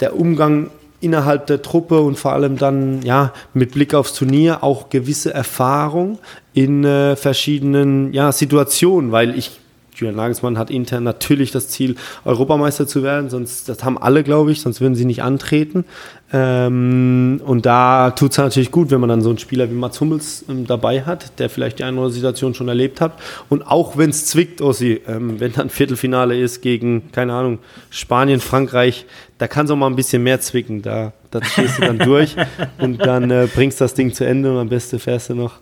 der 0.00 0.18
Umgang 0.18 0.70
innerhalb 1.00 1.46
der 1.46 1.62
Truppe 1.62 2.00
und 2.00 2.18
vor 2.18 2.32
allem 2.32 2.56
dann 2.56 3.02
ja 3.02 3.32
mit 3.54 3.72
Blick 3.72 3.94
aufs 3.94 4.14
Turnier 4.14 4.62
auch 4.62 4.90
gewisse 4.90 5.32
Erfahrung 5.32 6.18
in 6.52 6.84
äh, 6.84 7.16
verschiedenen 7.16 8.12
ja, 8.12 8.32
Situationen, 8.32 9.12
weil 9.12 9.36
ich 9.36 9.58
Julian 10.00 10.16
Nagelsmann 10.16 10.58
hat 10.58 10.70
intern 10.70 11.04
natürlich 11.04 11.50
das 11.50 11.68
Ziel, 11.68 11.96
Europameister 12.24 12.86
zu 12.86 13.02
werden, 13.02 13.28
sonst, 13.30 13.68
das 13.68 13.84
haben 13.84 13.98
alle, 13.98 14.24
glaube 14.24 14.52
ich, 14.52 14.60
sonst 14.60 14.80
würden 14.80 14.94
sie 14.94 15.04
nicht 15.04 15.22
antreten. 15.22 15.84
Ähm, 16.32 17.40
und 17.44 17.66
da 17.66 18.12
tut 18.12 18.30
es 18.32 18.38
natürlich 18.38 18.70
gut, 18.70 18.90
wenn 18.90 19.00
man 19.00 19.08
dann 19.08 19.20
so 19.20 19.30
einen 19.30 19.38
Spieler 19.38 19.68
wie 19.68 19.74
Mats 19.74 20.00
Hummels 20.00 20.44
ähm, 20.48 20.66
dabei 20.66 21.02
hat, 21.02 21.38
der 21.38 21.50
vielleicht 21.50 21.80
die 21.80 21.84
eine 21.84 21.96
oder 21.96 22.06
andere 22.06 22.14
Situation 22.14 22.54
schon 22.54 22.68
erlebt 22.68 23.00
hat. 23.00 23.12
Und 23.48 23.62
auch 23.62 23.96
wenn 23.96 24.10
es 24.10 24.26
zwickt, 24.26 24.62
Ossi, 24.62 25.00
ähm, 25.08 25.40
wenn 25.40 25.52
dann 25.52 25.70
Viertelfinale 25.70 26.38
ist 26.38 26.62
gegen, 26.62 27.10
keine 27.12 27.32
Ahnung, 27.32 27.58
Spanien, 27.90 28.40
Frankreich, 28.40 29.06
da 29.38 29.48
kann 29.48 29.66
es 29.66 29.72
auch 29.72 29.76
mal 29.76 29.88
ein 29.88 29.96
bisschen 29.96 30.22
mehr 30.22 30.40
zwicken. 30.40 30.82
Da, 30.82 31.12
da 31.30 31.44
stehst 31.44 31.78
du 31.78 31.82
dann 31.82 31.98
durch 32.04 32.36
und 32.78 33.04
dann 33.04 33.30
äh, 33.30 33.48
bringst 33.52 33.80
das 33.80 33.94
Ding 33.94 34.12
zu 34.12 34.24
Ende 34.24 34.52
und 34.52 34.58
am 34.58 34.68
besten 34.68 35.00
fährst 35.00 35.30
du 35.30 35.34
noch 35.34 35.54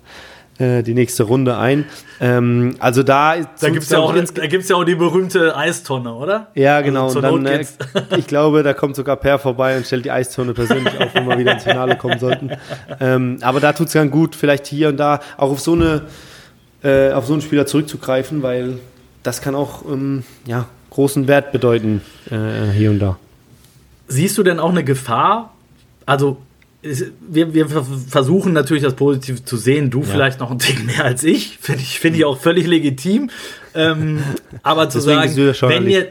äh, 0.59 0.83
die 0.83 0.95
nächste 0.95 1.25
Runde 1.25 1.57
ein. 1.57 1.85
Ähm, 2.21 2.77
also 2.79 3.03
da, 3.03 3.37
da 3.61 3.71
gibt 3.71 3.85
es 3.85 3.91
ja, 3.91 3.99
auch, 3.99 4.15
ja 4.15 4.77
auch 4.77 4.85
die 4.85 4.95
berühmte 4.95 5.57
Eistonne, 5.57 6.13
oder? 6.15 6.49
Ja, 6.55 6.81
genau. 6.81 7.07
Also 7.07 7.21
und 7.21 7.45
dann, 7.45 7.61
äh, 7.61 7.65
ich 8.17 8.27
glaube, 8.27 8.63
da 8.63 8.75
kommt 8.75 8.97
sogar 8.97 9.17
Per 9.17 9.39
vorbei 9.39 9.77
und 9.77 9.87
stellt 9.87 10.05
die 10.05 10.11
Eistonne 10.11 10.55
persönlich 10.55 10.99
auf, 10.99 11.15
wenn 11.15 11.29
wir 11.29 11.39
wieder 11.39 11.53
ins 11.53 11.65
Finale 11.65 11.97
kommen 11.97 12.19
sollten. 12.19 12.51
Ähm, 13.01 13.39
aber 13.41 13.61
da 13.61 13.73
tut 13.73 13.87
es 13.87 13.93
dann 13.93 14.11
gut, 14.11 14.35
vielleicht 14.35 14.67
hier 14.67 14.89
und 14.89 14.97
da 14.97 15.21
auch 15.37 15.51
auf 15.51 15.61
so 15.61 15.73
eine 15.73 16.03
äh, 16.83 17.13
auf 17.13 17.27
so 17.27 17.33
einen 17.33 17.43
Spieler 17.43 17.67
zurückzugreifen, 17.67 18.43
weil 18.43 18.79
das 19.23 19.41
kann 19.41 19.55
auch 19.55 19.85
ähm, 19.85 20.25
ja, 20.47 20.67
großen 20.91 21.29
Wert 21.29 21.53
bedeuten 21.53 22.03
äh, 22.31 22.71
hier 22.73 22.91
und 22.91 22.99
da. 23.01 23.17
Siehst 24.07 24.39
du 24.39 24.43
denn 24.43 24.59
auch 24.59 24.71
eine 24.71 24.85
Gefahr? 24.85 25.55
Also 26.07 26.39
wir, 26.83 27.55
wir 27.55 27.69
versuchen 27.69 28.53
natürlich 28.53 28.85
das 28.85 28.95
Positive 28.95 29.45
zu 29.45 29.57
sehen. 29.57 29.91
Du 29.91 30.01
ja. 30.01 30.07
vielleicht 30.07 30.41
noch 30.41 30.51
ein 30.51 30.59
Tick 30.59 30.85
mehr 30.87 31.05
als 31.05 31.25
ich. 31.25 31.59
Finde 31.61 31.83
ich, 31.83 31.99
find 31.99 32.17
ich 32.17 32.25
auch 32.25 32.39
völlig 32.39 32.67
legitim. 32.67 33.31
Ähm, 33.75 34.23
aber 34.63 34.89
zu 34.89 34.99
Deswegen 34.99 35.55
sagen, 35.55 35.73
wenn 35.73 35.89
ihr. 35.89 36.09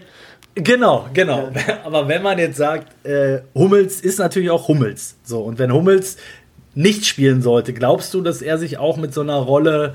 Genau, 0.56 1.08
genau. 1.14 1.52
Aber 1.86 2.08
wenn 2.08 2.24
man 2.24 2.40
jetzt 2.40 2.58
sagt, 2.58 3.06
äh, 3.06 3.42
Hummels 3.54 4.02
ist 4.02 4.18
natürlich 4.18 4.50
auch 4.50 4.68
Hummels. 4.68 5.16
So, 5.24 5.42
und 5.42 5.60
wenn 5.60 5.72
Hummels 5.72 6.18
nicht 6.74 7.06
spielen 7.06 7.44
sollte, 7.44 7.74
glaubst 7.74 8.12
du, 8.16 8.22
dass 8.22 8.42
er 8.42 8.58
sich 8.58 8.80
auch 8.80 8.98
mit 8.98 9.14
so 9.14 9.22
einer 9.22 9.36
Rolle 9.36 9.94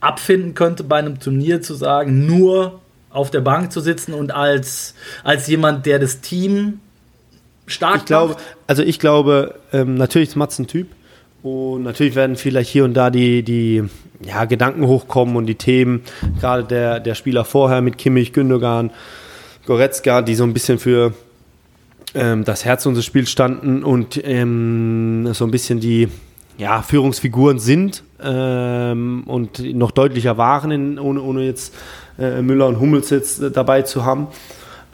abfinden 0.00 0.54
könnte, 0.54 0.82
bei 0.82 0.98
einem 0.98 1.20
Turnier 1.20 1.62
zu 1.62 1.74
sagen, 1.74 2.26
nur 2.26 2.80
auf 3.10 3.30
der 3.30 3.42
Bank 3.42 3.70
zu 3.70 3.80
sitzen 3.80 4.12
und 4.12 4.34
als, 4.34 4.96
als 5.22 5.46
jemand, 5.46 5.86
der 5.86 6.00
das 6.00 6.20
Team 6.20 6.80
stark 7.72 7.96
ich 7.98 8.04
glaube, 8.06 8.36
Also 8.66 8.82
ich 8.82 8.98
glaube, 8.98 9.56
ähm, 9.72 9.94
natürlich 9.94 10.30
ist 10.30 10.36
Mats 10.36 10.58
ein 10.58 10.66
Typ. 10.66 10.88
Und 11.42 11.82
natürlich 11.82 12.14
werden 12.14 12.36
vielleicht 12.36 12.70
hier 12.70 12.84
und 12.84 12.94
da 12.94 13.10
die, 13.10 13.42
die 13.42 13.82
ja, 14.24 14.44
Gedanken 14.44 14.86
hochkommen 14.86 15.34
und 15.34 15.46
die 15.46 15.56
Themen, 15.56 16.02
gerade 16.40 16.64
der, 16.64 17.00
der 17.00 17.16
Spieler 17.16 17.44
vorher 17.44 17.80
mit 17.80 17.98
Kimmich, 17.98 18.32
Gündogan, 18.32 18.90
Goretzka, 19.66 20.22
die 20.22 20.36
so 20.36 20.44
ein 20.44 20.52
bisschen 20.52 20.78
für 20.78 21.14
ähm, 22.14 22.44
das 22.44 22.64
Herz 22.64 22.86
unseres 22.86 23.06
Spiels 23.06 23.30
standen 23.30 23.82
und 23.82 24.20
ähm, 24.24 25.28
so 25.32 25.44
ein 25.44 25.50
bisschen 25.50 25.80
die 25.80 26.08
ja, 26.58 26.82
Führungsfiguren 26.82 27.58
sind 27.58 28.04
ähm, 28.22 29.24
und 29.26 29.58
noch 29.74 29.90
deutlicher 29.90 30.36
waren, 30.36 30.70
in, 30.70 30.98
ohne, 30.98 31.22
ohne 31.22 31.44
jetzt 31.44 31.74
äh, 32.18 32.42
Müller 32.42 32.68
und 32.68 32.78
Hummels 32.78 33.10
jetzt 33.10 33.42
dabei 33.54 33.82
zu 33.82 34.04
haben. 34.04 34.28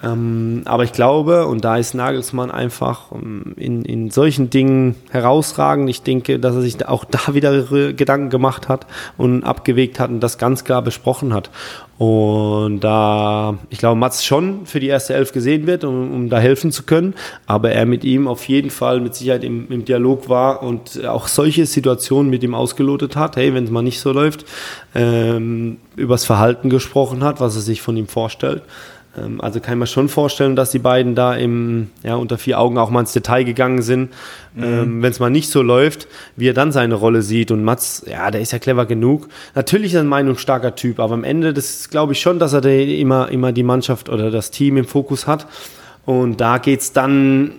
Ähm, 0.03 0.63
aber 0.65 0.85
ich 0.85 0.93
glaube, 0.93 1.47
und 1.47 1.65
da 1.65 1.77
ist 1.77 1.95
Nagelsmann 1.95 2.51
einfach 2.51 3.11
ähm, 3.13 3.55
in, 3.57 3.85
in 3.85 4.11
solchen 4.11 4.49
Dingen 4.49 4.95
herausragend. 5.11 5.91
Ich 5.91 6.03
denke, 6.03 6.39
dass 6.39 6.55
er 6.55 6.63
sich 6.63 6.87
auch 6.87 7.05
da 7.11 7.35
wieder 7.35 7.63
Gedanken 7.93 8.31
gemacht 8.31 8.69
hat 8.69 8.87
und 9.17 9.43
abgewegt 9.43 9.99
hat 9.99 10.11
und 10.11 10.21
das 10.21 10.39
ganz 10.39 10.65
klar 10.65 10.83
besprochen 10.83 11.35
hat. 11.35 11.51
Und 11.99 12.79
da, 12.81 13.59
ich 13.71 13.79
glaube, 13.79 13.99
Mats 13.99 14.25
schon 14.25 14.67
für 14.67 14.79
die 14.79 14.87
erste 14.87 15.15
Elf 15.15 15.33
gesehen 15.33 15.67
wird, 15.67 15.83
um, 15.83 16.15
um 16.15 16.29
da 16.29 16.39
helfen 16.39 16.71
zu 16.71 16.85
können, 16.85 17.15
aber 17.47 17.73
er 17.73 17.87
mit 17.87 18.05
ihm 18.05 18.29
auf 18.29 18.45
jeden 18.45 18.71
Fall 18.71 19.01
mit 19.01 19.17
Sicherheit 19.17 19.43
im, 19.43 19.67
im 19.69 19.85
Dialog 19.85 20.29
war 20.29 20.63
und 20.63 21.05
auch 21.07 21.27
solche 21.27 21.67
Situationen 21.67 22.31
mit 22.31 22.45
ihm 22.45 22.55
ausgelotet 22.55 23.17
hat, 23.17 23.35
hey, 23.35 23.53
wenn 23.53 23.65
es 23.65 23.71
mal 23.71 23.83
nicht 23.83 23.99
so 23.99 24.13
läuft, 24.13 24.45
ähm, 24.95 25.79
übers 25.97 26.25
Verhalten 26.25 26.71
gesprochen 26.71 27.25
hat, 27.25 27.41
was 27.41 27.57
er 27.57 27.63
sich 27.63 27.83
von 27.83 27.97
ihm 27.97 28.07
vorstellt. 28.07 28.63
Ähm, 29.19 29.41
also 29.41 29.61
kann 29.61 29.75
ich 29.75 29.79
mir 29.81 29.87
schon 29.87 30.09
vorstellen, 30.09 30.57
dass 30.57 30.71
die 30.71 30.79
beiden 30.79 31.15
da 31.15 31.35
im, 31.35 31.91
ja, 32.03 32.15
unter 32.17 32.39
vier 32.39 32.59
Augen 32.59 32.79
auch 32.79 32.91
mal 32.91 33.01
ins 33.01 33.13
Detail 33.13 33.45
gegangen 33.45 33.83
sind. 33.83 34.11
Mhm. 34.55 34.65
Ähm, 34.65 35.03
Wenn 35.03 35.11
es 35.11 35.21
mal 35.21 35.31
nicht 35.31 35.51
so 35.51 35.63
läuft, 35.63 36.09
wie 36.37 36.49
er 36.49 36.55
dann 36.55 36.73
seine 36.73 36.95
Rolle 36.95 37.23
sieht. 37.23 37.51
Und 37.51 37.65
Mats, 37.65 38.05
ja, 38.11 38.31
der 38.31 38.41
ist 38.41 38.53
ja 38.53 38.59
clever 38.59 38.87
genug. 38.87 39.29
Natürlich 39.55 39.93
ist 39.93 39.97
er 39.97 40.03
ein 40.03 40.09
meinungsstarker 40.09 40.75
Typ, 40.75 41.01
aber 41.01 41.15
am 41.15 41.25
Ende, 41.25 41.53
das 41.53 41.91
glaube 41.91 42.13
ich 42.13 42.21
schon, 42.21 42.39
dass 42.39 42.53
er 42.53 42.65
immer, 42.65 43.29
immer 43.31 43.53
die 43.53 43.63
Mannschaft 43.63 44.09
oder 44.09 44.31
das 44.31 44.51
Team 44.51 44.77
im 44.77 44.85
Fokus 44.85 45.27
hat. 45.27 45.47
Und 46.05 46.41
da 46.41 46.59
geht 46.59 46.81
es 46.81 46.93
dann 46.93 47.53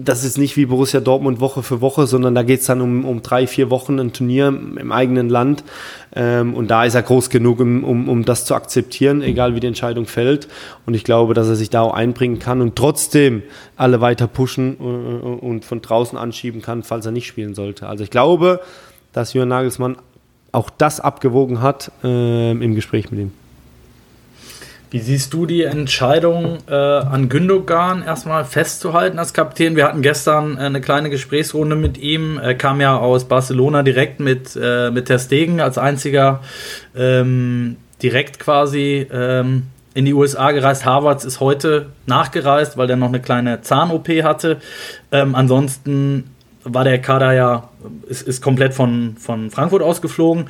das 0.00 0.24
ist 0.24 0.38
nicht 0.38 0.56
wie 0.56 0.66
Borussia 0.66 1.00
Dortmund 1.00 1.40
Woche 1.40 1.62
für 1.62 1.80
Woche, 1.80 2.06
sondern 2.06 2.34
da 2.34 2.42
geht 2.42 2.60
es 2.60 2.66
dann 2.66 2.80
um, 2.80 3.04
um 3.04 3.22
drei, 3.22 3.46
vier 3.46 3.68
Wochen 3.70 3.98
ein 3.98 4.12
Turnier 4.12 4.48
im 4.48 4.92
eigenen 4.92 5.28
Land. 5.28 5.64
Ähm, 6.14 6.54
und 6.54 6.68
da 6.70 6.84
ist 6.84 6.94
er 6.94 7.02
groß 7.02 7.30
genug, 7.30 7.60
um, 7.60 7.82
um, 7.82 8.08
um 8.08 8.24
das 8.24 8.44
zu 8.44 8.54
akzeptieren, 8.54 9.22
egal 9.22 9.54
wie 9.54 9.60
die 9.60 9.66
Entscheidung 9.66 10.06
fällt. 10.06 10.48
Und 10.86 10.94
ich 10.94 11.04
glaube, 11.04 11.34
dass 11.34 11.48
er 11.48 11.56
sich 11.56 11.70
da 11.70 11.82
auch 11.82 11.94
einbringen 11.94 12.38
kann 12.38 12.60
und 12.60 12.76
trotzdem 12.76 13.42
alle 13.76 14.00
weiter 14.00 14.28
pushen 14.28 14.76
äh, 14.78 14.82
und 14.82 15.64
von 15.64 15.82
draußen 15.82 16.16
anschieben 16.16 16.62
kann, 16.62 16.84
falls 16.84 17.04
er 17.04 17.12
nicht 17.12 17.26
spielen 17.26 17.54
sollte. 17.54 17.88
Also 17.88 18.04
ich 18.04 18.10
glaube, 18.10 18.60
dass 19.12 19.32
Jürgen 19.32 19.48
Nagelsmann 19.48 19.96
auch 20.52 20.70
das 20.70 21.00
abgewogen 21.00 21.60
hat 21.60 21.90
äh, 22.04 22.52
im 22.52 22.74
Gespräch 22.74 23.10
mit 23.10 23.20
ihm. 23.20 23.32
Wie 24.90 25.00
siehst 25.00 25.34
du 25.34 25.44
die 25.44 25.64
Entscheidung, 25.64 26.58
äh, 26.66 26.74
an 26.74 27.28
Gündogan 27.28 28.02
erstmal 28.02 28.46
festzuhalten 28.46 29.18
als 29.18 29.34
Kapitän? 29.34 29.76
Wir 29.76 29.84
hatten 29.84 30.00
gestern 30.00 30.56
äh, 30.56 30.60
eine 30.60 30.80
kleine 30.80 31.10
Gesprächsrunde 31.10 31.76
mit 31.76 31.98
ihm. 31.98 32.38
Er 32.38 32.54
kam 32.54 32.80
ja 32.80 32.96
aus 32.96 33.26
Barcelona 33.26 33.82
direkt 33.82 34.18
mit, 34.18 34.58
äh, 34.60 34.90
mit 34.90 35.06
Ter 35.06 35.18
Stegen 35.18 35.60
als 35.60 35.76
einziger 35.76 36.40
ähm, 36.96 37.76
direkt 38.02 38.38
quasi 38.38 39.06
ähm, 39.12 39.64
in 39.92 40.06
die 40.06 40.14
USA 40.14 40.52
gereist. 40.52 40.86
Harvards 40.86 41.26
ist 41.26 41.40
heute 41.40 41.90
nachgereist, 42.06 42.78
weil 42.78 42.86
der 42.86 42.96
noch 42.96 43.08
eine 43.08 43.20
kleine 43.20 43.60
Zahn-OP 43.60 44.08
hatte. 44.22 44.56
Ähm, 45.12 45.34
ansonsten 45.34 46.30
war 46.64 46.84
der 46.84 46.98
Kader 46.98 47.32
ja, 47.34 47.68
ist, 48.06 48.26
ist 48.26 48.42
komplett 48.42 48.72
von, 48.72 49.16
von 49.18 49.50
Frankfurt 49.50 49.82
ausgeflogen. 49.82 50.46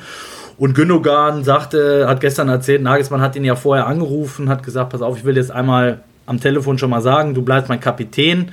Und 0.59 0.73
Gündogan 0.73 1.45
sagte, 1.45 2.05
hat 2.07 2.19
gestern 2.19 2.49
erzählt, 2.49 2.81
Nagelsmann 2.81 3.21
hat 3.21 3.37
ihn 3.37 3.45
ja 3.45 3.55
vorher 3.55 3.87
angerufen, 3.87 4.49
hat 4.49 4.61
gesagt, 4.61 4.89
pass 4.89 5.01
auf, 5.01 5.17
ich 5.17 5.23
will 5.23 5.37
jetzt 5.37 5.51
einmal 5.51 6.01
am 6.25 6.41
Telefon 6.41 6.77
schon 6.77 6.89
mal 6.89 7.01
sagen, 7.01 7.33
du 7.33 7.41
bleibst 7.41 7.69
mein 7.69 7.79
Kapitän. 7.79 8.51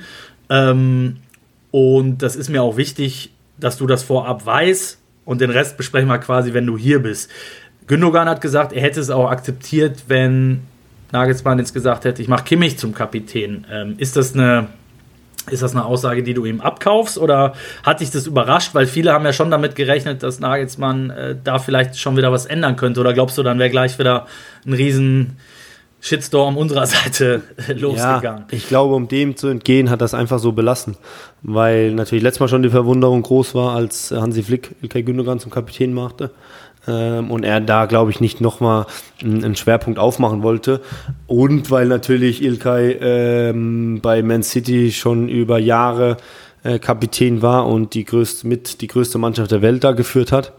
Ähm, 0.49 1.17
und 1.69 2.19
das 2.19 2.37
ist 2.37 2.49
mir 2.49 2.63
auch 2.63 2.77
wichtig, 2.77 3.33
dass 3.59 3.77
du 3.77 3.87
das 3.87 4.03
vorab 4.03 4.45
weißt. 4.45 4.99
Und 5.25 5.41
den 5.41 5.49
Rest 5.49 5.75
besprechen 5.75 6.07
wir 6.07 6.17
quasi, 6.19 6.53
wenn 6.53 6.65
du 6.65 6.77
hier 6.77 6.99
bist. 7.03 7.29
Gündogan 7.87 8.29
hat 8.29 8.39
gesagt, 8.39 8.71
er 8.71 8.81
hätte 8.81 9.01
es 9.01 9.09
auch 9.09 9.29
akzeptiert, 9.29 10.05
wenn 10.07 10.61
Nagelsmann 11.11 11.59
jetzt 11.59 11.73
gesagt 11.73 12.05
hätte, 12.05 12.21
ich 12.21 12.29
mache 12.29 12.45
Kimmich 12.45 12.77
zum 12.77 12.93
Kapitän. 12.93 13.65
Ähm, 13.69 13.95
ist 13.97 14.15
das 14.15 14.33
eine 14.33 14.69
ist 15.49 15.61
das 15.61 15.73
eine 15.73 15.85
Aussage, 15.85 16.23
die 16.23 16.33
du 16.33 16.45
ihm 16.45 16.61
abkaufst 16.61 17.17
oder 17.17 17.53
hat 17.83 18.01
dich 18.01 18.11
das 18.11 18.27
überrascht? 18.27 18.75
Weil 18.75 18.85
viele 18.85 19.13
haben 19.13 19.25
ja 19.25 19.33
schon 19.33 19.51
damit 19.51 19.75
gerechnet, 19.75 20.23
dass 20.23 20.39
Nagelsmann 20.39 21.09
äh, 21.09 21.35
da 21.43 21.59
vielleicht 21.59 21.99
schon 21.99 22.17
wieder 22.17 22.31
was 22.31 22.45
ändern 22.45 22.75
könnte. 22.75 22.99
Oder 22.99 23.13
glaubst 23.13 23.37
du, 23.37 23.43
dann 23.43 23.59
wäre 23.59 23.69
gleich 23.69 23.97
wieder 23.99 24.27
ein 24.65 24.73
riesen 24.73 25.37
Shitstorm 25.99 26.57
unserer 26.57 26.85
Seite 26.85 27.43
losgegangen? 27.67 28.45
Ja, 28.49 28.57
ich 28.57 28.67
glaube, 28.67 28.95
um 28.95 29.07
dem 29.07 29.35
zu 29.35 29.47
entgehen, 29.47 29.89
hat 29.89 30.01
das 30.01 30.13
einfach 30.13 30.39
so 30.39 30.51
belassen. 30.51 30.97
Weil 31.41 31.91
natürlich 31.91 32.23
letztes 32.23 32.39
Mal 32.39 32.47
schon 32.47 32.63
die 32.63 32.69
Verwunderung 32.69 33.21
groß 33.21 33.55
war, 33.55 33.75
als 33.75 34.11
Hansi 34.11 34.43
Flick 34.43 34.75
Ilkay 34.81 35.03
Gündogan 35.03 35.39
zum 35.39 35.51
Kapitän 35.51 35.93
machte 35.93 36.31
ähm, 36.87 37.31
und 37.31 37.43
er 37.43 37.61
da, 37.61 37.85
glaube 37.85 38.11
ich, 38.11 38.19
nicht 38.19 38.41
nochmal 38.41 38.85
einen 39.21 39.55
Schwerpunkt 39.55 39.99
aufmachen 39.99 40.43
wollte. 40.43 40.81
Und 41.27 41.69
weil 41.71 41.87
natürlich 41.87 42.41
Ilkay 42.43 42.97
ähm, 43.01 43.99
bei 44.01 44.23
Man 44.23 44.43
City 44.43 44.91
schon 44.91 45.29
über 45.29 45.59
Jahre 45.59 46.17
äh, 46.63 46.79
Kapitän 46.79 47.41
war 47.41 47.67
und 47.67 47.93
die 47.93 48.05
größte, 48.05 48.47
mit 48.47 48.81
die 48.81 48.87
größte 48.87 49.17
Mannschaft 49.17 49.51
der 49.51 49.61
Welt 49.61 49.83
da 49.83 49.91
geführt 49.91 50.31
hat. 50.31 50.53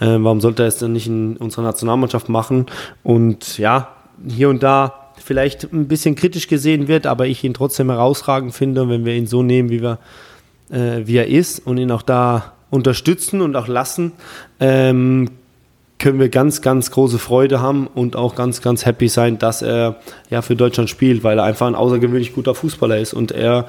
Äh, 0.00 0.16
warum 0.18 0.40
sollte 0.40 0.62
er 0.62 0.68
es 0.68 0.78
dann 0.78 0.92
nicht 0.92 1.06
in 1.06 1.36
unserer 1.36 1.62
Nationalmannschaft 1.62 2.28
machen? 2.28 2.66
Und 3.02 3.58
ja, 3.58 3.88
hier 4.26 4.48
und 4.48 4.62
da 4.62 5.10
vielleicht 5.16 5.72
ein 5.72 5.88
bisschen 5.88 6.16
kritisch 6.16 6.48
gesehen 6.48 6.88
wird, 6.88 7.06
aber 7.06 7.26
ich 7.26 7.44
ihn 7.44 7.54
trotzdem 7.54 7.90
herausragend 7.90 8.54
finde, 8.54 8.88
wenn 8.88 9.04
wir 9.04 9.14
ihn 9.14 9.26
so 9.26 9.42
nehmen, 9.42 9.70
wie, 9.70 9.80
wir, 9.80 9.98
äh, 10.70 11.06
wie 11.06 11.16
er 11.16 11.28
ist 11.28 11.66
und 11.66 11.78
ihn 11.78 11.90
auch 11.90 12.02
da 12.02 12.52
unterstützen 12.70 13.40
und 13.40 13.54
auch 13.56 13.68
lassen, 13.68 14.12
ähm, 14.60 15.30
können 16.04 16.20
wir 16.20 16.28
ganz, 16.28 16.60
ganz 16.60 16.90
große 16.90 17.18
Freude 17.18 17.62
haben 17.62 17.86
und 17.86 18.14
auch 18.14 18.34
ganz, 18.34 18.60
ganz 18.60 18.84
happy 18.84 19.08
sein, 19.08 19.38
dass 19.38 19.62
er 19.62 19.96
ja 20.28 20.42
für 20.42 20.54
Deutschland 20.54 20.90
spielt, 20.90 21.24
weil 21.24 21.38
er 21.38 21.44
einfach 21.44 21.66
ein 21.66 21.74
außergewöhnlich 21.74 22.34
guter 22.34 22.54
Fußballer 22.54 22.98
ist 22.98 23.14
und 23.14 23.32
er 23.32 23.68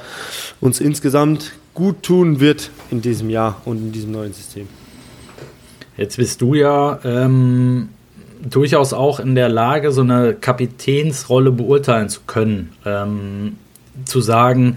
uns 0.60 0.82
insgesamt 0.82 1.54
gut 1.74 2.04
tun 2.04 2.42
wird 2.42 2.72
in 2.92 3.02
diesem 3.02 3.30
Jahr 3.30 3.62
und 3.64 3.78
in 3.78 3.92
diesem 3.94 4.12
neuen 4.12 4.34
System. 4.34 4.68
Jetzt 5.96 6.18
bist 6.18 6.42
du 6.42 6.56
ja 6.56 7.00
ähm, 7.06 7.88
durchaus 8.44 8.92
auch 8.92 9.22
in 9.22 9.36
der 9.36 9.48
Lage, 9.48 9.94
so 9.94 10.02
eine 10.02 10.34
Kapitänsrolle 10.34 11.54
beurteilen 11.54 12.10
zu 12.10 12.20
können. 12.28 12.74
Ähm, 12.86 13.56
zu 14.04 14.20
sagen, 14.20 14.76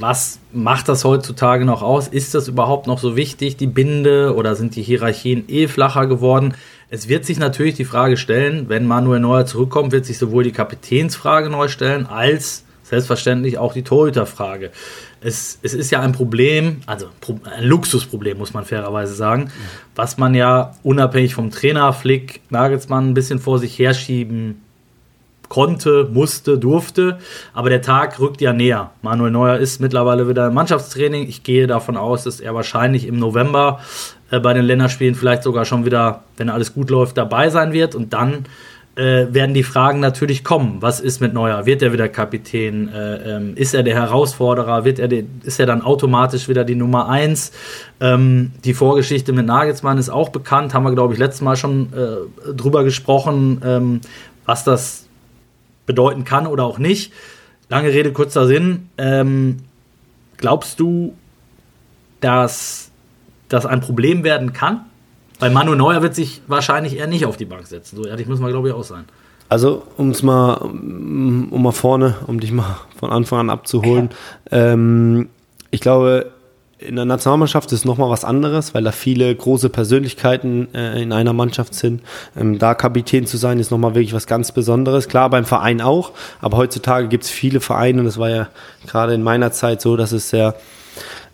was 0.00 0.40
macht 0.52 0.88
das 0.88 1.04
heutzutage 1.04 1.64
noch 1.64 1.82
aus? 1.82 2.08
Ist 2.08 2.34
das 2.34 2.48
überhaupt 2.48 2.86
noch 2.86 2.98
so 2.98 3.16
wichtig, 3.16 3.56
die 3.56 3.66
Binde, 3.66 4.34
oder 4.34 4.56
sind 4.56 4.74
die 4.76 4.82
Hierarchien 4.82 5.44
eh 5.48 5.68
flacher 5.68 6.06
geworden? 6.06 6.54
Es 6.88 7.08
wird 7.08 7.24
sich 7.24 7.38
natürlich 7.38 7.74
die 7.74 7.84
Frage 7.84 8.16
stellen, 8.16 8.68
wenn 8.68 8.86
Manuel 8.86 9.20
Neuer 9.20 9.46
zurückkommt, 9.46 9.92
wird 9.92 10.06
sich 10.06 10.18
sowohl 10.18 10.42
die 10.42 10.52
Kapitänsfrage 10.52 11.50
neu 11.50 11.68
stellen, 11.68 12.06
als 12.06 12.64
selbstverständlich 12.82 13.58
auch 13.58 13.72
die 13.72 13.82
Torhüterfrage. 13.84 14.72
Es, 15.20 15.58
es 15.62 15.74
ist 15.74 15.90
ja 15.90 16.00
ein 16.00 16.12
Problem, 16.12 16.80
also 16.86 17.06
ein 17.44 17.64
Luxusproblem, 17.64 18.38
muss 18.38 18.52
man 18.52 18.64
fairerweise 18.64 19.14
sagen, 19.14 19.52
was 19.94 20.18
man 20.18 20.34
ja 20.34 20.74
unabhängig 20.82 21.34
vom 21.34 21.50
Trainer 21.50 21.92
Flick 21.92 22.40
Nagelsmann 22.50 23.10
ein 23.10 23.14
bisschen 23.14 23.38
vor 23.38 23.58
sich 23.58 23.78
herschieben 23.78 24.62
konnte, 25.50 26.08
musste, 26.10 26.56
durfte. 26.56 27.18
Aber 27.52 27.68
der 27.68 27.82
Tag 27.82 28.18
rückt 28.18 28.40
ja 28.40 28.54
näher. 28.54 28.92
Manuel 29.02 29.32
Neuer 29.32 29.58
ist 29.58 29.80
mittlerweile 29.80 30.26
wieder 30.28 30.46
im 30.46 30.54
Mannschaftstraining. 30.54 31.28
Ich 31.28 31.42
gehe 31.42 31.66
davon 31.66 31.98
aus, 31.98 32.24
dass 32.24 32.40
er 32.40 32.54
wahrscheinlich 32.54 33.06
im 33.06 33.18
November 33.18 33.80
äh, 34.30 34.40
bei 34.40 34.54
den 34.54 34.64
Länderspielen 34.64 35.14
vielleicht 35.14 35.42
sogar 35.42 35.66
schon 35.66 35.84
wieder, 35.84 36.22
wenn 36.38 36.48
alles 36.48 36.72
gut 36.72 36.88
läuft, 36.88 37.18
dabei 37.18 37.50
sein 37.50 37.74
wird. 37.74 37.94
Und 37.94 38.14
dann 38.14 38.46
äh, 38.94 39.26
werden 39.34 39.52
die 39.52 39.64
Fragen 39.64 39.98
natürlich 39.98 40.44
kommen. 40.44 40.78
Was 40.80 41.00
ist 41.00 41.20
mit 41.20 41.34
Neuer? 41.34 41.66
Wird 41.66 41.82
er 41.82 41.92
wieder 41.92 42.08
Kapitän? 42.08 42.88
Äh, 42.88 43.36
ähm, 43.36 43.52
ist 43.56 43.74
er 43.74 43.82
der 43.82 43.96
Herausforderer? 43.96 44.84
Wird 44.84 45.00
er 45.00 45.08
de, 45.08 45.24
ist 45.42 45.58
er 45.58 45.66
dann 45.66 45.82
automatisch 45.82 46.48
wieder 46.48 46.64
die 46.64 46.76
Nummer 46.76 47.08
1? 47.08 47.50
Ähm, 48.00 48.52
die 48.64 48.74
Vorgeschichte 48.74 49.32
mit 49.32 49.46
Nagelsmann 49.46 49.98
ist 49.98 50.10
auch 50.10 50.28
bekannt, 50.28 50.74
haben 50.74 50.84
wir, 50.84 50.94
glaube 50.94 51.12
ich, 51.14 51.18
letztes 51.18 51.40
Mal 51.40 51.56
schon 51.56 51.92
äh, 51.92 52.52
drüber 52.52 52.84
gesprochen, 52.84 53.60
ähm, 53.64 54.00
was 54.46 54.62
das 54.62 55.09
bedeuten 55.86 56.24
kann 56.24 56.46
oder 56.46 56.64
auch 56.64 56.78
nicht. 56.78 57.12
Lange 57.68 57.88
Rede, 57.88 58.12
kurzer 58.12 58.46
Sinn. 58.46 58.88
Ähm, 58.98 59.58
glaubst 60.36 60.80
du, 60.80 61.14
dass 62.20 62.90
das 63.48 63.66
ein 63.66 63.80
Problem 63.80 64.24
werden 64.24 64.52
kann? 64.52 64.86
Weil 65.38 65.50
Manu 65.50 65.74
Neuer 65.74 66.02
wird 66.02 66.14
sich 66.14 66.42
wahrscheinlich 66.46 66.96
eher 66.96 67.06
nicht 67.06 67.24
auf 67.24 67.36
die 67.36 67.46
Bank 67.46 67.66
setzen. 67.66 67.96
So 67.96 68.06
ehrlich 68.06 68.26
muss 68.26 68.40
man, 68.40 68.50
glaube 68.50 68.68
ich, 68.68 68.74
auch 68.74 68.84
sein. 68.84 69.04
Also, 69.48 69.82
um 69.96 70.10
es 70.10 70.22
mal, 70.22 70.54
um 70.54 71.62
mal 71.62 71.72
vorne, 71.72 72.16
um 72.26 72.38
dich 72.38 72.52
mal 72.52 72.76
von 72.98 73.10
Anfang 73.10 73.40
an 73.40 73.50
abzuholen. 73.50 74.10
Ja. 74.50 74.72
Ähm, 74.72 75.28
ich 75.70 75.80
glaube, 75.80 76.30
in 76.80 76.96
der 76.96 77.04
Nationalmannschaft 77.04 77.72
ist 77.72 77.84
nochmal 77.84 78.10
was 78.10 78.24
anderes, 78.24 78.74
weil 78.74 78.82
da 78.82 78.92
viele 78.92 79.34
große 79.34 79.68
Persönlichkeiten 79.68 80.74
äh, 80.74 81.02
in 81.02 81.12
einer 81.12 81.32
Mannschaft 81.32 81.74
sind. 81.74 82.02
Ähm, 82.36 82.58
da 82.58 82.74
Kapitän 82.74 83.26
zu 83.26 83.36
sein, 83.36 83.58
ist 83.58 83.70
nochmal 83.70 83.94
wirklich 83.94 84.14
was 84.14 84.26
ganz 84.26 84.52
Besonderes. 84.52 85.08
Klar, 85.08 85.30
beim 85.30 85.44
Verein 85.44 85.80
auch, 85.80 86.12
aber 86.40 86.56
heutzutage 86.56 87.08
gibt 87.08 87.24
es 87.24 87.30
viele 87.30 87.60
Vereine 87.60 88.00
und 88.00 88.06
das 88.06 88.18
war 88.18 88.30
ja 88.30 88.48
gerade 88.86 89.14
in 89.14 89.22
meiner 89.22 89.52
Zeit 89.52 89.80
so, 89.80 89.96
dass 89.96 90.12
es 90.12 90.30
sehr 90.30 90.54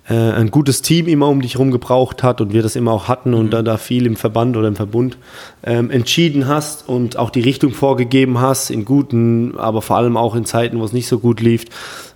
äh, 0.09 0.15
ein 0.15 0.51
gutes 0.51 0.83
Team 0.83 1.07
immer 1.07 1.29
um 1.29 1.41
dich 1.41 1.55
herum 1.55 1.71
gebraucht 1.71 2.23
hat 2.23 2.41
und 2.41 2.53
wir 2.53 2.63
das 2.63 2.75
immer 2.75 2.93
auch 2.93 3.07
hatten 3.07 3.33
und 3.33 3.47
mhm. 3.47 3.51
da, 3.51 3.63
da 3.63 3.77
viel 3.77 4.07
im 4.07 4.17
Verband 4.17 4.57
oder 4.57 4.69
im 4.69 4.77
Verbund 4.77 5.17
ähm, 5.63 5.91
entschieden 5.91 6.49
hast 6.49 6.89
und 6.89 7.19
auch 7.19 7.31
die 7.31 7.41
Richtung 7.41 7.73
vorgegeben 7.73 8.41
hast, 8.41 8.71
in 8.71 8.85
guten, 8.85 9.57
aber 9.59 9.81
vor 9.81 9.97
allem 9.97 10.17
auch 10.17 10.35
in 10.35 10.45
Zeiten, 10.45 10.81
wo 10.81 10.85
es 10.85 10.93
nicht 10.93 11.09
so 11.09 11.21
gut 11.21 11.41
lief, 11.41 11.67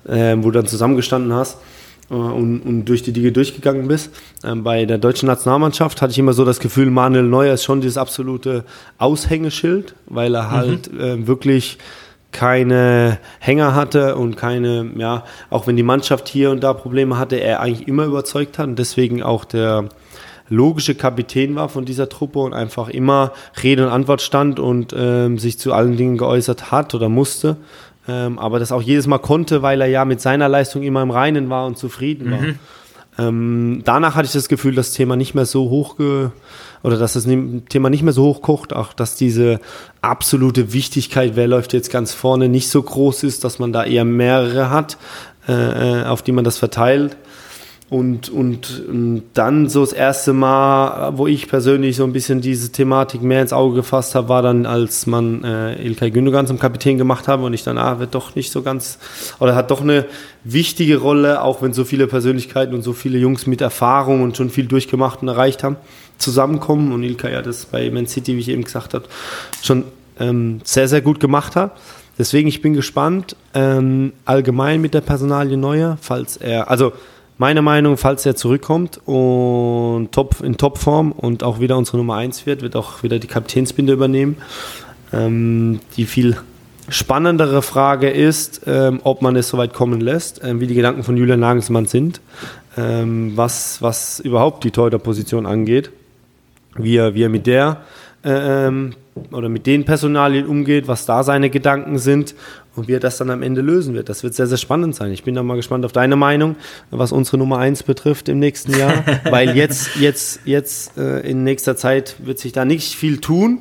äh, 0.08 0.36
wo 0.38 0.50
du 0.50 0.52
dann 0.52 0.66
zusammengestanden 0.66 1.32
hast 1.32 1.58
und, 2.10 2.60
und, 2.60 2.84
durch 2.86 3.02
die 3.02 3.12
Dinge 3.12 3.32
durchgegangen 3.32 3.88
bist. 3.88 4.10
Ähm, 4.44 4.64
bei 4.64 4.84
der 4.84 4.98
deutschen 4.98 5.26
Nationalmannschaft 5.26 6.02
hatte 6.02 6.10
ich 6.10 6.18
immer 6.18 6.32
so 6.32 6.44
das 6.44 6.60
Gefühl, 6.60 6.90
Manuel 6.90 7.24
Neuer 7.24 7.54
ist 7.54 7.64
schon 7.64 7.80
dieses 7.80 7.96
absolute 7.96 8.64
Aushängeschild, 8.98 9.94
weil 10.06 10.34
er 10.34 10.50
halt 10.50 10.92
mhm. 10.92 11.00
äh, 11.00 11.26
wirklich 11.26 11.78
keine 12.32 13.18
Hänger 13.38 13.74
hatte 13.74 14.16
und 14.16 14.36
keine, 14.36 14.90
ja, 14.96 15.24
auch 15.50 15.66
wenn 15.66 15.76
die 15.76 15.82
Mannschaft 15.82 16.28
hier 16.28 16.50
und 16.50 16.62
da 16.62 16.74
Probleme 16.74 17.18
hatte, 17.18 17.36
er 17.36 17.60
eigentlich 17.60 17.88
immer 17.88 18.04
überzeugt 18.04 18.58
hat 18.58 18.66
und 18.66 18.78
deswegen 18.78 19.22
auch 19.22 19.44
der 19.44 19.88
logische 20.48 20.96
Kapitän 20.96 21.54
war 21.54 21.68
von 21.68 21.84
dieser 21.84 22.08
Truppe 22.08 22.40
und 22.40 22.52
einfach 22.52 22.88
immer 22.88 23.32
Rede 23.62 23.86
und 23.86 23.92
Antwort 23.92 24.20
stand 24.20 24.58
und 24.58 24.94
ähm, 24.96 25.38
sich 25.38 25.58
zu 25.58 25.72
allen 25.72 25.96
Dingen 25.96 26.18
geäußert 26.18 26.72
hat 26.72 26.94
oder 26.94 27.08
musste 27.08 27.56
ähm, 28.10 28.38
aber 28.38 28.58
das 28.58 28.72
auch 28.72 28.82
jedes 28.82 29.06
Mal 29.06 29.18
konnte, 29.18 29.62
weil 29.62 29.80
er 29.80 29.86
ja 29.86 30.04
mit 30.04 30.20
seiner 30.20 30.48
Leistung 30.48 30.82
immer 30.82 31.02
im 31.02 31.10
Reinen 31.10 31.48
war 31.48 31.66
und 31.66 31.78
zufrieden 31.78 32.30
war. 32.30 32.40
Mhm. 32.40 32.58
Ähm, 33.18 33.82
danach 33.84 34.14
hatte 34.14 34.26
ich 34.26 34.32
das 34.32 34.48
Gefühl, 34.48 34.74
das 34.74 34.92
Thema 34.92 35.16
nicht 35.16 35.34
mehr 35.34 35.46
so 35.46 35.70
hoch 35.70 35.96
oder 36.82 36.96
dass 36.96 37.12
das 37.12 37.24
Thema 37.24 37.90
nicht 37.90 38.02
mehr 38.02 38.12
so 38.12 38.24
hoch 38.24 38.42
kocht, 38.42 38.72
auch 38.72 38.92
dass 38.92 39.14
diese 39.14 39.60
absolute 40.00 40.72
Wichtigkeit, 40.72 41.36
wer 41.36 41.46
läuft 41.46 41.72
jetzt 41.72 41.90
ganz 41.90 42.12
vorne, 42.12 42.48
nicht 42.48 42.68
so 42.68 42.82
groß 42.82 43.22
ist, 43.24 43.44
dass 43.44 43.58
man 43.58 43.72
da 43.72 43.84
eher 43.84 44.04
mehrere 44.04 44.70
hat, 44.70 44.96
äh, 45.48 46.00
äh 46.00 46.04
auf 46.04 46.22
die 46.22 46.32
man 46.32 46.44
das 46.44 46.58
verteilt. 46.58 47.16
Und, 47.90 48.28
und, 48.28 48.84
und 48.88 49.22
dann 49.34 49.68
so 49.68 49.80
das 49.80 49.92
erste 49.92 50.32
Mal, 50.32 51.18
wo 51.18 51.26
ich 51.26 51.48
persönlich 51.48 51.96
so 51.96 52.04
ein 52.04 52.12
bisschen 52.12 52.40
diese 52.40 52.70
Thematik 52.70 53.20
mehr 53.20 53.42
ins 53.42 53.52
Auge 53.52 53.74
gefasst 53.74 54.14
habe, 54.14 54.28
war 54.28 54.42
dann, 54.42 54.64
als 54.64 55.08
man 55.08 55.42
äh, 55.42 55.74
Ilkay 55.84 56.12
Gündogan 56.12 56.46
zum 56.46 56.60
Kapitän 56.60 56.98
gemacht 56.98 57.26
habe 57.26 57.44
und 57.44 57.52
ich 57.52 57.64
dann, 57.64 57.78
ah, 57.78 57.98
wird 57.98 58.14
doch 58.14 58.36
nicht 58.36 58.52
so 58.52 58.62
ganz, 58.62 59.00
oder 59.40 59.56
hat 59.56 59.72
doch 59.72 59.80
eine 59.80 60.06
wichtige 60.44 60.98
Rolle, 60.98 61.42
auch 61.42 61.62
wenn 61.62 61.72
so 61.72 61.82
viele 61.82 62.06
Persönlichkeiten 62.06 62.76
und 62.76 62.82
so 62.82 62.92
viele 62.92 63.18
Jungs 63.18 63.48
mit 63.48 63.60
Erfahrung 63.60 64.22
und 64.22 64.36
schon 64.36 64.50
viel 64.50 64.66
durchgemacht 64.66 65.22
und 65.22 65.26
erreicht 65.28 65.64
haben, 65.64 65.74
zusammenkommen. 66.16 66.92
Und 66.92 67.02
Ilkay 67.02 67.32
ja 67.32 67.42
das 67.42 67.66
bei 67.66 67.90
Man 67.90 68.06
City, 68.06 68.36
wie 68.36 68.40
ich 68.40 68.50
eben 68.50 68.62
gesagt 68.62 68.94
habe, 68.94 69.06
schon 69.64 69.82
ähm, 70.20 70.60
sehr, 70.62 70.86
sehr 70.86 71.00
gut 71.00 71.18
gemacht 71.18 71.56
hat. 71.56 71.76
Deswegen, 72.20 72.48
ich 72.48 72.62
bin 72.62 72.74
gespannt, 72.74 73.34
ähm, 73.52 74.12
allgemein 74.26 74.80
mit 74.80 74.94
der 74.94 75.00
Personalie 75.00 75.56
Neuer, 75.56 75.98
falls 76.00 76.36
er, 76.36 76.70
also 76.70 76.92
meine 77.40 77.62
Meinung, 77.62 77.96
falls 77.96 78.26
er 78.26 78.36
zurückkommt 78.36 79.00
und 79.06 80.12
top, 80.12 80.42
in 80.42 80.58
Topform 80.58 81.10
und 81.10 81.42
auch 81.42 81.58
wieder 81.58 81.78
unsere 81.78 81.96
Nummer 81.96 82.16
1 82.16 82.44
wird, 82.44 82.60
wird 82.60 82.76
auch 82.76 83.02
wieder 83.02 83.18
die 83.18 83.28
Kapitänsbinde 83.28 83.94
übernehmen. 83.94 84.36
Ähm, 85.10 85.80
die 85.96 86.04
viel 86.04 86.36
spannendere 86.90 87.62
Frage 87.62 88.10
ist, 88.10 88.60
ähm, 88.66 89.00
ob 89.04 89.22
man 89.22 89.36
es 89.36 89.48
so 89.48 89.56
weit 89.56 89.72
kommen 89.72 90.02
lässt, 90.02 90.42
ähm, 90.44 90.60
wie 90.60 90.66
die 90.66 90.74
Gedanken 90.74 91.02
von 91.02 91.16
Julian 91.16 91.40
Nagelsmann 91.40 91.86
sind, 91.86 92.20
ähm, 92.76 93.32
was, 93.36 93.80
was 93.80 94.20
überhaupt 94.20 94.62
die 94.64 94.70
Torhüterposition 94.70 95.46
angeht, 95.46 95.90
wie 96.76 96.96
er, 96.96 97.14
wie 97.14 97.22
er 97.22 97.30
mit 97.30 97.46
der 97.46 97.78
äh, 98.22 98.66
ähm, 98.66 98.92
oder 99.32 99.48
mit 99.48 99.66
den 99.66 99.86
Personalien 99.86 100.46
umgeht, 100.46 100.88
was 100.88 101.06
da 101.06 101.22
seine 101.22 101.48
Gedanken 101.48 101.96
sind 101.96 102.34
und 102.76 102.88
wie 102.88 102.94
er 102.94 103.00
das 103.00 103.18
dann 103.18 103.30
am 103.30 103.42
Ende 103.42 103.60
lösen 103.60 103.94
wird. 103.94 104.08
Das 104.08 104.22
wird 104.22 104.34
sehr, 104.34 104.46
sehr 104.46 104.56
spannend 104.56 104.94
sein. 104.94 105.12
Ich 105.12 105.24
bin 105.24 105.34
da 105.34 105.42
mal 105.42 105.56
gespannt 105.56 105.84
auf 105.84 105.92
deine 105.92 106.16
Meinung, 106.16 106.56
was 106.90 107.12
unsere 107.12 107.38
Nummer 107.38 107.58
1 107.58 107.82
betrifft 107.82 108.28
im 108.28 108.38
nächsten 108.38 108.76
Jahr, 108.78 109.04
weil 109.30 109.56
jetzt, 109.56 109.96
jetzt, 109.96 110.40
jetzt 110.44 110.96
äh, 110.96 111.20
in 111.20 111.44
nächster 111.44 111.76
Zeit 111.76 112.16
wird 112.18 112.38
sich 112.38 112.52
da 112.52 112.64
nicht 112.64 112.94
viel 112.94 113.18
tun. 113.18 113.58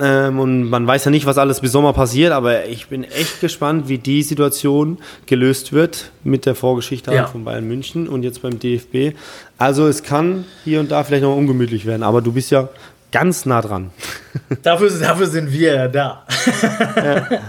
Ähm, 0.00 0.40
und 0.40 0.64
man 0.68 0.86
weiß 0.86 1.04
ja 1.04 1.12
nicht, 1.12 1.24
was 1.24 1.38
alles 1.38 1.60
bis 1.60 1.70
Sommer 1.70 1.92
passiert, 1.92 2.32
aber 2.32 2.66
ich 2.66 2.88
bin 2.88 3.04
echt 3.04 3.40
gespannt, 3.40 3.88
wie 3.88 3.98
die 3.98 4.24
Situation 4.24 4.98
gelöst 5.26 5.72
wird 5.72 6.10
mit 6.24 6.46
der 6.46 6.56
Vorgeschichte 6.56 7.14
ja. 7.14 7.26
von 7.26 7.44
Bayern 7.44 7.68
München 7.68 8.08
und 8.08 8.24
jetzt 8.24 8.42
beim 8.42 8.58
DFB. 8.58 9.16
Also 9.56 9.86
es 9.86 10.02
kann 10.02 10.46
hier 10.64 10.80
und 10.80 10.90
da 10.90 11.04
vielleicht 11.04 11.22
noch 11.22 11.36
ungemütlich 11.36 11.86
werden, 11.86 12.02
aber 12.02 12.22
du 12.22 12.32
bist 12.32 12.50
ja 12.50 12.68
ganz 13.12 13.46
nah 13.46 13.62
dran. 13.62 13.90
Dafür, 14.64 14.90
dafür 14.90 15.26
sind 15.28 15.52
wir 15.52 15.74
ja 15.74 15.88
da. 15.88 16.26
Ja. 16.96 17.28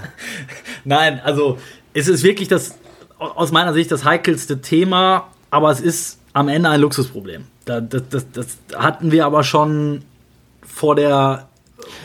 Nein, 0.85 1.19
also 1.23 1.57
es 1.93 2.07
ist 2.07 2.23
wirklich 2.23 2.47
das, 2.47 2.77
aus 3.17 3.51
meiner 3.51 3.73
Sicht, 3.73 3.91
das 3.91 4.05
heikelste 4.05 4.61
Thema, 4.61 5.27
aber 5.49 5.71
es 5.71 5.81
ist 5.81 6.19
am 6.33 6.47
Ende 6.47 6.69
ein 6.69 6.81
Luxusproblem. 6.81 7.45
Das, 7.65 7.83
das, 8.09 8.25
das 8.31 8.57
hatten 8.75 9.11
wir 9.11 9.25
aber 9.25 9.43
schon 9.43 10.03
vor 10.61 10.95
der 10.95 11.47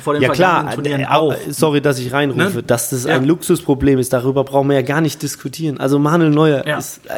vor 0.03 0.14
den 0.14 0.23
ja 0.23 0.31
klar, 0.31 0.75
Turnieren 0.75 1.05
auch. 1.07 1.35
sorry, 1.49 1.81
dass 1.81 1.99
ich 1.99 2.12
reinrufe, 2.12 2.57
ne? 2.57 2.62
dass 2.62 2.90
das 2.90 3.05
ja. 3.05 3.14
ein 3.14 3.25
Luxusproblem 3.25 3.99
ist, 3.99 4.12
darüber 4.12 4.45
brauchen 4.45 4.69
wir 4.69 4.77
ja 4.77 4.83
gar 4.83 5.01
nicht 5.01 5.23
diskutieren. 5.23 5.79
Also 5.79 5.99
Manuel 5.99 6.31
Neuer 6.31 6.66
ja. 6.66 6.79
ist 6.79 7.01
äh, 7.07 7.11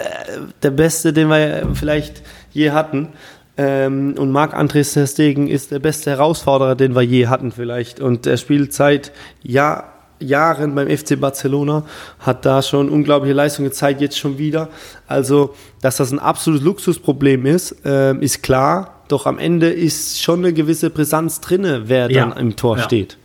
der 0.63 0.71
Beste, 0.71 1.13
den 1.13 1.29
wir 1.29 1.69
vielleicht 1.75 2.23
je 2.53 2.71
hatten. 2.71 3.09
Ähm, 3.57 4.15
und 4.17 4.31
Marc-André 4.31 5.07
Stegen 5.07 5.49
ist 5.49 5.71
der 5.71 5.79
beste 5.79 6.11
Herausforderer, 6.11 6.75
den 6.75 6.95
wir 6.95 7.03
je 7.03 7.27
hatten 7.27 7.53
vielleicht. 7.53 8.01
Und 8.01 8.27
er 8.27 8.37
spielt 8.37 8.73
seit 8.73 9.13
Jahr, 9.43 9.92
Jahren 10.23 10.75
beim 10.75 10.89
FC 10.89 11.19
Barcelona, 11.21 11.85
hat 12.19 12.45
da 12.45 12.63
schon 12.63 12.89
unglaubliche 12.89 13.35
Leistung 13.35 13.65
gezeigt, 13.65 14.01
jetzt 14.01 14.19
schon 14.19 14.39
wieder. 14.39 14.69
Also, 15.07 15.55
dass 15.81 15.97
das 15.97 16.13
ein 16.13 16.19
absolutes 16.19 16.65
Luxusproblem 16.65 17.47
ist, 17.47 17.85
äh, 17.85 18.15
ist 18.17 18.43
klar. 18.43 19.03
Doch 19.09 19.27
am 19.27 19.39
Ende 19.39 19.71
ist 19.71 20.23
schon 20.23 20.41
eine 20.41 20.53
gewisse 20.53 20.91
Brisanz 20.91 21.41
drinne, 21.41 21.83
wer 21.87 22.11
ja. 22.11 22.27
dann 22.27 22.39
im 22.39 22.57
Tor 22.57 22.79
ja. 22.79 22.85
steht. 22.85 23.19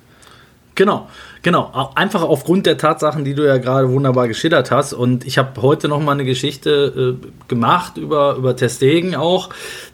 Genau, 0.75 1.07
genau. 1.41 1.91
Einfach 1.95 2.23
aufgrund 2.23 2.65
der 2.65 2.77
Tatsachen, 2.77 3.25
die 3.25 3.33
du 3.33 3.45
ja 3.45 3.57
gerade 3.57 3.89
wunderbar 3.89 4.27
geschildert 4.27 4.71
hast. 4.71 4.93
Und 4.93 5.25
ich 5.25 5.37
habe 5.37 5.61
heute 5.61 5.87
noch 5.87 5.99
mal 5.99 6.13
eine 6.13 6.25
Geschichte 6.25 7.17
äh, 7.21 7.27
gemacht 7.47 7.97
über, 7.97 8.35
über 8.35 8.55
Testegen 8.55 9.15
auch, 9.15 9.49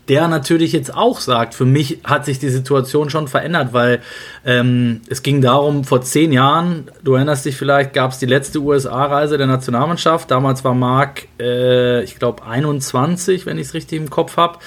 der 0.10 0.28
natürlich 0.28 0.74
jetzt 0.74 0.94
auch 0.94 1.20
sagt, 1.20 1.54
für 1.54 1.66
mich 1.66 2.00
hat 2.04 2.26
sich 2.26 2.40
die 2.40 2.50
Situation 2.50 3.10
schon 3.10 3.28
verändert, 3.28 3.74
weil 3.74 4.02
ähm, 4.46 5.02
es 5.08 5.24
ging 5.24 5.42
darum, 5.42 5.84
vor 5.86 6.02
zehn 6.02 6.34
Jahren, 6.34 6.90
du 7.04 7.14
erinnerst 7.14 7.46
dich 7.46 7.56
vielleicht, 7.56 7.94
gab 7.94 8.12
es 8.12 8.20
die 8.20 8.26
letzte 8.26 8.60
USA-Reise 8.60 9.38
der 9.38 9.48
Nationalmannschaft. 9.48 10.30
Damals 10.30 10.64
war 10.64 10.74
Marc, 10.74 11.28
äh, 11.40 12.04
ich 12.04 12.20
glaube, 12.20 12.44
21, 12.44 13.46
wenn 13.46 13.58
ich 13.58 13.68
es 13.68 13.74
richtig 13.74 14.00
im 14.00 14.10
Kopf 14.10 14.36
habe. 14.38 14.60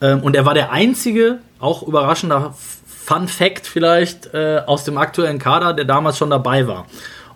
Ähm, 0.00 0.20
und 0.20 0.34
er 0.34 0.44
war 0.44 0.54
der 0.54 0.72
einzige, 0.72 1.38
auch 1.60 1.82
überraschender 1.86 2.54
Fun 3.10 3.26
Fact 3.26 3.66
vielleicht 3.66 4.32
äh, 4.34 4.62
aus 4.64 4.84
dem 4.84 4.96
aktuellen 4.96 5.40
Kader, 5.40 5.72
der 5.72 5.84
damals 5.84 6.16
schon 6.16 6.30
dabei 6.30 6.68
war. 6.68 6.86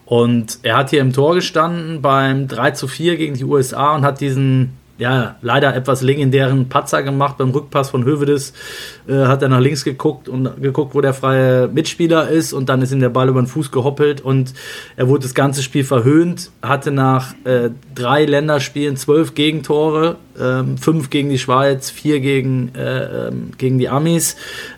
Und 0.06 0.60
er 0.62 0.76
hat 0.76 0.90
hier 0.90 1.00
im 1.00 1.12
Tor 1.12 1.34
gestanden 1.34 2.00
beim 2.00 2.46
3 2.46 2.70
zu 2.70 2.86
4 2.86 3.16
gegen 3.16 3.34
die 3.34 3.42
USA 3.42 3.96
und 3.96 4.04
hat 4.04 4.20
diesen 4.20 4.78
ja, 4.96 5.36
leider 5.42 5.74
etwas 5.74 6.02
legendären 6.02 6.68
Patzer 6.68 7.02
gemacht 7.02 7.36
beim 7.38 7.50
Rückpass 7.50 7.90
von 7.90 8.04
Hövedes. 8.04 8.52
Äh, 9.08 9.26
hat 9.26 9.42
er 9.42 9.48
nach 9.48 9.60
links 9.60 9.84
geguckt 9.84 10.28
und 10.28 10.62
geguckt, 10.62 10.94
wo 10.94 11.00
der 11.00 11.14
freie 11.14 11.68
Mitspieler 11.68 12.28
ist 12.28 12.52
und 12.52 12.68
dann 12.68 12.80
ist 12.80 12.92
ihm 12.92 13.00
der 13.00 13.08
Ball 13.08 13.28
über 13.28 13.42
den 13.42 13.48
Fuß 13.48 13.72
gehoppelt 13.72 14.20
und 14.20 14.54
er 14.96 15.08
wurde 15.08 15.24
das 15.24 15.34
ganze 15.34 15.62
Spiel 15.62 15.84
verhöhnt, 15.84 16.50
hatte 16.62 16.90
nach 16.90 17.34
äh, 17.44 17.70
drei 17.94 18.24
Länderspielen 18.24 18.96
zwölf 18.96 19.34
Gegentore, 19.34 20.16
ähm, 20.40 20.78
fünf 20.78 21.10
gegen 21.10 21.28
die 21.28 21.38
Schweiz, 21.38 21.90
vier 21.90 22.20
gegen, 22.20 22.72
äh, 22.74 23.28
ähm, 23.28 23.50
gegen 23.58 23.78
die 23.78 23.88
Amis. 23.88 24.36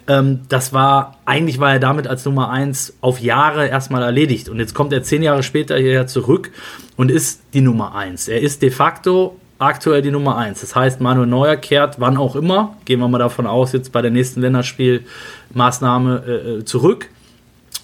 Ähm, 0.09 0.41
das 0.49 0.73
war, 0.73 1.19
eigentlich 1.27 1.61
war 1.61 1.75
er 1.75 1.79
damit 1.79 2.07
als 2.07 2.25
Nummer 2.25 2.51
eins 2.51 2.95
auf 3.03 3.21
Jahre 3.21 3.69
erstmal 3.69 4.03
erledigt 4.03 4.49
und 4.49 4.59
jetzt 4.59 4.75
kommt 4.75 4.93
er 4.93 5.03
zehn 5.03 5.23
Jahre 5.23 5.43
später 5.43 5.77
hierher 5.77 6.07
zurück 6.07 6.51
und 6.97 7.11
ist 7.11 7.43
die 7.53 7.61
Nummer 7.61 7.95
eins. 7.95 8.29
Er 8.29 8.41
ist 8.41 8.63
de 8.63 8.71
facto 8.71 9.37
aktuell 9.59 10.03
die 10.03 10.11
Nummer 10.11 10.37
1. 10.37 10.61
Das 10.61 10.75
heißt, 10.75 11.01
Manuel 11.01 11.27
Neuer 11.27 11.57
kehrt, 11.57 11.99
wann 11.99 12.17
auch 12.17 12.37
immer, 12.37 12.77
gehen 12.85 13.01
wir 13.01 13.09
mal 13.09 13.19
davon 13.19 13.47
aus, 13.47 13.73
jetzt 13.73 13.93
bei 13.93 14.03
der 14.03 14.11
nächsten 14.11 14.41
Länderspielmaßnahme 14.41 16.23
äh, 16.27 16.31
äh, 16.31 16.65
zurück 16.65 17.09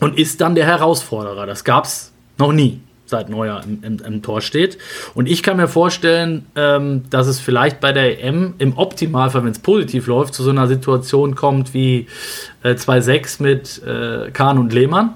und 0.00 0.18
ist 0.18 0.40
dann 0.40 0.54
der 0.54 0.66
Herausforderer. 0.66 1.46
Das 1.46 1.64
gab 1.64 1.85
es 1.85 2.12
noch 2.38 2.52
nie, 2.52 2.80
seit 3.06 3.28
Neuer 3.28 3.62
im, 3.64 3.82
im, 3.82 4.04
im, 4.04 4.22
Tor 4.22 4.40
steht. 4.40 4.78
Und 5.14 5.28
ich 5.28 5.42
kann 5.42 5.56
mir 5.56 5.68
vorstellen, 5.68 6.46
ähm, 6.56 7.04
dass 7.11 7.26
es 7.26 7.40
vielleicht 7.40 7.80
bei 7.80 7.92
der 7.92 8.22
EM 8.22 8.54
im 8.58 8.76
Optimalfall, 8.76 9.44
wenn 9.44 9.52
es 9.52 9.58
positiv 9.58 10.06
läuft, 10.06 10.35
zu 10.35 10.42
so 10.42 10.50
einer 10.50 10.66
Situation 10.66 11.35
kommt 11.35 11.72
wie 11.74 12.08
äh, 12.62 12.72
2-6 12.72 13.42
mit 13.42 13.82
äh, 13.85 14.30
Kahn 14.32 14.58
und 14.58 14.72
Lehmann. 14.72 15.14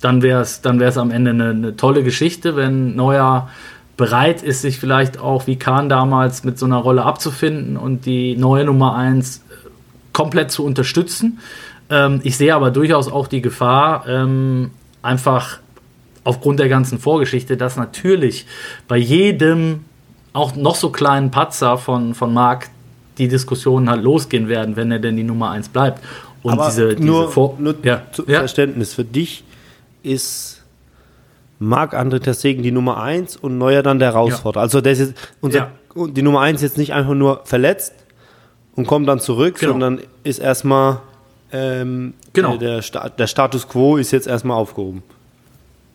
Dann 0.00 0.20
wäre 0.20 0.42
es 0.42 0.60
dann 0.60 0.82
am 0.82 1.10
Ende 1.10 1.30
eine, 1.30 1.50
eine 1.50 1.76
tolle 1.76 2.02
Geschichte, 2.02 2.56
wenn 2.56 2.94
Neuer 2.94 3.48
bereit 3.96 4.42
ist, 4.42 4.62
sich 4.62 4.78
vielleicht 4.78 5.18
auch 5.18 5.46
wie 5.46 5.56
Kahn 5.56 5.88
damals 5.88 6.44
mit 6.44 6.58
so 6.58 6.66
einer 6.66 6.78
Rolle 6.78 7.04
abzufinden 7.04 7.76
und 7.76 8.06
die 8.06 8.36
neue 8.36 8.64
Nummer 8.64 8.96
1 8.96 9.38
äh, 9.38 9.40
komplett 10.12 10.50
zu 10.50 10.64
unterstützen. 10.64 11.38
Ähm, 11.90 12.20
ich 12.24 12.36
sehe 12.36 12.54
aber 12.54 12.70
durchaus 12.70 13.10
auch 13.10 13.28
die 13.28 13.42
Gefahr, 13.42 14.04
ähm, 14.08 14.70
einfach 15.02 15.58
aufgrund 16.24 16.58
der 16.58 16.68
ganzen 16.68 16.98
Vorgeschichte, 16.98 17.56
dass 17.56 17.76
natürlich 17.76 18.46
bei 18.88 18.96
jedem 18.96 19.84
auch 20.32 20.56
noch 20.56 20.74
so 20.74 20.90
kleinen 20.90 21.30
Patzer 21.30 21.78
von, 21.78 22.14
von 22.14 22.32
Marc 22.32 22.68
die 23.18 23.28
Diskussionen 23.28 23.88
halt 23.88 24.02
losgehen 24.02 24.48
werden, 24.48 24.74
wenn 24.76 24.90
er 24.90 24.98
denn 24.98 25.16
die 25.16 25.22
Nummer 25.22 25.50
1 25.50 25.68
bleibt. 25.68 26.02
Und 26.42 26.54
aber 26.54 26.66
diese, 26.66 26.94
diese 26.94 27.06
nur, 27.06 27.30
Vor 27.30 27.56
nur 27.58 27.76
ja. 27.84 28.02
ja. 28.26 28.40
Verständnis 28.40 28.94
für 28.94 29.04
dich 29.04 29.44
ist 30.02 30.53
Marc-André 31.58 32.20
Testegen 32.20 32.62
die 32.62 32.72
Nummer 32.72 33.00
1 33.00 33.36
und 33.36 33.58
Neuer 33.58 33.82
dann 33.82 33.98
der 33.98 34.08
Herausforderer. 34.12 34.60
Ja. 34.60 34.64
Also 34.64 34.80
der 34.80 34.92
ist 34.92 34.98
jetzt 35.00 35.14
unser, 35.40 35.58
ja. 35.58 36.06
die 36.08 36.22
Nummer 36.22 36.40
1 36.40 36.62
jetzt 36.62 36.78
nicht 36.78 36.92
einfach 36.92 37.14
nur 37.14 37.42
verletzt 37.44 37.94
und 38.74 38.86
kommt 38.86 39.08
dann 39.08 39.20
zurück, 39.20 39.58
genau. 39.58 39.72
sondern 39.72 40.00
ist 40.24 40.38
erstmal 40.38 40.98
ähm, 41.52 42.14
genau. 42.32 42.56
der, 42.56 42.80
der 42.80 43.26
Status 43.26 43.68
quo 43.68 43.96
ist 43.96 44.10
jetzt 44.10 44.26
erstmal 44.26 44.56
aufgehoben. 44.56 45.02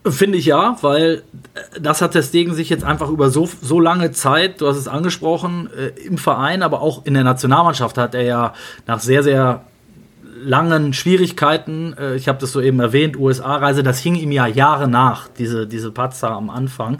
Finde 0.05 0.37
ich 0.37 0.45
ja, 0.45 0.77
weil 0.81 1.23
äh, 1.53 1.79
das 1.81 2.01
hat 2.01 2.13
Testegen 2.13 2.53
sich 2.53 2.69
jetzt 2.69 2.85
einfach 2.85 3.09
über 3.09 3.29
so, 3.29 3.49
so 3.61 3.81
lange 3.81 4.11
Zeit, 4.11 4.61
du 4.61 4.67
hast 4.67 4.77
es 4.77 4.87
angesprochen, 4.87 5.69
äh, 5.77 5.87
im 6.07 6.17
Verein, 6.17 6.63
aber 6.63 6.81
auch 6.81 7.05
in 7.05 7.13
der 7.13 7.25
Nationalmannschaft 7.25 7.97
hat 7.97 8.15
er 8.15 8.23
ja 8.23 8.53
nach 8.87 9.01
sehr, 9.01 9.23
sehr 9.23 9.63
langen 10.41 10.93
Schwierigkeiten, 10.93 11.93
äh, 11.97 12.15
ich 12.15 12.28
habe 12.28 12.39
das 12.39 12.52
so 12.52 12.62
eben 12.62 12.80
erwähnt, 12.80 13.17
USA-Reise, 13.17 13.84
das 13.84 13.99
hing 13.99 14.15
ihm 14.15 14.32
ja 14.32 14.47
Jahre 14.47 14.88
nach, 14.88 15.28
diese, 15.28 15.67
diese 15.67 15.91
Patzer 15.91 16.32
am 16.32 16.49
Anfang. 16.49 16.99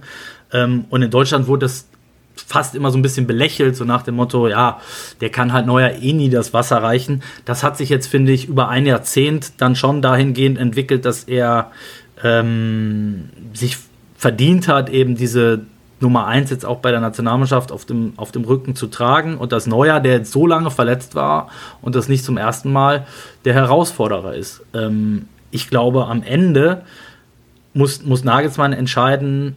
Ähm, 0.52 0.86
und 0.90 1.02
in 1.02 1.12
Deutschland 1.12 1.48
wurde 1.48 1.66
das 1.66 1.88
fast 2.36 2.76
immer 2.76 2.92
so 2.92 2.98
ein 2.98 3.02
bisschen 3.02 3.28
belächelt, 3.28 3.76
so 3.76 3.86
nach 3.86 4.04
dem 4.04 4.16
Motto, 4.16 4.48
ja, 4.48 4.80
der 5.22 5.30
kann 5.30 5.54
halt 5.54 5.66
neuer 5.66 5.92
eh 6.02 6.14
nie 6.14 6.30
das 6.30 6.54
Wasser 6.54 6.82
reichen. 6.82 7.22
Das 7.46 7.64
hat 7.64 7.78
sich 7.78 7.90
jetzt, 7.90 8.08
finde 8.08 8.32
ich, 8.32 8.48
über 8.48 8.70
ein 8.70 8.86
Jahrzehnt 8.86 9.54
dann 9.62 9.76
schon 9.76 10.02
dahingehend 10.02 10.58
entwickelt, 10.58 11.06
dass 11.06 11.26
er 11.26 11.72
ähm, 12.24 13.30
sich 13.54 13.78
verdient 14.16 14.68
hat, 14.68 14.90
eben 14.90 15.16
diese 15.16 15.62
Nummer 16.02 16.28
1 16.28 16.50
jetzt 16.50 16.66
auch 16.66 16.80
bei 16.80 16.92
der 16.92 17.02
Nationalmannschaft 17.02 17.72
auf 17.72 17.86
dem, 17.86 18.14
auf 18.18 18.32
dem 18.32 18.44
Rücken 18.44 18.76
zu 18.76 18.88
tragen 18.88 19.38
und 19.38 19.52
dass 19.52 19.68
Neuer, 19.68 20.00
der 20.00 20.14
jetzt 20.14 20.32
so 20.32 20.48
lange 20.48 20.72
verletzt 20.72 21.16
war 21.16 21.50
und 21.82 21.96
das 21.96 22.08
nicht 22.08 22.24
zum 22.24 22.38
ersten 22.38 22.72
Mal, 22.72 23.06
der 23.46 23.54
Herausforderer 23.54 24.36
ist. 24.36 24.62
Ähm, 24.74 25.28
ich 25.52 25.70
glaube, 25.70 26.06
am 26.06 26.24
Ende 26.24 26.84
muss, 27.74 28.04
muss 28.04 28.24
Nagelsmann 28.24 28.74
entscheiden, 28.74 29.56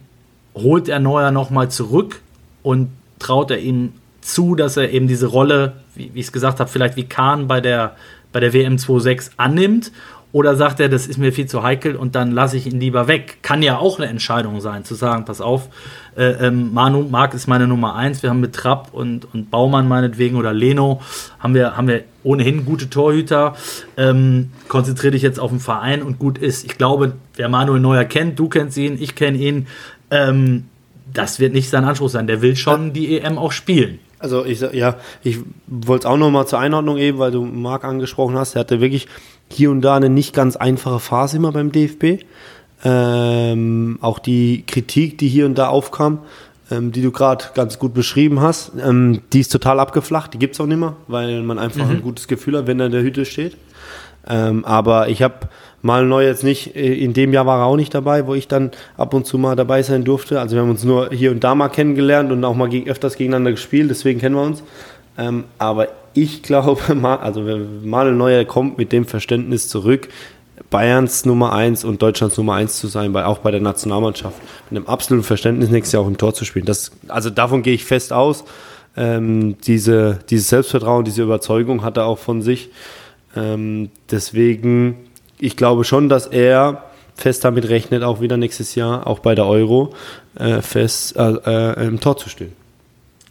holt 0.55 0.88
er 0.88 0.98
Neuer 0.98 1.31
nochmal 1.31 1.70
zurück 1.70 2.20
und 2.62 2.90
traut 3.18 3.50
er 3.50 3.59
ihm 3.59 3.92
zu, 4.20 4.55
dass 4.55 4.76
er 4.76 4.90
eben 4.90 5.09
diese 5.09 5.26
Rolle, 5.26 5.74
wie, 5.94 6.11
wie 6.14 6.20
ich 6.20 6.26
es 6.26 6.33
gesagt 6.33 6.61
habe, 6.61 6.70
vielleicht 6.70 6.96
wie 6.96 7.05
Kahn 7.05 7.48
bei 7.48 7.61
der, 7.61 7.96
bei 8.33 8.40
der 8.40 8.52
WM 8.52 8.78
26 8.78 9.35
annimmt 9.37 9.92
oder 10.33 10.57
sagt 10.57 10.81
er, 10.81 10.88
das 10.88 11.07
ist 11.07 11.18
mir 11.18 11.33
viel 11.33 11.47
zu 11.47 11.62
heikel 11.62 11.95
und 11.95 12.14
dann 12.14 12.33
lasse 12.33 12.57
ich 12.57 12.66
ihn 12.66 12.81
lieber 12.81 13.07
weg? 13.07 13.38
Kann 13.42 13.62
ja 13.62 13.79
auch 13.79 13.99
eine 13.99 14.09
Entscheidung 14.09 14.61
sein, 14.62 14.85
zu 14.85 14.95
sagen, 14.95 15.27
pass 15.27 15.42
auf, 15.42 15.68
äh, 16.16 16.47
ähm, 16.47 16.73
Manu, 16.73 17.03
Marc 17.03 17.35
ist 17.35 17.47
meine 17.47 17.66
Nummer 17.66 17.95
eins. 17.95 18.23
Wir 18.23 18.31
haben 18.31 18.40
mit 18.40 18.55
Trapp 18.55 18.88
und, 18.92 19.27
und 19.35 19.51
Baumann 19.51 19.88
meinetwegen 19.88 20.37
oder 20.37 20.55
Leno 20.55 21.03
haben 21.38 21.55
wir, 21.55 21.77
haben 21.77 21.87
wir 21.87 22.05
ohnehin 22.23 22.64
gute 22.64 22.88
Torhüter. 22.88 23.55
Ähm, 23.99 24.51
konzentriere 24.68 25.12
dich 25.12 25.23
jetzt 25.23 25.38
auf 25.38 25.51
den 25.51 25.61
Verein 25.61 26.03
und 26.03 26.18
gut 26.18 26.38
ist. 26.38 26.64
Ich 26.64 26.79
glaube, 26.79 27.12
wer 27.37 27.49
Manuel 27.51 27.81
Neuer 27.81 28.05
kennt, 28.05 28.38
du 28.38 28.49
kennst 28.49 28.79
ihn, 28.79 28.97
ich 29.01 29.14
kenne 29.14 29.37
ihn, 29.37 29.66
ähm, 30.11 30.64
das 31.12 31.40
wird 31.40 31.53
nicht 31.53 31.68
sein 31.68 31.85
Anspruch 31.85 32.09
sein. 32.09 32.27
Der 32.27 32.40
will 32.40 32.57
schon 32.57 32.95
die 32.95 33.18
EM 33.18 33.37
auch 33.37 33.53
spielen. 33.53 33.99
Also 34.18 34.45
ich 34.45 34.61
ja, 34.61 34.97
ich 35.25 35.40
wollte 35.66 36.07
es 36.07 36.07
auch 36.07 36.16
noch 36.16 36.31
mal 36.31 36.47
zur 36.47 36.61
Einordnung 36.61 36.97
eben, 36.97 37.18
weil 37.18 37.33
du 37.33 37.45
Marc 37.45 37.85
angesprochen 37.85 38.37
hast. 38.37 38.55
Er 38.55 38.61
hatte 38.61 38.81
wirklich 38.81 39.09
hier 39.54 39.70
und 39.70 39.80
da 39.80 39.96
eine 39.96 40.08
nicht 40.08 40.34
ganz 40.34 40.56
einfache 40.56 41.00
Phase 41.00 41.36
immer 41.36 41.52
beim 41.52 41.72
DFB. 41.72 42.24
Ähm, 42.84 43.98
auch 44.00 44.18
die 44.18 44.64
Kritik, 44.66 45.18
die 45.18 45.28
hier 45.28 45.46
und 45.46 45.56
da 45.56 45.68
aufkam, 45.68 46.18
ähm, 46.70 46.90
die 46.90 47.02
du 47.02 47.12
gerade 47.12 47.44
ganz 47.54 47.78
gut 47.78 47.94
beschrieben 47.94 48.40
hast, 48.40 48.72
ähm, 48.84 49.20
die 49.32 49.40
ist 49.40 49.52
total 49.52 49.78
abgeflacht. 49.78 50.34
Die 50.34 50.38
gibt 50.38 50.54
es 50.54 50.60
auch 50.60 50.66
nicht 50.66 50.80
mehr, 50.80 50.96
weil 51.06 51.42
man 51.42 51.58
einfach 51.58 51.84
mhm. 51.84 51.92
ein 51.92 52.02
gutes 52.02 52.26
Gefühl 52.26 52.56
hat, 52.58 52.66
wenn 52.66 52.80
er 52.80 52.86
in 52.86 52.92
der 52.92 53.02
Hütte 53.02 53.24
steht. 53.24 53.56
Ähm, 54.28 54.64
aber 54.64 55.08
ich 55.08 55.22
habe 55.22 55.34
mal 55.82 56.04
neu 56.06 56.24
jetzt 56.24 56.44
nicht, 56.44 56.76
äh, 56.76 56.94
in 56.94 57.12
dem 57.12 57.32
Jahr 57.32 57.46
war 57.46 57.60
er 57.60 57.66
auch 57.66 57.76
nicht 57.76 57.94
dabei, 57.94 58.26
wo 58.26 58.34
ich 58.34 58.48
dann 58.48 58.70
ab 58.96 59.14
und 59.14 59.26
zu 59.26 59.38
mal 59.38 59.56
dabei 59.56 59.82
sein 59.82 60.04
durfte. 60.04 60.40
Also 60.40 60.56
wir 60.56 60.62
haben 60.62 60.70
uns 60.70 60.84
nur 60.84 61.10
hier 61.10 61.30
und 61.30 61.42
da 61.44 61.54
mal 61.54 61.68
kennengelernt 61.68 62.30
und 62.32 62.44
auch 62.44 62.54
mal 62.54 62.70
öfters 62.86 63.16
gegeneinander 63.16 63.52
gespielt, 63.52 63.90
deswegen 63.90 64.20
kennen 64.20 64.36
wir 64.36 64.42
uns. 64.42 64.62
Ähm, 65.18 65.44
aber 65.58 65.88
ich 66.14 66.42
glaube, 66.42 66.81
also 67.20 67.46
wenn 67.46 67.88
Manuel 67.88 68.14
Neuer 68.14 68.44
kommt 68.44 68.79
mit 68.79 68.92
dem 68.92 69.05
Verständnis 69.05 69.68
zurück, 69.68 70.09
Bayerns 70.70 71.25
Nummer 71.25 71.53
1 71.53 71.85
und 71.85 72.01
Deutschlands 72.03 72.37
Nummer 72.37 72.55
1 72.55 72.79
zu 72.79 72.87
sein, 72.87 73.14
auch 73.16 73.38
bei 73.38 73.51
der 73.51 73.61
Nationalmannschaft. 73.61 74.37
Mit 74.70 74.79
einem 74.79 74.87
absoluten 74.87 75.25
Verständnis 75.25 75.70
nächstes 75.70 75.92
Jahr 75.92 76.03
auch 76.03 76.09
im 76.09 76.18
Tor 76.18 76.35
zu 76.35 76.44
spielen. 76.44 76.64
Das, 76.64 76.92
also 77.09 77.31
davon 77.31 77.62
gehe 77.62 77.75
ich 77.75 77.85
fest 77.85 78.12
aus. 78.12 78.44
Ähm, 78.96 79.57
diese, 79.66 80.20
dieses 80.31 80.48
Selbstvertrauen, 80.48 81.05
diese 81.05 81.22
Überzeugung 81.22 81.83
hat 81.83 81.96
er 81.96 82.07
auch 82.07 82.18
von 82.18 82.42
sich. 82.42 82.70
Ähm, 83.37 83.90
deswegen, 84.11 84.96
ich 85.38 85.57
glaube 85.57 85.85
schon, 85.85 86.09
dass 86.09 86.27
er 86.27 86.85
fest 87.14 87.44
damit 87.44 87.68
rechnet, 87.68 88.03
auch 88.03 88.20
wieder 88.20 88.37
nächstes 88.37 88.75
Jahr, 88.75 89.07
auch 89.07 89.18
bei 89.18 89.35
der 89.35 89.46
Euro, 89.46 89.94
äh, 90.38 90.61
fest 90.61 91.16
äh, 91.16 91.33
äh, 91.44 91.87
im 91.87 92.01
Tor 92.01 92.16
zu 92.16 92.29
stehen. 92.29 92.53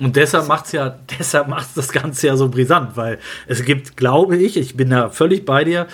Und 0.02 0.16
deshalb 0.16 0.48
macht 0.48 0.66
es 0.66 0.72
ja, 0.72 0.90
deshalb 1.20 1.48
macht 1.48 1.70
das 1.76 1.92
Ganze 1.92 2.28
ja 2.28 2.36
so 2.36 2.50
brisant, 2.50 2.98
weil 2.98 3.20
es 3.48 3.64
gibt, 3.64 3.96
glaube 3.98 4.38
ich, 4.38 4.58
ich 4.58 4.76
bin 4.76 4.90
da 4.90 5.10
völlig 5.10 5.46
bei 5.46 5.64
dir, 5.64 5.88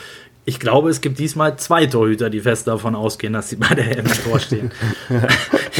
ich 0.46 0.62
glaube, 0.62 0.90
es 0.90 1.02
gibt 1.02 1.20
diesmal 1.20 1.58
zwei 1.58 1.88
Torhüter, 1.88 2.30
die 2.30 2.40
fest 2.40 2.68
davon 2.68 2.96
ausgehen, 2.96 3.34
dass 3.34 3.50
sie 3.50 3.58
bei 3.58 3.76
der 3.76 3.98
EM 3.98 4.06
vorstehen. 4.06 4.72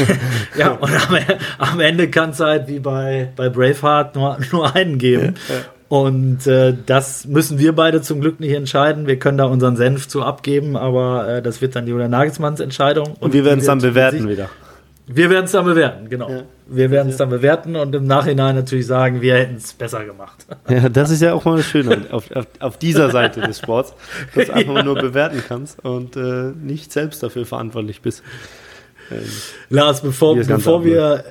ja, 0.58 0.72
und 0.72 0.90
am, 0.90 1.18
am 1.56 1.80
Ende 1.80 2.10
kann 2.10 2.30
es 2.30 2.40
halt 2.40 2.68
wie 2.68 2.78
bei, 2.78 3.32
bei 3.34 3.48
Braveheart 3.48 4.14
nur, 4.14 4.38
nur 4.52 4.76
einen 4.76 4.98
geben. 4.98 5.36
Und 5.88 6.46
äh, 6.46 6.74
das 6.84 7.24
müssen 7.24 7.58
wir 7.58 7.74
beide 7.74 8.02
zum 8.02 8.20
Glück 8.20 8.40
nicht 8.40 8.52
entscheiden. 8.52 9.06
Wir 9.06 9.18
können 9.18 9.38
da 9.38 9.46
unseren 9.46 9.76
Senf 9.76 10.06
zu 10.06 10.22
abgeben, 10.22 10.76
aber 10.76 11.36
äh, 11.36 11.42
das 11.42 11.62
wird 11.62 11.74
dann 11.74 11.86
Julian 11.86 12.10
Nagelsmanns 12.10 12.60
Entscheidung. 12.60 13.06
Und, 13.06 13.22
und 13.22 13.32
wir 13.32 13.46
werden 13.46 13.60
es 13.60 13.66
dann 13.66 13.78
bewerten 13.78 14.28
wieder. 14.28 14.50
Wir 15.10 15.30
werden 15.30 15.46
es 15.46 15.52
dann 15.52 15.64
bewerten, 15.64 16.08
genau. 16.08 16.30
Ja. 16.30 16.42
Wir 16.66 16.90
werden 16.90 17.08
es 17.08 17.16
dann 17.16 17.30
bewerten 17.30 17.76
und 17.76 17.94
im 17.94 18.06
Nachhinein 18.06 18.54
natürlich 18.54 18.86
sagen, 18.86 19.22
wir 19.22 19.34
hätten 19.36 19.56
es 19.56 19.72
besser 19.72 20.04
gemacht. 20.04 20.46
Ja, 20.68 20.90
das 20.90 21.10
ist 21.10 21.22
ja 21.22 21.32
auch 21.32 21.46
mal 21.46 21.56
das 21.56 21.66
Schöne 21.66 22.06
auf, 22.10 22.30
auf, 22.30 22.46
auf 22.60 22.76
dieser 22.76 23.10
Seite 23.10 23.40
des 23.40 23.58
Sports, 23.58 23.94
dass 24.34 24.46
du 24.46 24.52
einfach 24.54 24.74
ja. 24.74 24.82
nur 24.82 24.96
bewerten 24.96 25.42
kannst 25.46 25.82
und 25.82 26.16
äh, 26.16 26.52
nicht 26.60 26.92
selbst 26.92 27.22
dafür 27.22 27.46
verantwortlich 27.46 28.02
bist. 28.02 28.22
Ähm, 29.10 29.24
Lars, 29.70 30.02
bevor, 30.02 30.36
bevor 30.36 30.84
wir 30.84 31.24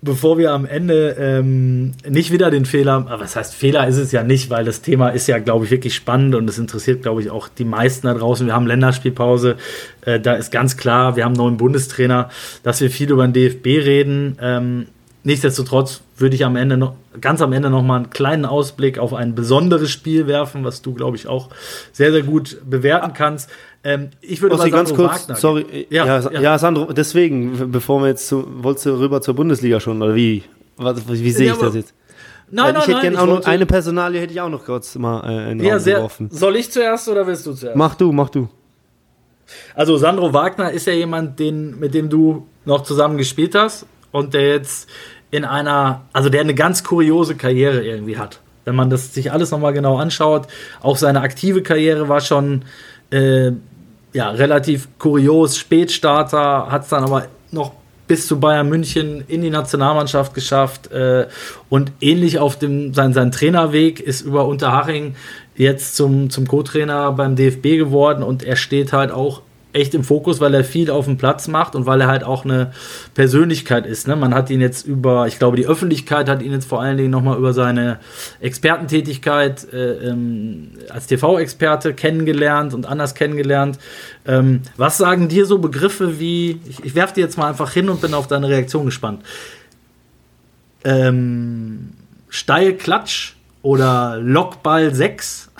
bevor 0.00 0.38
wir 0.38 0.52
am 0.52 0.64
Ende 0.64 1.16
ähm, 1.18 1.92
nicht 2.08 2.32
wieder 2.32 2.50
den 2.50 2.64
Fehler, 2.66 2.92
aber 2.94 3.20
was 3.20 3.34
heißt 3.34 3.54
Fehler 3.54 3.86
ist 3.88 3.96
es 3.96 4.12
ja 4.12 4.22
nicht, 4.22 4.48
weil 4.48 4.64
das 4.64 4.80
Thema 4.80 5.08
ist 5.08 5.26
ja, 5.26 5.38
glaube 5.38 5.64
ich, 5.64 5.70
wirklich 5.70 5.94
spannend 5.94 6.34
und 6.34 6.48
es 6.48 6.58
interessiert, 6.58 7.02
glaube 7.02 7.20
ich, 7.20 7.30
auch 7.30 7.48
die 7.48 7.64
meisten 7.64 8.06
da 8.06 8.14
draußen. 8.14 8.46
Wir 8.46 8.54
haben 8.54 8.66
Länderspielpause, 8.66 9.56
äh, 10.02 10.20
da 10.20 10.34
ist 10.34 10.52
ganz 10.52 10.76
klar, 10.76 11.16
wir 11.16 11.24
haben 11.24 11.32
einen 11.32 11.42
neuen 11.42 11.56
Bundestrainer, 11.56 12.30
dass 12.62 12.80
wir 12.80 12.90
viel 12.90 13.10
über 13.10 13.26
den 13.26 13.32
DFB 13.32 13.66
reden. 13.66 14.38
Ähm, 14.40 14.86
nichtsdestotrotz 15.24 16.02
würde 16.16 16.36
ich 16.36 16.44
am 16.44 16.54
Ende 16.54 16.76
noch, 16.76 16.94
ganz 17.20 17.42
am 17.42 17.52
Ende 17.52 17.70
noch 17.70 17.82
mal 17.82 17.96
einen 17.96 18.10
kleinen 18.10 18.44
Ausblick 18.44 18.98
auf 18.98 19.14
ein 19.14 19.34
besonderes 19.34 19.90
Spiel 19.90 20.26
werfen, 20.28 20.64
was 20.64 20.80
du, 20.82 20.94
glaube 20.94 21.16
ich, 21.16 21.26
auch 21.26 21.48
sehr, 21.92 22.12
sehr 22.12 22.22
gut 22.22 22.58
bewerten 22.68 23.14
kannst. 23.14 23.50
Ähm, 23.84 24.10
ich 24.20 24.42
würde 24.42 24.56
mal 24.56 24.70
ganz 24.70 24.92
kurz, 24.92 25.22
Wagner 25.22 25.36
sorry, 25.36 25.86
ja, 25.88 26.04
ja, 26.04 26.30
ja, 26.30 26.40
ja, 26.40 26.58
Sandro, 26.58 26.92
deswegen, 26.92 27.70
bevor 27.70 28.00
wir 28.02 28.08
jetzt 28.08 28.26
zu, 28.26 28.44
wolltest 28.62 28.86
du 28.86 28.98
rüber 28.98 29.20
zur 29.20 29.34
Bundesliga 29.34 29.78
schon, 29.78 30.02
oder 30.02 30.14
wie? 30.14 30.42
Was, 30.76 31.08
wie, 31.08 31.24
wie 31.24 31.30
sehe 31.30 31.52
ich 31.52 31.58
das 31.58 31.74
jetzt? 31.74 31.94
Nein, 32.50 32.72
nein, 32.72 32.76
ich 32.76 32.80
hätte 32.82 32.92
nein, 32.92 33.02
gerne 33.02 33.20
auch 33.20 33.26
noch 33.26 33.44
eine 33.46 33.66
Personalie 33.66 34.20
hätte 34.20 34.32
ich 34.32 34.40
auch 34.40 34.48
noch 34.48 34.64
kurz 34.64 34.94
mal 34.96 35.20
äh, 35.28 35.52
in 35.52 35.58
den 35.58 35.66
ja, 35.66 35.74
Raum 35.74 35.82
sehr, 35.82 35.96
geworfen. 35.96 36.28
Soll 36.30 36.56
ich 36.56 36.72
zuerst 36.72 37.08
oder 37.08 37.26
willst 37.26 37.46
du 37.46 37.52
zuerst? 37.52 37.76
Mach 37.76 37.94
du, 37.94 38.10
mach 38.10 38.30
du. 38.30 38.48
Also 39.74 39.96
Sandro 39.96 40.32
Wagner 40.32 40.70
ist 40.70 40.86
ja 40.86 40.92
jemand, 40.92 41.38
den, 41.38 41.78
mit 41.78 41.94
dem 41.94 42.08
du 42.08 42.46
noch 42.64 42.82
zusammen 42.82 43.16
gespielt 43.16 43.54
hast 43.54 43.86
und 44.12 44.34
der 44.34 44.48
jetzt 44.48 44.88
in 45.30 45.44
einer, 45.44 46.02
also 46.12 46.28
der 46.28 46.40
eine 46.40 46.54
ganz 46.54 46.84
kuriose 46.84 47.34
Karriere 47.34 47.84
irgendwie 47.84 48.18
hat. 48.18 48.40
Wenn 48.64 48.76
man 48.76 48.90
das 48.90 49.14
sich 49.14 49.32
alles 49.32 49.50
nochmal 49.50 49.72
genau 49.72 49.98
anschaut, 49.98 50.46
auch 50.82 50.96
seine 50.96 51.20
aktive 51.20 51.62
Karriere 51.62 52.08
war 52.08 52.20
schon 52.20 52.64
äh, 53.10 53.52
ja, 54.12 54.30
relativ 54.30 54.88
kurios. 54.98 55.56
Spätstarter, 55.56 56.70
hat 56.70 56.82
es 56.82 56.88
dann 56.88 57.04
aber 57.04 57.26
noch 57.50 57.72
bis 58.06 58.26
zu 58.26 58.40
Bayern 58.40 58.68
München 58.68 59.22
in 59.28 59.42
die 59.42 59.50
Nationalmannschaft 59.50 60.34
geschafft 60.34 60.90
äh, 60.90 61.26
und 61.68 61.92
ähnlich 62.00 62.38
auf 62.38 62.58
dem 62.58 62.94
sein, 62.94 63.12
sein 63.12 63.30
Trainerweg 63.30 64.00
ist 64.00 64.22
über 64.22 64.46
Unterhaching 64.46 65.14
jetzt 65.54 65.94
zum, 65.94 66.30
zum 66.30 66.48
Co-Trainer 66.48 67.12
beim 67.12 67.36
DFB 67.36 67.76
geworden 67.76 68.22
und 68.22 68.42
er 68.42 68.56
steht 68.56 68.92
halt 68.92 69.10
auch 69.10 69.42
echt 69.78 69.94
im 69.94 70.04
Fokus, 70.04 70.40
weil 70.40 70.52
er 70.54 70.64
viel 70.64 70.90
auf 70.90 71.06
dem 71.06 71.16
Platz 71.16 71.48
macht 71.48 71.74
und 71.74 71.86
weil 71.86 72.00
er 72.00 72.08
halt 72.08 72.24
auch 72.24 72.44
eine 72.44 72.72
Persönlichkeit 73.14 73.86
ist. 73.86 74.08
Ne? 74.08 74.16
Man 74.16 74.34
hat 74.34 74.50
ihn 74.50 74.60
jetzt 74.60 74.86
über, 74.86 75.26
ich 75.26 75.38
glaube, 75.38 75.56
die 75.56 75.66
Öffentlichkeit 75.66 76.28
hat 76.28 76.42
ihn 76.42 76.52
jetzt 76.52 76.68
vor 76.68 76.82
allen 76.82 76.96
Dingen 76.96 77.10
nochmal 77.10 77.38
über 77.38 77.52
seine 77.52 77.98
Expertentätigkeit 78.40 79.72
äh, 79.72 80.08
ähm, 80.08 80.72
als 80.90 81.06
TV-Experte 81.06 81.94
kennengelernt 81.94 82.74
und 82.74 82.86
anders 82.86 83.14
kennengelernt. 83.14 83.78
Ähm, 84.26 84.62
was 84.76 84.98
sagen 84.98 85.28
dir 85.28 85.46
so 85.46 85.58
Begriffe 85.58 86.18
wie, 86.18 86.60
ich, 86.68 86.84
ich 86.84 86.94
werfe 86.94 87.14
dir 87.14 87.22
jetzt 87.22 87.38
mal 87.38 87.48
einfach 87.48 87.72
hin 87.72 87.88
und 87.88 88.00
bin 88.00 88.14
auf 88.14 88.26
deine 88.26 88.48
Reaktion 88.48 88.84
gespannt. 88.84 89.22
Ähm, 90.84 91.90
steil 92.28 92.74
Klatsch 92.74 93.37
oder 93.68 94.18
Lockball 94.18 94.94
6. 94.94 95.50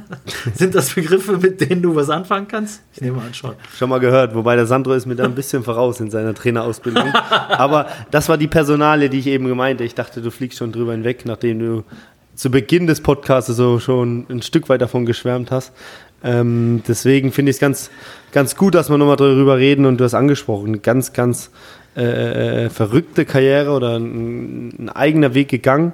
Sind 0.54 0.74
das 0.74 0.94
Begriffe, 0.94 1.36
mit 1.36 1.60
denen 1.60 1.82
du 1.82 1.94
was 1.94 2.08
anfangen 2.08 2.48
kannst? 2.48 2.80
Ich 2.94 3.02
nehme 3.02 3.20
an, 3.20 3.34
schon. 3.34 3.56
Schon 3.76 3.90
mal 3.90 4.00
gehört, 4.00 4.34
wobei 4.34 4.56
der 4.56 4.64
Sandro 4.64 4.94
ist 4.94 5.04
mir 5.04 5.16
da 5.16 5.24
ein 5.24 5.34
bisschen 5.34 5.62
voraus 5.62 6.00
in 6.00 6.10
seiner 6.10 6.32
Trainerausbildung. 6.32 7.12
Aber 7.50 7.88
das 8.10 8.30
war 8.30 8.38
die 8.38 8.46
Personale, 8.46 9.10
die 9.10 9.18
ich 9.18 9.26
eben 9.26 9.46
gemeinte. 9.46 9.84
Ich 9.84 9.94
dachte, 9.94 10.22
du 10.22 10.30
fliegst 10.30 10.56
schon 10.56 10.72
drüber 10.72 10.92
hinweg, 10.92 11.26
nachdem 11.26 11.58
du 11.58 11.84
zu 12.34 12.50
Beginn 12.50 12.86
des 12.86 13.02
Podcasts 13.02 13.54
so 13.54 13.78
schon 13.78 14.24
ein 14.30 14.40
Stück 14.40 14.70
weit 14.70 14.80
davon 14.80 15.04
geschwärmt 15.04 15.50
hast. 15.50 15.72
Ähm, 16.24 16.82
deswegen 16.88 17.32
finde 17.32 17.50
ich 17.50 17.56
es 17.56 17.60
ganz, 17.60 17.90
ganz 18.32 18.56
gut, 18.56 18.76
dass 18.76 18.88
wir 18.88 18.96
nochmal 18.96 19.16
darüber 19.16 19.58
reden 19.58 19.84
und 19.84 19.98
du 19.98 20.04
hast 20.04 20.14
angesprochen, 20.14 20.80
ganz, 20.80 21.12
ganz 21.12 21.50
äh, 21.98 22.64
äh 22.64 22.70
verrückte 22.70 23.26
Karriere 23.26 23.72
oder 23.72 23.98
ein, 23.98 24.68
ein 24.78 24.88
eigener 24.88 25.34
Weg 25.34 25.48
gegangen 25.50 25.92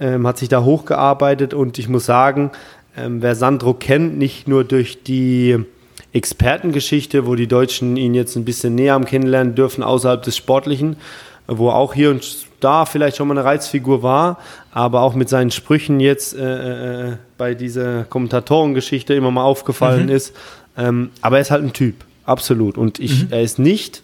ähm, 0.00 0.26
hat 0.26 0.38
sich 0.38 0.48
da 0.48 0.64
hochgearbeitet 0.64 1.54
und 1.54 1.78
ich 1.78 1.88
muss 1.88 2.06
sagen, 2.06 2.50
ähm, 2.96 3.22
wer 3.22 3.34
Sandro 3.34 3.74
kennt, 3.74 4.18
nicht 4.18 4.48
nur 4.48 4.64
durch 4.64 5.02
die 5.02 5.58
Expertengeschichte, 6.12 7.26
wo 7.26 7.34
die 7.34 7.48
Deutschen 7.48 7.96
ihn 7.96 8.14
jetzt 8.14 8.36
ein 8.36 8.44
bisschen 8.44 8.74
näher 8.74 8.94
am 8.94 9.04
kennenlernen 9.04 9.54
dürfen, 9.54 9.82
außerhalb 9.82 10.22
des 10.22 10.36
Sportlichen, 10.36 10.96
wo 11.46 11.70
auch 11.70 11.94
hier 11.94 12.10
und 12.10 12.46
da 12.60 12.86
vielleicht 12.86 13.16
schon 13.16 13.28
mal 13.28 13.36
eine 13.36 13.44
Reizfigur 13.44 14.02
war, 14.02 14.38
aber 14.72 15.02
auch 15.02 15.14
mit 15.14 15.28
seinen 15.28 15.50
Sprüchen 15.50 16.00
jetzt 16.00 16.34
äh, 16.34 17.10
äh, 17.10 17.16
bei 17.36 17.54
dieser 17.54 18.04
Kommentatorengeschichte 18.04 19.12
immer 19.12 19.30
mal 19.30 19.44
aufgefallen 19.44 20.04
mhm. 20.04 20.12
ist. 20.12 20.34
Ähm, 20.76 21.10
aber 21.20 21.36
er 21.36 21.42
ist 21.42 21.50
halt 21.50 21.64
ein 21.64 21.72
Typ, 21.72 21.96
absolut. 22.24 22.78
Und 22.78 23.00
ich, 23.00 23.24
mhm. 23.24 23.28
er 23.30 23.42
ist 23.42 23.58
nicht 23.58 24.02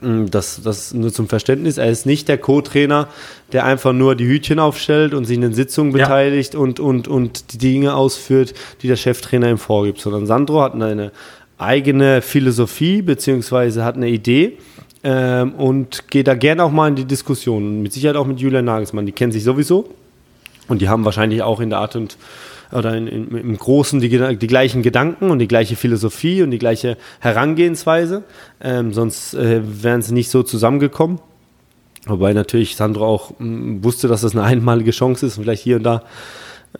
das, 0.00 0.60
das 0.62 0.94
nur 0.94 1.12
zum 1.12 1.28
Verständnis. 1.28 1.76
Er 1.76 1.90
ist 1.90 2.06
nicht 2.06 2.28
der 2.28 2.38
Co-Trainer, 2.38 3.08
der 3.52 3.64
einfach 3.64 3.92
nur 3.92 4.14
die 4.14 4.26
Hütchen 4.26 4.60
aufstellt 4.60 5.12
und 5.12 5.24
sich 5.24 5.34
in 5.34 5.42
den 5.42 5.54
Sitzungen 5.54 5.96
ja. 5.96 6.04
beteiligt 6.04 6.54
und, 6.54 6.78
und, 6.78 7.08
und 7.08 7.52
die 7.52 7.58
Dinge 7.58 7.94
ausführt, 7.94 8.54
die 8.82 8.88
der 8.88 8.96
Cheftrainer 8.96 9.48
ihm 9.50 9.58
vorgibt, 9.58 10.00
sondern 10.00 10.26
Sandro 10.26 10.62
hat 10.62 10.74
eine 10.74 11.10
eigene 11.58 12.22
Philosophie 12.22 13.02
beziehungsweise 13.02 13.84
hat 13.84 13.96
eine 13.96 14.08
Idee 14.08 14.58
ähm, 15.02 15.54
und 15.54 16.08
geht 16.08 16.28
da 16.28 16.34
gerne 16.34 16.62
auch 16.62 16.70
mal 16.70 16.88
in 16.88 16.94
die 16.94 17.04
Diskussion. 17.04 17.82
Mit 17.82 17.92
Sicherheit 17.92 18.16
auch 18.16 18.26
mit 18.26 18.38
Julian 18.38 18.64
Nagelsmann. 18.64 19.06
Die 19.06 19.12
kennen 19.12 19.32
sich 19.32 19.42
sowieso 19.42 19.92
und 20.68 20.80
die 20.80 20.88
haben 20.88 21.04
wahrscheinlich 21.04 21.42
auch 21.42 21.58
in 21.58 21.70
der 21.70 21.80
Art 21.80 21.96
und 21.96 22.16
oder 22.72 22.94
in, 22.96 23.06
in, 23.06 23.28
im 23.36 23.56
Großen 23.56 24.00
die, 24.00 24.08
die, 24.08 24.46
gleichen 24.46 24.82
Gedanken 24.82 25.30
und 25.30 25.38
die 25.38 25.48
gleiche 25.48 25.76
Philosophie 25.76 26.42
und 26.42 26.50
die 26.50 26.58
gleiche 26.58 26.96
Herangehensweise. 27.20 28.24
Ähm, 28.60 28.92
sonst 28.92 29.34
äh, 29.34 29.60
wären 29.64 30.02
sie 30.02 30.14
nicht 30.14 30.30
so 30.30 30.42
zusammengekommen. 30.42 31.20
Wobei 32.06 32.32
natürlich 32.32 32.76
Sandro 32.76 33.06
auch 33.06 33.32
m, 33.40 33.82
wusste, 33.82 34.08
dass 34.08 34.22
das 34.22 34.32
eine 34.32 34.44
einmalige 34.44 34.90
Chance 34.90 35.26
ist 35.26 35.38
und 35.38 35.44
vielleicht 35.44 35.62
hier 35.62 35.76
und 35.76 35.82
da 35.82 36.02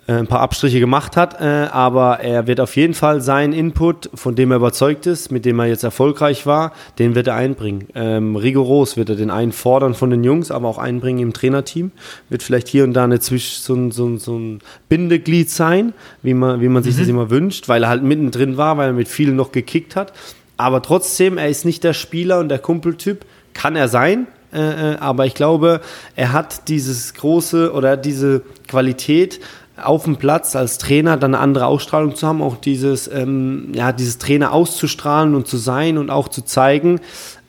ein 0.06 0.26
paar 0.26 0.40
Abstriche 0.40 0.80
gemacht 0.80 1.16
hat, 1.16 1.40
äh, 1.40 1.68
aber 1.70 2.20
er 2.20 2.46
wird 2.46 2.60
auf 2.60 2.76
jeden 2.76 2.94
Fall 2.94 3.20
seinen 3.20 3.52
Input, 3.52 4.08
von 4.14 4.34
dem 4.34 4.50
er 4.50 4.56
überzeugt 4.56 5.06
ist, 5.06 5.30
mit 5.30 5.44
dem 5.44 5.58
er 5.58 5.66
jetzt 5.66 5.84
erfolgreich 5.84 6.46
war, 6.46 6.72
den 6.98 7.14
wird 7.14 7.26
er 7.26 7.34
einbringen. 7.34 7.88
Ähm, 7.94 8.36
rigoros 8.36 8.96
wird 8.96 9.10
er 9.10 9.16
den 9.16 9.30
einfordern 9.30 9.94
von 9.94 10.08
den 10.08 10.24
Jungs, 10.24 10.50
aber 10.50 10.68
auch 10.68 10.78
einbringen 10.78 11.20
im 11.20 11.32
Trainerteam. 11.34 11.90
Wird 12.30 12.42
vielleicht 12.42 12.68
hier 12.68 12.84
und 12.84 12.94
da 12.94 13.04
eine 13.04 13.20
Zwisch 13.20 13.58
so, 13.58 13.90
so, 13.90 14.16
so 14.16 14.38
ein 14.38 14.60
Bindeglied 14.88 15.50
sein, 15.50 15.92
wie 16.22 16.34
man, 16.34 16.62
wie 16.62 16.68
man 16.68 16.82
sich 16.82 16.96
mhm. 16.96 17.00
das 17.00 17.08
immer 17.08 17.30
wünscht, 17.30 17.68
weil 17.68 17.82
er 17.82 17.90
halt 17.90 18.02
mittendrin 18.02 18.56
war, 18.56 18.78
weil 18.78 18.88
er 18.88 18.94
mit 18.94 19.08
vielen 19.08 19.36
noch 19.36 19.52
gekickt 19.52 19.94
hat. 19.94 20.14
Aber 20.56 20.80
trotzdem, 20.80 21.36
er 21.36 21.48
ist 21.48 21.66
nicht 21.66 21.84
der 21.84 21.92
Spieler 21.92 22.40
und 22.40 22.48
der 22.48 22.58
Kumpeltyp. 22.58 23.26
Kann 23.52 23.76
er 23.76 23.88
sein, 23.88 24.26
äh, 24.54 24.92
äh 24.92 24.96
aber 24.98 25.26
ich 25.26 25.34
glaube, 25.34 25.80
er 26.16 26.32
hat 26.32 26.68
dieses 26.68 27.12
große 27.12 27.72
oder 27.72 27.96
diese 27.96 28.42
Qualität, 28.68 29.40
auf 29.82 30.04
dem 30.04 30.16
Platz 30.16 30.56
als 30.56 30.78
Trainer 30.78 31.16
dann 31.16 31.34
eine 31.34 31.42
andere 31.42 31.66
Ausstrahlung 31.66 32.14
zu 32.14 32.26
haben, 32.26 32.42
auch 32.42 32.56
dieses, 32.56 33.08
ähm, 33.08 33.72
ja, 33.74 33.92
dieses 33.92 34.18
Trainer 34.18 34.52
auszustrahlen 34.52 35.34
und 35.34 35.46
zu 35.46 35.56
sein 35.56 35.98
und 35.98 36.10
auch 36.10 36.28
zu 36.28 36.42
zeigen. 36.42 37.00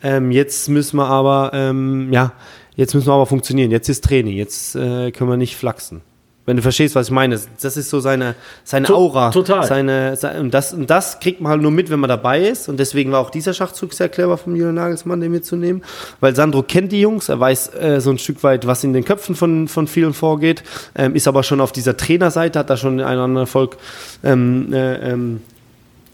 Ähm, 0.04 0.32
jetzt 0.32 0.70
müssen 0.70 0.98
wir 0.98 1.08
aber, 1.08 1.52
ähm, 1.54 2.12
ja, 2.12 2.34
jetzt 2.76 2.94
müssen 2.94 3.08
wir 3.08 3.14
aber 3.14 3.26
funktionieren. 3.26 3.72
Jetzt 3.72 3.90
ist 3.90 4.04
Training, 4.04 4.36
jetzt 4.36 4.76
äh, 4.76 5.12
können 5.12 5.30
wir 5.30 5.38
nicht 5.38 5.56
flachsen. 5.56 6.02
Wenn 6.50 6.56
du 6.56 6.64
verstehst, 6.64 6.96
was 6.96 7.10
ich 7.10 7.12
meine. 7.12 7.40
Das 7.62 7.78
ist 7.78 7.92
so 7.92 8.00
seine, 8.00 8.34
seine 8.64 8.90
Aura. 8.90 9.30
Total. 9.30 9.64
Seine, 9.68 10.18
und, 10.40 10.52
das, 10.52 10.74
und 10.74 10.90
das 10.90 11.20
kriegt 11.20 11.42
man 11.42 11.52
halt 11.52 11.62
nur 11.62 11.70
mit, 11.70 11.92
wenn 11.92 12.00
man 12.00 12.08
dabei 12.08 12.42
ist. 12.42 12.68
Und 12.70 12.80
deswegen 12.80 13.12
war 13.12 13.20
auch 13.20 13.30
dieser 13.30 13.54
Schachzug 13.54 13.94
sehr 13.94 14.10
clever 14.10 14.36
von 14.36 14.56
Julian 14.56 14.74
Nagelsmann, 14.74 15.22
den 15.22 15.32
mitzunehmen. 15.32 15.84
Weil 16.22 16.36
Sandro 16.36 16.64
kennt 16.64 16.92
die 16.92 17.02
Jungs, 17.02 17.30
er 17.30 17.40
weiß 17.40 17.76
äh, 17.76 18.02
so 18.02 18.10
ein 18.10 18.18
Stück 18.18 18.42
weit, 18.42 18.66
was 18.66 18.84
in 18.84 18.94
den 18.94 19.06
Köpfen 19.06 19.36
von, 19.36 19.68
von 19.68 19.86
vielen 19.86 20.16
vorgeht. 20.16 20.64
Ähm, 20.96 21.14
ist 21.14 21.28
aber 21.28 21.44
schon 21.44 21.62
auf 21.62 21.72
dieser 21.72 21.96
Trainerseite, 21.96 22.58
hat 22.58 22.72
da 22.72 22.78
schon 22.78 22.94
einen 22.94 23.08
anderen 23.08 23.38
Erfolg 23.38 23.78
ähm, 24.24 24.74
äh, 24.74 25.12
ähm, 25.12 25.42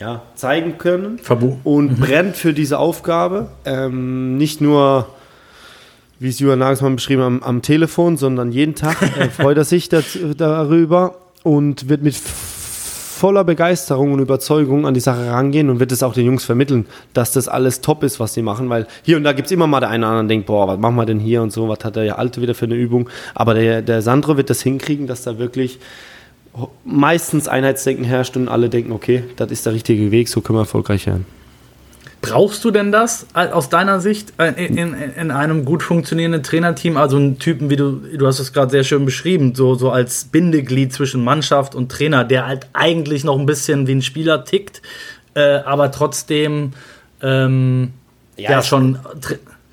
ja, 0.02 0.24
zeigen 0.36 0.78
können. 0.78 1.18
Fabu. 1.20 1.60
Und 1.64 1.98
mhm. 1.98 2.02
brennt 2.02 2.36
für 2.36 2.52
diese 2.52 2.78
Aufgabe. 2.78 3.48
Ähm, 3.64 4.36
nicht 4.36 4.60
nur 4.60 5.08
wie 6.20 6.30
es 6.30 6.40
Julian 6.40 6.60
Nagelsmann 6.60 6.96
beschrieben 6.96 7.22
hat, 7.22 7.28
am, 7.28 7.44
am 7.44 7.62
Telefon, 7.62 8.18
sondern 8.18 8.52
jeden 8.52 8.76
Tag 8.76 9.02
äh, 9.20 9.30
freut 9.30 9.58
er 9.58 9.66
sich 9.66 9.90
das, 9.90 10.18
darüber 10.38 11.16
und 11.44 11.90
wird 11.90 12.02
mit 12.02 12.16
voller 12.16 13.46
Begeisterung 13.46 14.12
und 14.12 14.20
Überzeugung 14.20 14.86
an 14.86 14.94
die 14.94 15.00
Sache 15.00 15.32
rangehen 15.32 15.70
und 15.70 15.80
wird 15.80 15.92
es 15.92 16.04
auch 16.04 16.14
den 16.14 16.26
Jungs 16.26 16.44
vermitteln, 16.44 16.86
dass 17.14 17.32
das 17.32 17.48
alles 17.48 17.80
top 17.80 18.04
ist, 18.04 18.20
was 18.20 18.34
sie 18.34 18.42
machen, 18.42 18.70
weil 18.70 18.88
hier 19.04 19.16
und 19.16 19.24
da 19.24 19.32
gibt 19.32 19.46
es 19.46 19.52
immer 19.52 19.68
mal 19.68 19.80
der 19.80 19.90
eine 19.90 20.06
oder 20.06 20.16
andere, 20.16 20.28
denkt, 20.28 20.48
boah, 20.48 20.68
was 20.68 20.78
machen 20.78 20.96
wir 20.96 21.06
denn 21.06 21.20
hier 21.20 21.42
und 21.42 21.54
so, 21.54 21.70
was 21.70 21.80
hat 21.84 21.96
der 21.96 22.20
Alte 22.20 22.42
wieder 22.42 22.54
für 22.54 22.66
eine 22.66 22.76
Übung, 22.76 23.10
aber 23.34 23.54
der, 23.54 23.82
der 23.82 24.02
Sandro 24.02 24.36
wird 24.36 24.50
das 24.50 24.62
hinkriegen, 24.62 25.08
dass 25.08 25.24
da 25.24 25.38
wirklich 25.38 25.80
meistens 26.84 27.48
Einheitsdenken 27.48 28.04
herrscht 28.04 28.36
und 28.38 28.50
alle 28.50 28.70
denken, 28.70 28.92
okay, 28.92 29.24
das 29.38 29.50
ist 29.50 29.66
der 29.66 29.74
richtige 29.74 30.12
Weg, 30.12 30.28
so 30.28 30.42
können 30.42 30.58
wir 30.58 30.64
erfolgreich 30.64 31.08
werden. 31.08 31.26
Brauchst 32.28 32.64
du 32.66 32.72
denn 32.72 32.92
das 32.92 33.28
aus 33.34 33.70
deiner 33.70 34.00
Sicht 34.00 34.34
in, 34.40 34.78
in, 34.78 34.94
in 34.94 35.32
einem 35.32 35.64
gut 35.64 35.84
funktionierenden 35.84 36.42
Trainerteam? 36.42 36.98
Also 36.98 37.18
einen 37.18 37.38
Typen, 37.38 37.70
wie 37.70 37.76
du, 37.76 37.92
du 37.92 38.26
hast 38.26 38.40
es 38.40 38.52
gerade 38.52 38.72
sehr 38.72 38.84
schön 38.84 39.06
beschrieben, 39.06 39.54
so, 39.54 39.76
so 39.76 39.92
als 39.92 40.26
Bindeglied 40.26 40.92
zwischen 40.92 41.24
Mannschaft 41.24 41.76
und 41.76 41.92
Trainer, 41.92 42.24
der 42.24 42.48
halt 42.48 42.68
eigentlich 42.74 43.24
noch 43.24 43.38
ein 43.38 43.46
bisschen 43.46 43.86
wie 43.86 43.94
ein 43.94 44.02
Spieler 44.02 44.44
tickt, 44.44 44.82
äh, 45.36 45.58
aber 45.60 45.92
trotzdem 45.92 46.74
ähm, 47.22 47.94
ja, 48.38 48.52
ja 48.52 48.64
schon 48.64 48.98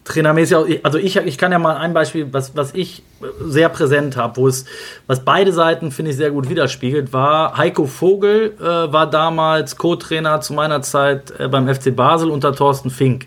trainermäßig 0.04 0.56
auch, 0.56 0.66
also 0.82 0.98
ich, 0.98 1.16
ich 1.16 1.38
kann 1.38 1.52
ja 1.52 1.58
mal 1.58 1.76
ein 1.76 1.94
Beispiel, 1.94 2.32
was, 2.32 2.56
was 2.56 2.74
ich 2.74 3.02
sehr 3.44 3.68
präsent 3.68 4.16
habe, 4.16 4.36
wo 4.36 4.48
es, 4.48 4.64
was 5.06 5.24
beide 5.24 5.52
Seiten, 5.52 5.92
finde 5.92 6.10
ich, 6.10 6.16
sehr 6.16 6.30
gut 6.30 6.48
widerspiegelt, 6.48 7.12
war 7.12 7.56
Heiko 7.56 7.86
Vogel, 7.86 8.54
äh, 8.58 8.92
war 8.92 9.08
damals 9.08 9.76
Co-Trainer 9.76 10.40
zu 10.40 10.54
meiner 10.54 10.82
Zeit 10.82 11.32
äh, 11.38 11.48
beim 11.48 11.72
FC 11.72 11.94
Basel 11.94 12.30
unter 12.30 12.52
Thorsten 12.54 12.90
Fink 12.90 13.26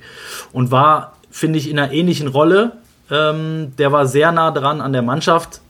und 0.51 0.71
war, 0.71 1.13
finde 1.31 1.59
ich, 1.59 1.69
in 1.69 1.79
einer 1.79 1.93
ähnlichen 1.93 2.27
Rolle. 2.27 2.73
Ähm, 3.09 3.73
der 3.77 3.91
war 3.91 4.05
sehr 4.05 4.31
nah 4.31 4.51
dran 4.51 4.81
an 4.81 4.91
der 4.91 5.01
Mannschaft. 5.01 5.61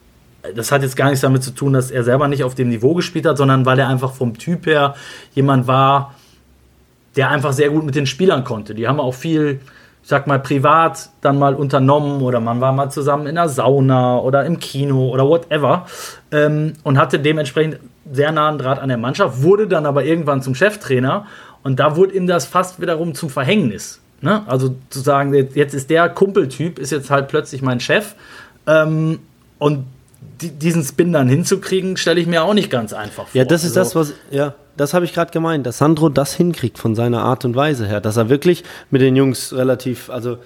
Das 0.55 0.71
hat 0.71 0.81
jetzt 0.83 0.95
gar 0.95 1.05
nichts 1.05 1.21
damit 1.21 1.43
zu 1.43 1.51
tun, 1.51 1.73
dass 1.73 1.91
er 1.91 2.03
selber 2.03 2.27
nicht 2.27 2.43
auf 2.43 2.55
dem 2.55 2.69
Niveau 2.69 2.93
gespielt 2.93 3.25
hat, 3.25 3.37
sondern 3.37 3.65
weil 3.65 3.77
er 3.77 3.89
einfach 3.89 4.13
vom 4.13 4.37
Typ 4.37 4.65
her 4.65 4.95
jemand 5.33 5.67
war, 5.67 6.15
der 7.15 7.29
einfach 7.29 7.53
sehr 7.53 7.69
gut 7.69 7.83
mit 7.83 7.95
den 7.95 8.05
Spielern 8.05 8.43
konnte. 8.43 8.75
Die 8.75 8.87
haben 8.87 8.99
auch 8.99 9.13
viel 9.13 9.59
ich 10.05 10.09
sag 10.09 10.27
mal, 10.27 10.37
privat 10.37 11.09
dann 11.21 11.39
mal 11.39 11.55
unternommen 11.55 12.21
oder 12.21 12.39
man 12.39 12.61
war 12.61 12.71
mal 12.71 12.91
zusammen 12.91 13.25
in 13.25 13.33
der 13.33 13.49
Sauna 13.49 14.19
oder 14.19 14.45
im 14.45 14.59
Kino 14.59 15.09
oder 15.09 15.27
whatever 15.27 15.87
ähm, 16.31 16.73
und 16.83 16.99
hatte 16.99 17.17
dementsprechend 17.17 17.79
sehr 18.11 18.31
nahen 18.31 18.59
Draht 18.59 18.77
an 18.77 18.89
der 18.89 18.99
Mannschaft, 18.99 19.41
wurde 19.41 19.67
dann 19.67 19.87
aber 19.87 20.05
irgendwann 20.05 20.43
zum 20.43 20.53
Cheftrainer 20.53 21.25
und 21.63 21.79
da 21.79 21.95
wurde 21.95 22.13
ihm 22.13 22.27
das 22.27 22.45
fast 22.45 22.79
wiederum 22.79 23.15
zum 23.15 23.31
Verhängnis. 23.31 23.99
Ne? 24.21 24.43
Also 24.45 24.75
zu 24.91 24.99
sagen, 24.99 25.33
jetzt 25.33 25.73
ist 25.73 25.89
der 25.89 26.07
Kumpeltyp, 26.09 26.77
ist 26.77 26.91
jetzt 26.91 27.09
halt 27.09 27.27
plötzlich 27.27 27.63
mein 27.63 27.79
Chef 27.79 28.13
ähm, 28.67 29.21
und 29.57 29.87
diesen 30.41 30.83
Spin 30.83 31.13
dann 31.13 31.27
hinzukriegen, 31.27 31.97
stelle 31.97 32.19
ich 32.19 32.27
mir 32.27 32.43
auch 32.43 32.53
nicht 32.53 32.69
ganz 32.69 32.93
einfach 32.93 33.27
vor. 33.27 33.39
Ja, 33.39 33.45
das 33.45 33.63
ist 33.63 33.77
also, 33.77 33.99
das, 33.99 34.09
was, 34.09 34.17
ja, 34.31 34.53
das 34.77 34.93
habe 34.93 35.05
ich 35.05 35.13
gerade 35.13 35.31
gemeint, 35.31 35.65
dass 35.65 35.77
Sandro 35.77 36.09
das 36.09 36.33
hinkriegt 36.33 36.77
von 36.77 36.95
seiner 36.95 37.23
Art 37.23 37.45
und 37.45 37.55
Weise 37.55 37.87
her, 37.87 38.01
dass 38.01 38.17
er 38.17 38.29
wirklich 38.29 38.63
mit 38.91 39.01
den 39.01 39.15
Jungs 39.15 39.53
relativ, 39.53 40.09
also 40.09 40.37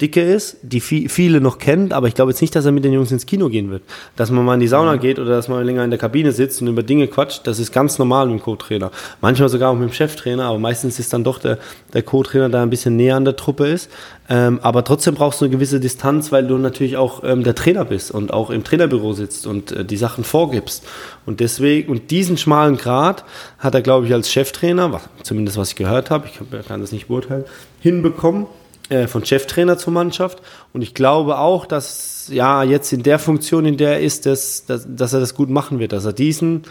dicke 0.00 0.20
ist, 0.20 0.58
die 0.62 0.80
viele 0.80 1.40
noch 1.40 1.58
kennt, 1.58 1.94
aber 1.94 2.06
ich 2.06 2.14
glaube 2.14 2.30
jetzt 2.30 2.42
nicht, 2.42 2.54
dass 2.54 2.66
er 2.66 2.72
mit 2.72 2.84
den 2.84 2.92
Jungs 2.92 3.10
ins 3.12 3.24
Kino 3.24 3.48
gehen 3.48 3.70
wird. 3.70 3.82
Dass 4.14 4.30
man 4.30 4.44
mal 4.44 4.54
in 4.54 4.60
die 4.60 4.68
Sauna 4.68 4.96
geht 4.96 5.18
oder 5.18 5.30
dass 5.30 5.48
man 5.48 5.64
länger 5.64 5.84
in 5.84 5.90
der 5.90 5.98
Kabine 5.98 6.32
sitzt 6.32 6.60
und 6.60 6.68
über 6.68 6.82
Dinge 6.82 7.08
quatscht, 7.08 7.46
das 7.46 7.58
ist 7.58 7.72
ganz 7.72 7.98
normal 7.98 8.26
mit 8.26 8.40
dem 8.40 8.42
Co-Trainer. 8.42 8.90
Manchmal 9.22 9.48
sogar 9.48 9.70
auch 9.70 9.74
mit 9.74 9.88
dem 9.88 9.94
Cheftrainer, 9.94 10.44
aber 10.44 10.58
meistens 10.58 10.98
ist 10.98 11.14
dann 11.14 11.24
doch 11.24 11.38
der, 11.38 11.58
der 11.94 12.02
Co-Trainer 12.02 12.50
da 12.50 12.62
ein 12.62 12.68
bisschen 12.68 12.96
näher 12.96 13.16
an 13.16 13.24
der 13.24 13.36
Truppe 13.36 13.68
ist. 13.68 13.90
Ähm, 14.28 14.60
aber 14.62 14.84
trotzdem 14.84 15.14
brauchst 15.14 15.40
du 15.40 15.46
eine 15.46 15.52
gewisse 15.52 15.80
Distanz, 15.80 16.30
weil 16.30 16.46
du 16.46 16.58
natürlich 16.58 16.98
auch 16.98 17.24
ähm, 17.24 17.42
der 17.42 17.54
Trainer 17.54 17.86
bist 17.86 18.10
und 18.10 18.34
auch 18.34 18.50
im 18.50 18.64
Trainerbüro 18.64 19.14
sitzt 19.14 19.46
und 19.46 19.72
äh, 19.72 19.84
die 19.84 19.96
Sachen 19.96 20.24
vorgibst. 20.24 20.84
Und 21.24 21.40
deswegen, 21.40 21.90
und 21.90 22.10
diesen 22.10 22.36
schmalen 22.36 22.76
Grad 22.76 23.24
hat 23.58 23.74
er, 23.74 23.80
glaube 23.80 24.06
ich, 24.06 24.12
als 24.12 24.30
Cheftrainer, 24.30 24.92
was, 24.92 25.08
zumindest 25.22 25.56
was 25.56 25.70
ich 25.70 25.76
gehört 25.76 26.10
habe, 26.10 26.28
ich 26.28 26.66
kann 26.68 26.82
das 26.82 26.92
nicht 26.92 27.08
beurteilen, 27.08 27.44
hinbekommen 27.80 28.46
äh, 28.88 29.06
von 29.06 29.24
Cheftrainer 29.24 29.78
zur 29.78 29.92
Mannschaft. 29.92 30.42
Und 30.72 30.82
ich 30.82 30.94
glaube 30.94 31.38
auch, 31.38 31.66
dass 31.66 32.28
ja 32.30 32.62
jetzt 32.62 32.92
in 32.92 33.02
der 33.02 33.18
Funktion, 33.18 33.64
in 33.64 33.76
der 33.76 33.94
er 33.94 34.00
ist, 34.00 34.26
dass, 34.26 34.66
dass, 34.66 34.86
dass 34.88 35.12
er 35.12 35.20
das 35.20 35.34
gut 35.34 35.50
machen 35.50 35.78
wird, 35.78 35.92
dass 35.92 36.04
er 36.04 36.12
diesen 36.12 36.62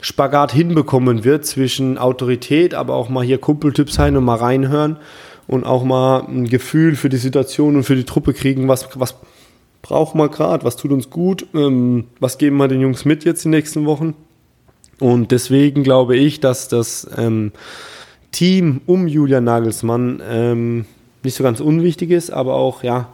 Spagat 0.00 0.52
hinbekommen 0.52 1.24
wird 1.24 1.44
zwischen 1.44 1.98
Autorität, 1.98 2.74
aber 2.74 2.94
auch 2.94 3.08
mal 3.08 3.24
hier 3.24 3.38
Kumpeltyp 3.38 3.90
sein 3.90 4.16
und 4.16 4.24
mal 4.24 4.36
reinhören 4.36 4.96
und 5.46 5.64
auch 5.64 5.84
mal 5.84 6.20
ein 6.28 6.48
Gefühl 6.48 6.96
für 6.96 7.08
die 7.08 7.16
Situation 7.16 7.76
und 7.76 7.82
für 7.82 7.96
die 7.96 8.04
Truppe 8.04 8.32
kriegen, 8.32 8.68
was, 8.68 8.88
was 8.94 9.16
braucht 9.82 10.14
man 10.14 10.30
gerade, 10.30 10.64
was 10.64 10.76
tut 10.76 10.92
uns 10.92 11.10
gut, 11.10 11.46
ähm, 11.54 12.04
was 12.18 12.38
geben 12.38 12.56
wir 12.56 12.68
den 12.68 12.80
Jungs 12.80 13.04
mit 13.04 13.24
jetzt 13.24 13.44
die 13.44 13.48
nächsten 13.48 13.84
Wochen. 13.86 14.14
Und 14.98 15.32
deswegen 15.32 15.82
glaube 15.82 16.16
ich, 16.16 16.40
dass 16.40 16.68
das 16.68 17.08
ähm, 17.16 17.52
Team 18.32 18.82
um 18.86 19.08
Julian 19.08 19.44
Nagelsmann 19.44 20.22
ähm, 20.28 20.84
nicht 21.22 21.34
so 21.34 21.44
ganz 21.44 21.60
unwichtig 21.60 22.10
ist, 22.10 22.30
aber 22.30 22.54
auch, 22.54 22.82
ja, 22.82 23.08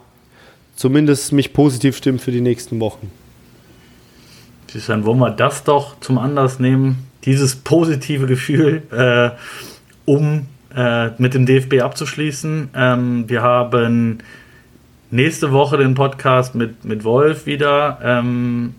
zumindest 0.76 1.32
mich 1.32 1.52
positiv 1.52 1.96
stimmt 1.96 2.20
für 2.20 2.30
die 2.30 2.40
nächsten 2.40 2.80
Wochen. 2.80 3.10
Dann 4.86 5.06
wollen 5.06 5.18
wir 5.18 5.30
das 5.30 5.64
doch 5.64 5.98
zum 6.00 6.18
Anlass 6.18 6.58
nehmen, 6.58 7.06
dieses 7.24 7.56
positive 7.56 8.26
Gefühl, 8.26 8.82
äh, 8.92 9.30
um 10.04 10.46
äh, 10.74 11.10
mit 11.18 11.34
dem 11.34 11.46
DFB 11.46 11.80
abzuschließen. 11.80 12.68
Ähm, 12.74 13.24
wir 13.28 13.42
haben 13.42 14.18
nächste 15.10 15.52
Woche 15.52 15.78
den 15.78 15.94
Podcast 15.94 16.54
mit, 16.54 16.84
mit 16.84 17.04
Wolf 17.04 17.46
wieder. 17.46 17.98
Ähm, 18.02 18.74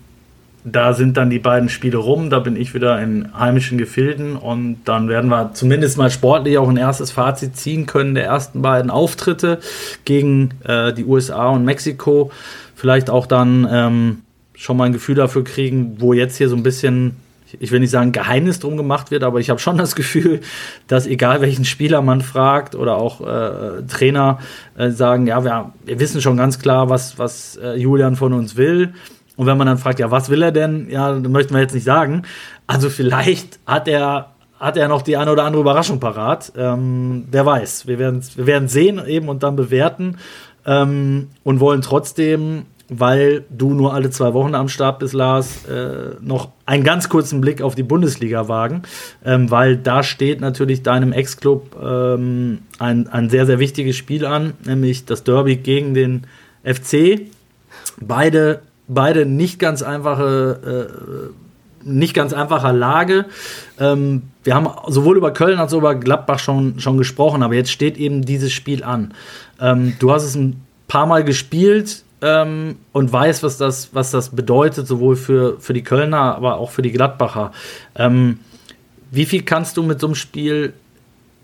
da 0.72 0.93
sind 0.93 1.15
dann 1.18 1.30
die 1.30 1.39
beiden 1.39 1.70
Spiele 1.70 1.97
rum, 1.97 2.30
da 2.30 2.39
bin 2.39 2.55
ich 2.57 2.74
wieder 2.74 3.01
in 3.01 3.30
heimischen 3.38 3.78
Gefilden 3.78 4.36
und 4.36 4.80
dann 4.86 5.07
werden 5.07 5.30
wir 5.30 5.51
zumindest 5.53 5.97
mal 5.97 6.11
sportlich 6.11 6.57
auch 6.57 6.68
ein 6.68 6.78
erstes 6.78 7.11
Fazit 7.11 7.55
ziehen 7.55 7.86
können 7.86 8.15
der 8.15 8.26
ersten 8.26 8.61
beiden 8.61 8.91
Auftritte 8.91 9.59
gegen 10.03 10.51
äh, 10.65 10.93
die 10.93 11.05
USA 11.05 11.49
und 11.49 11.63
Mexiko. 11.63 12.32
Vielleicht 12.76 13.09
auch 13.09 13.26
dann 13.26 13.68
ähm, 13.72 14.18
schon 14.55 14.76
mal 14.76 14.86
ein 14.86 14.93
Gefühl 14.93 15.15
dafür 15.15 15.43
kriegen, 15.43 15.95
wo 15.99 16.13
jetzt 16.13 16.38
hier 16.38 16.49
so 16.49 16.57
ein 16.57 16.63
bisschen, 16.63 17.15
ich 17.59 17.72
will 17.72 17.80
nicht 17.80 17.91
sagen 17.91 18.11
Geheimnis 18.11 18.59
drum 18.59 18.76
gemacht 18.76 19.09
wird, 19.09 19.24
aber 19.24 19.39
ich 19.39 19.49
habe 19.49 19.59
schon 19.59 19.78
das 19.78 19.95
Gefühl, 19.95 20.41
dass 20.88 21.07
egal 21.07 21.39
welchen 21.39 21.63
Spieler 21.63 22.01
man 22.01 22.22
fragt 22.22 22.76
oder 22.76 22.97
auch 22.97 23.22
äh, 23.22 23.84
Trainer 23.88 24.39
äh, 24.78 24.89
sagen, 24.89 25.28
ja, 25.28 25.45
wir, 25.45 25.72
wir, 25.86 25.99
wissen 25.99 26.22
schon 26.22 26.36
ganz 26.36 26.59
klar, 26.59 26.89
was, 26.89 27.18
was 27.18 27.55
äh, 27.55 27.76
Julian 27.76 28.18
von 28.18 28.34
uns 28.34 28.57
will 28.57 28.93
und 29.38 29.45
wenn 29.45 29.57
man 29.57 29.67
dann 29.67 29.77
fragt, 29.77 29.99
ja, 29.99 30.11
was 30.11 30.29
will 30.29 30.41
er 30.41 30.51
denn? 30.51 30.89
Ja, 30.89 31.13
möchten 31.13 31.53
wir 31.53 31.61
jetzt 31.61 31.75
nicht 31.75 31.83
sagen. 31.83 32.23
Also 32.65 32.89
vielleicht 32.89 33.59
hat 33.65 33.88
er, 33.88 34.31
hat 34.59 34.75
er 34.75 34.88
noch 34.88 35.03
die 35.03 35.15
eine 35.15 35.31
oder 35.31 35.43
andere 35.45 35.61
Überraschung 35.61 35.99
parat. 35.99 36.51
Ähm, 36.57 37.25
wer 37.31 37.45
weiß. 37.45 37.88
Wir 37.88 37.99
werden 37.99 38.21
wir 38.35 38.47
werden 38.47 38.67
sehen 38.67 39.01
eben 39.05 39.29
und 39.29 39.43
dann 39.43 39.55
bewerten 39.55 40.17
ähm, 40.65 41.29
und 41.43 41.59
wollen 41.59 41.83
trotzdem, 41.83 42.65
weil 42.89 43.45
du 43.51 43.75
nur 43.75 43.93
alle 43.93 44.09
zwei 44.09 44.33
Wochen 44.33 44.55
am 44.55 44.69
Start 44.69 44.97
bist, 44.99 45.13
Lars, 45.13 45.65
äh, 45.65 46.15
noch 46.19 46.49
einen 46.65 46.83
ganz 46.83 47.07
kurzen 47.07 47.39
Blick 47.39 47.61
auf 47.61 47.75
die 47.75 47.83
Bundesliga 47.83 48.47
wagen, 48.47 48.81
ähm, 49.23 49.51
weil 49.51 49.77
da 49.77 50.01
steht 50.01 50.41
natürlich 50.41 50.81
deinem 50.81 51.13
Ex-Club 51.13 51.75
ähm, 51.79 52.59
ein, 52.79 53.07
ein 53.07 53.29
sehr, 53.29 53.45
sehr 53.45 53.59
wichtiges 53.59 53.95
Spiel 53.97 54.25
an, 54.25 54.53
nämlich 54.65 55.05
das 55.05 55.23
Derby 55.23 55.57
gegen 55.57 55.93
den 55.93 56.25
FC. 56.63 57.21
Beide 57.99 58.61
beide 58.88 59.25
nicht 59.25 59.59
ganz 59.59 59.81
einfache, 59.81 61.31
äh, 61.83 61.88
nicht 61.88 62.13
ganz 62.13 62.33
einfacher 62.33 62.73
Lage. 62.73 63.25
Ähm, 63.79 64.23
wir 64.43 64.55
haben 64.55 64.67
sowohl 64.88 65.17
über 65.17 65.31
Köln 65.31 65.59
als 65.59 65.73
auch 65.73 65.79
über 65.79 65.95
Gladbach 65.95 66.39
schon, 66.39 66.79
schon 66.79 66.97
gesprochen, 66.97 67.43
aber 67.43 67.55
jetzt 67.55 67.71
steht 67.71 67.97
eben 67.97 68.23
dieses 68.23 68.51
Spiel 68.51 68.83
an. 68.83 69.13
Ähm, 69.59 69.95
du 69.99 70.11
hast 70.11 70.23
es 70.23 70.35
ein 70.35 70.61
paar 70.88 71.05
Mal 71.05 71.23
gespielt 71.23 72.03
ähm, 72.21 72.77
und 72.93 73.11
weißt, 73.11 73.43
was 73.43 73.57
das, 73.57 73.89
was 73.93 74.11
das 74.11 74.29
bedeutet, 74.29 74.88
sowohl 74.88 75.15
für, 75.15 75.59
für 75.59 75.73
die 75.73 75.83
Kölner, 75.83 76.35
aber 76.35 76.57
auch 76.57 76.71
für 76.71 76.81
die 76.81 76.91
Gladbacher. 76.91 77.51
Ähm, 77.95 78.39
wie 79.11 79.25
viel 79.25 79.43
kannst 79.43 79.77
du 79.77 79.83
mit 79.83 79.99
so 79.99 80.07
einem 80.07 80.15
Spiel 80.15 80.73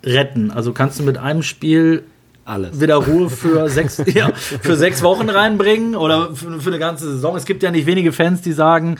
retten? 0.03 0.51
Also 0.51 0.73
kannst 0.73 0.99
du 0.99 1.03
mit 1.03 1.17
einem 1.17 1.43
Spiel 1.43 2.03
alles. 2.45 2.79
wieder 2.79 2.95
Ruhe 2.95 3.29
für 3.29 3.69
sechs, 3.71 4.01
ja, 4.13 4.31
für 4.33 4.75
sechs 4.75 5.01
Wochen 5.01 5.29
reinbringen 5.29 5.95
oder 5.95 6.35
für, 6.35 6.59
für, 6.59 6.69
eine 6.69 6.79
ganze 6.79 7.11
Saison. 7.11 7.35
Es 7.35 7.45
gibt 7.45 7.63
ja 7.63 7.71
nicht 7.71 7.85
wenige 7.85 8.11
Fans, 8.11 8.41
die 8.41 8.53
sagen, 8.53 8.97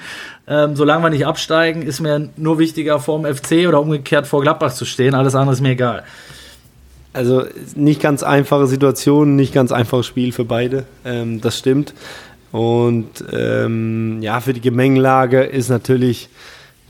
ähm, 0.47 0.75
solange 0.75 1.03
wir 1.03 1.09
nicht 1.09 1.25
absteigen, 1.25 1.81
ist 1.81 1.99
mir 1.99 2.29
nur 2.37 2.59
wichtiger, 2.59 2.99
vor 2.99 3.21
dem 3.21 3.35
FC 3.35 3.67
oder 3.67 3.81
umgekehrt 3.81 4.27
vor 4.27 4.41
Gladbach 4.41 4.73
zu 4.73 4.85
stehen. 4.85 5.15
Alles 5.15 5.35
andere 5.35 5.53
ist 5.53 5.61
mir 5.61 5.71
egal. 5.71 6.03
Also 7.13 7.43
nicht 7.75 8.01
ganz 8.01 8.23
einfache 8.23 8.65
Situation, 8.67 9.35
nicht 9.35 9.53
ganz 9.53 9.71
einfaches 9.71 10.07
Spiel 10.07 10.31
für 10.31 10.45
beide. 10.45 10.85
Ähm, 11.05 11.41
das 11.41 11.59
stimmt. 11.59 11.93
Und 12.51 13.23
ähm, 13.31 14.21
ja, 14.21 14.39
für 14.39 14.53
die 14.53 14.61
Gemengelage 14.61 15.43
ist 15.43 15.69
natürlich 15.69 16.29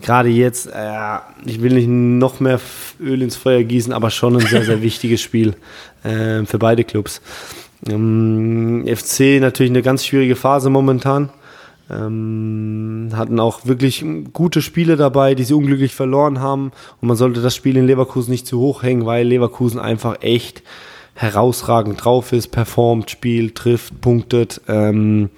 gerade 0.04 0.30
jetzt, 0.30 0.68
äh, 0.68 1.18
ich 1.46 1.62
will 1.62 1.74
nicht 1.74 1.88
noch 1.88 2.40
mehr 2.40 2.60
Öl 3.00 3.24
ins 3.24 3.36
Feuer 3.36 3.64
gießen, 3.64 3.92
aber 3.92 4.12
schon 4.12 4.36
ein 4.36 4.46
sehr, 4.46 4.64
sehr 4.64 4.82
wichtiges 4.84 5.22
Spiel 5.22 5.56
äh, 6.04 6.46
für 6.46 6.60
beide 6.60 6.84
Clubs. 6.84 7.22
Ähm, 7.90 8.86
FC 8.86 9.42
natürlich 9.42 9.72
eine 9.72 9.82
ganz 9.82 10.06
schwierige 10.06 10.36
Phase 10.36 10.70
momentan. 10.70 11.30
Ähm, 11.90 13.10
hatten 13.14 13.40
auch 13.40 13.66
wirklich 13.66 14.06
gute 14.32 14.62
Spiele 14.62 14.96
dabei, 14.96 15.36
die 15.36 15.44
sie 15.44 15.54
unglücklich 15.54 15.94
verloren 15.94 16.40
haben. 16.40 16.72
Und 17.02 17.08
man 17.08 17.18
sollte 17.18 17.42
das 17.42 17.56
Spiel 17.56 17.78
in 17.78 17.88
Leverkusen 17.88 18.32
nicht 18.32 18.48
zu 18.48 18.60
hoch 18.60 18.84
hängen, 18.84 19.06
weil 19.06 19.28
Leverkusen 19.28 19.80
einfach 19.80 20.22
echt 20.22 20.64
herausragend 21.16 22.04
drauf 22.04 22.32
ist, 22.32 22.48
performt, 22.48 23.12
spielt, 23.12 23.56
trifft, 23.56 24.02
punktet. 24.02 24.62
Ähm, 24.68 25.30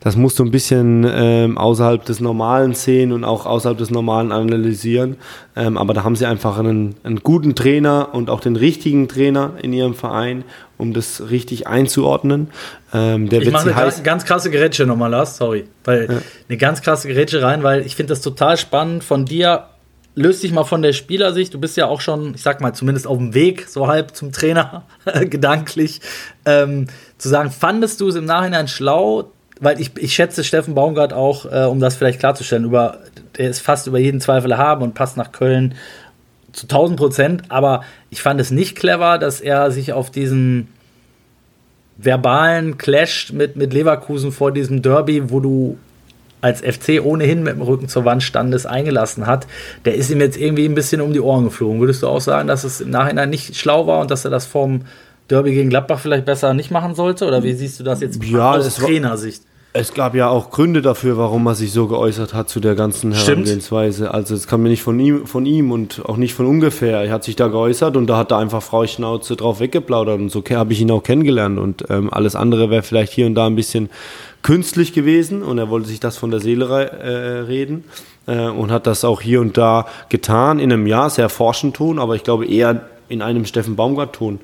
das 0.00 0.16
musst 0.16 0.38
du 0.38 0.44
ein 0.44 0.50
bisschen 0.50 1.06
ähm, 1.08 1.58
außerhalb 1.58 2.04
des 2.04 2.20
Normalen 2.20 2.74
sehen 2.74 3.12
und 3.12 3.24
auch 3.24 3.44
außerhalb 3.44 3.76
des 3.76 3.90
Normalen 3.90 4.32
analysieren. 4.32 5.16
Ähm, 5.54 5.76
aber 5.76 5.92
da 5.92 6.04
haben 6.04 6.16
sie 6.16 6.26
einfach 6.26 6.58
einen, 6.58 6.94
einen 7.04 7.20
guten 7.20 7.54
Trainer 7.54 8.08
und 8.12 8.30
auch 8.30 8.40
den 8.40 8.56
richtigen 8.56 9.08
Trainer 9.08 9.52
in 9.62 9.74
ihrem 9.74 9.94
Verein, 9.94 10.44
um 10.78 10.94
das 10.94 11.30
richtig 11.30 11.66
einzuordnen. 11.66 12.48
Ähm, 12.94 13.28
der 13.28 13.42
ich 13.42 13.50
mache 13.50 13.66
eine 13.66 13.74
ganz, 13.74 14.02
ganz 14.02 14.24
krasse 14.24 14.50
Gerätsche 14.50 14.86
nochmal, 14.86 15.10
Lars, 15.10 15.36
sorry. 15.36 15.66
Weil 15.84 16.08
ja. 16.10 16.18
Eine 16.48 16.58
ganz 16.58 16.80
krasse 16.80 17.06
Gerätsche 17.06 17.42
rein, 17.42 17.62
weil 17.62 17.84
ich 17.84 17.94
finde 17.94 18.12
das 18.12 18.22
total 18.22 18.56
spannend 18.56 19.04
von 19.04 19.26
dir 19.26 19.66
löst 20.16 20.42
dich 20.42 20.52
mal 20.52 20.64
von 20.64 20.82
der 20.82 20.92
Spielersicht. 20.92 21.54
Du 21.54 21.60
bist 21.60 21.76
ja 21.76 21.86
auch 21.86 22.00
schon, 22.00 22.34
ich 22.34 22.42
sag 22.42 22.60
mal, 22.60 22.74
zumindest 22.74 23.06
auf 23.06 23.16
dem 23.16 23.32
Weg, 23.32 23.68
so 23.68 23.86
halb 23.86 24.16
zum 24.16 24.32
Trainer, 24.32 24.84
gedanklich, 25.20 26.00
ähm, 26.44 26.88
zu 27.16 27.28
sagen, 27.28 27.50
fandest 27.50 28.00
du 28.00 28.08
es 28.08 28.16
im 28.16 28.24
Nachhinein 28.24 28.66
schlau? 28.68 29.30
Weil 29.60 29.80
ich, 29.80 29.92
ich 29.96 30.14
schätze 30.14 30.42
Steffen 30.42 30.74
Baumgart 30.74 31.12
auch, 31.12 31.44
äh, 31.44 31.64
um 31.64 31.80
das 31.80 31.96
vielleicht 31.96 32.18
klarzustellen, 32.18 32.64
über, 32.64 32.98
der 33.36 33.50
ist 33.50 33.60
fast 33.60 33.86
über 33.86 33.98
jeden 33.98 34.20
Zweifel 34.20 34.56
haben 34.56 34.82
und 34.82 34.94
passt 34.94 35.16
nach 35.16 35.32
Köln 35.32 35.74
zu 36.52 36.64
1000 36.64 36.98
Prozent. 36.98 37.42
Aber 37.48 37.82
ich 38.08 38.22
fand 38.22 38.40
es 38.40 38.50
nicht 38.50 38.76
clever, 38.76 39.18
dass 39.18 39.40
er 39.40 39.70
sich 39.70 39.92
auf 39.92 40.10
diesen 40.10 40.68
verbalen 41.98 42.78
Clash 42.78 43.32
mit, 43.32 43.56
mit 43.56 43.72
Leverkusen 43.72 44.32
vor 44.32 44.52
diesem 44.52 44.80
Derby, 44.80 45.30
wo 45.30 45.40
du 45.40 45.78
als 46.40 46.62
FC 46.62 47.02
ohnehin 47.02 47.42
mit 47.42 47.54
dem 47.54 47.62
Rücken 47.62 47.88
zur 47.88 48.06
Wand 48.06 48.22
standest, 48.22 48.66
eingelassen 48.66 49.26
hat, 49.26 49.46
der 49.84 49.94
ist 49.94 50.10
ihm 50.10 50.20
jetzt 50.20 50.38
irgendwie 50.38 50.64
ein 50.64 50.74
bisschen 50.74 51.02
um 51.02 51.12
die 51.12 51.20
Ohren 51.20 51.44
geflogen. 51.44 51.80
Würdest 51.80 52.02
du 52.02 52.08
auch 52.08 52.20
sagen, 52.20 52.48
dass 52.48 52.64
es 52.64 52.80
im 52.80 52.88
Nachhinein 52.90 53.28
nicht 53.28 53.56
schlau 53.56 53.86
war 53.86 54.00
und 54.00 54.10
dass 54.10 54.24
er 54.24 54.30
das 54.30 54.46
vom 54.46 54.82
Derby 55.28 55.52
gegen 55.52 55.70
Gladbach 55.70 56.00
vielleicht 56.00 56.24
besser 56.24 56.54
nicht 56.54 56.70
machen 56.70 56.94
sollte? 56.94 57.26
Oder 57.26 57.42
wie 57.42 57.52
siehst 57.52 57.78
du 57.78 57.84
das 57.84 58.00
jetzt 58.00 58.22
ja, 58.24 58.52
aus 58.52 58.76
Trainersicht? 58.76 59.42
Es 59.72 59.94
gab 59.94 60.16
ja 60.16 60.28
auch 60.28 60.50
Gründe 60.50 60.82
dafür, 60.82 61.16
warum 61.16 61.46
er 61.46 61.54
sich 61.54 61.72
so 61.72 61.86
geäußert 61.86 62.34
hat 62.34 62.48
zu 62.48 62.58
der 62.58 62.74
ganzen 62.74 63.12
Herangehensweise. 63.12 64.04
Stimmt. 64.04 64.14
Also 64.14 64.34
es 64.34 64.48
kam 64.48 64.64
mir 64.64 64.68
nicht 64.68 64.82
von 64.82 64.98
ihm, 64.98 65.26
von 65.28 65.46
ihm 65.46 65.70
und 65.70 66.02
auch 66.06 66.16
nicht 66.16 66.34
von 66.34 66.46
ungefähr. 66.46 67.02
Er 67.02 67.12
hat 67.12 67.22
sich 67.22 67.36
da 67.36 67.46
geäußert 67.46 67.96
und 67.96 68.08
da 68.08 68.16
hat 68.16 68.32
er 68.32 68.38
einfach 68.38 68.64
Frau 68.64 68.84
Schnauze 68.88 69.36
drauf 69.36 69.60
weggeplaudert 69.60 70.18
und 70.18 70.28
so 70.30 70.42
habe 70.50 70.72
ich 70.72 70.80
ihn 70.80 70.90
auch 70.90 71.04
kennengelernt 71.04 71.60
und 71.60 71.84
ähm, 71.88 72.12
alles 72.12 72.34
andere 72.34 72.68
wäre 72.68 72.82
vielleicht 72.82 73.12
hier 73.12 73.26
und 73.26 73.36
da 73.36 73.46
ein 73.46 73.54
bisschen 73.54 73.90
künstlich 74.42 74.92
gewesen 74.92 75.42
und 75.42 75.58
er 75.58 75.70
wollte 75.70 75.86
sich 75.86 76.00
das 76.00 76.16
von 76.16 76.32
der 76.32 76.40
Seele 76.40 76.66
äh, 76.66 77.40
reden 77.42 77.84
äh, 78.26 78.48
und 78.48 78.72
hat 78.72 78.88
das 78.88 79.04
auch 79.04 79.20
hier 79.20 79.40
und 79.40 79.56
da 79.56 79.86
getan, 80.08 80.58
in 80.58 80.72
einem 80.72 80.88
Jahr 80.88 81.10
sehr 81.10 81.28
forschend 81.28 81.76
Ton, 81.76 82.00
aber 82.00 82.16
ich 82.16 82.24
glaube 82.24 82.44
eher 82.44 82.88
in 83.08 83.22
einem 83.22 83.44
Steffen 83.44 83.76
Baumgart 83.76 84.16
Ton. 84.16 84.40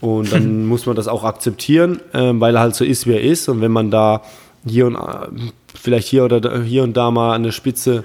Und 0.00 0.32
dann 0.32 0.66
muss 0.66 0.86
man 0.86 0.96
das 0.96 1.06
auch 1.06 1.22
akzeptieren, 1.22 2.00
äh, 2.12 2.32
weil 2.34 2.56
er 2.56 2.62
halt 2.62 2.74
so 2.74 2.84
ist, 2.84 3.06
wie 3.06 3.12
er 3.12 3.22
ist. 3.22 3.48
Und 3.48 3.60
wenn 3.60 3.72
man 3.72 3.90
da 3.92 4.22
hier 4.66 4.86
und 4.86 4.96
äh, 4.96 5.50
vielleicht 5.74 6.08
hier 6.08 6.24
oder 6.24 6.62
hier 6.62 6.82
und 6.82 6.96
da 6.96 7.10
mal 7.10 7.34
an 7.34 7.42
der 7.42 7.52
Spitze 7.52 8.04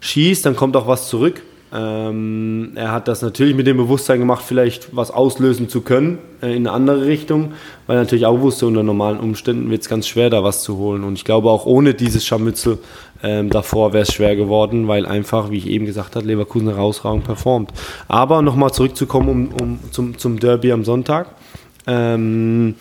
schießt, 0.00 0.44
dann 0.46 0.56
kommt 0.56 0.76
auch 0.76 0.86
was 0.86 1.08
zurück. 1.08 1.42
Ähm, 1.74 2.72
er 2.76 2.92
hat 2.92 3.08
das 3.08 3.22
natürlich 3.22 3.56
mit 3.56 3.66
dem 3.66 3.76
Bewusstsein 3.76 4.20
gemacht, 4.20 4.44
vielleicht 4.46 4.94
was 4.94 5.10
auslösen 5.10 5.68
zu 5.68 5.80
können 5.80 6.18
äh, 6.40 6.54
in 6.54 6.68
eine 6.68 6.72
andere 6.72 7.06
Richtung, 7.06 7.52
weil 7.88 7.96
er 7.96 8.02
natürlich 8.02 8.26
auch 8.26 8.40
wusste, 8.40 8.66
unter 8.66 8.84
normalen 8.84 9.18
Umständen 9.18 9.68
wird 9.70 9.82
es 9.82 9.88
ganz 9.88 10.06
schwer, 10.06 10.30
da 10.30 10.44
was 10.44 10.62
zu 10.62 10.76
holen. 10.76 11.02
Und 11.02 11.14
ich 11.14 11.24
glaube, 11.24 11.50
auch 11.50 11.66
ohne 11.66 11.94
dieses 11.94 12.24
Scharmützel 12.24 12.78
ähm, 13.24 13.50
davor 13.50 13.92
wäre 13.92 14.04
es 14.04 14.12
schwer 14.12 14.36
geworden, 14.36 14.86
weil 14.86 15.04
einfach, 15.04 15.50
wie 15.50 15.56
ich 15.56 15.66
eben 15.66 15.84
gesagt 15.84 16.14
habe, 16.14 16.26
Leverkusen 16.26 16.68
herausragend 16.68 17.24
performt. 17.24 17.72
Aber 18.06 18.40
nochmal 18.40 18.72
zurückzukommen 18.72 19.28
um, 19.28 19.48
um, 19.60 19.78
zum, 19.90 20.16
zum 20.16 20.38
Derby 20.38 20.70
am 20.70 20.84
Sonntag. 20.84 21.28
Ähm, 21.88 22.76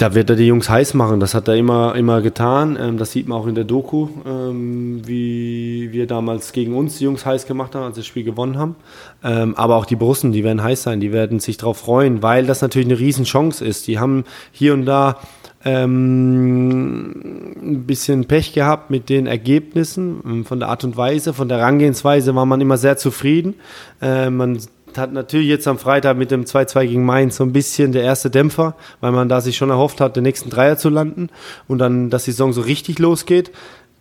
da 0.00 0.14
wird 0.14 0.30
er 0.30 0.36
die 0.36 0.46
Jungs 0.46 0.70
heiß 0.70 0.94
machen. 0.94 1.20
Das 1.20 1.34
hat 1.34 1.46
er 1.48 1.56
immer, 1.56 1.94
immer 1.94 2.22
getan. 2.22 2.78
Ähm, 2.80 2.96
das 2.96 3.12
sieht 3.12 3.28
man 3.28 3.38
auch 3.38 3.46
in 3.46 3.54
der 3.54 3.64
Doku, 3.64 4.08
ähm, 4.26 5.02
wie 5.06 5.92
wir 5.92 6.06
damals 6.06 6.52
gegen 6.52 6.74
uns 6.74 6.98
die 6.98 7.04
Jungs 7.04 7.26
heiß 7.26 7.46
gemacht 7.46 7.74
haben, 7.74 7.84
als 7.84 7.96
wir 7.96 8.00
das 8.00 8.06
Spiel 8.06 8.24
gewonnen 8.24 8.56
haben. 8.56 8.76
Ähm, 9.22 9.54
aber 9.56 9.76
auch 9.76 9.84
die 9.84 9.96
Brussen, 9.96 10.32
die 10.32 10.42
werden 10.42 10.62
heiß 10.62 10.84
sein, 10.84 11.00
die 11.00 11.12
werden 11.12 11.38
sich 11.38 11.58
darauf 11.58 11.78
freuen, 11.78 12.22
weil 12.22 12.46
das 12.46 12.62
natürlich 12.62 12.88
eine 12.88 12.98
Riesenchance 12.98 13.62
ist. 13.64 13.86
Die 13.88 13.98
haben 13.98 14.24
hier 14.52 14.72
und 14.72 14.86
da 14.86 15.18
ähm, 15.64 17.10
ein 17.62 17.84
bisschen 17.86 18.24
Pech 18.24 18.54
gehabt 18.54 18.90
mit 18.90 19.10
den 19.10 19.26
Ergebnissen, 19.26 20.44
von 20.46 20.58
der 20.58 20.70
Art 20.70 20.84
und 20.84 20.96
Weise, 20.96 21.34
von 21.34 21.48
der 21.48 21.58
Herangehensweise 21.58 22.34
war 22.34 22.46
man 22.46 22.62
immer 22.62 22.78
sehr 22.78 22.96
zufrieden. 22.96 23.54
Äh, 24.00 24.30
man 24.30 24.58
hat 24.98 25.12
natürlich 25.12 25.48
jetzt 25.48 25.68
am 25.68 25.78
Freitag 25.78 26.16
mit 26.16 26.30
dem 26.30 26.44
2-2 26.44 26.86
gegen 26.86 27.04
Mainz 27.04 27.36
so 27.36 27.44
ein 27.44 27.52
bisschen 27.52 27.92
der 27.92 28.02
erste 28.02 28.30
Dämpfer, 28.30 28.74
weil 29.00 29.12
man 29.12 29.28
da 29.28 29.40
sich 29.40 29.56
schon 29.56 29.70
erhofft 29.70 30.00
hat, 30.00 30.16
den 30.16 30.22
nächsten 30.22 30.50
Dreier 30.50 30.76
zu 30.76 30.88
landen 30.88 31.28
und 31.68 31.78
dann, 31.78 32.10
dass 32.10 32.24
die 32.24 32.32
Saison 32.32 32.52
so 32.52 32.60
richtig 32.60 32.98
losgeht. 32.98 33.50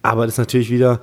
Aber 0.02 0.26
das 0.26 0.36
ist 0.36 0.40
natürlich 0.40 0.72
wieder, 0.72 1.02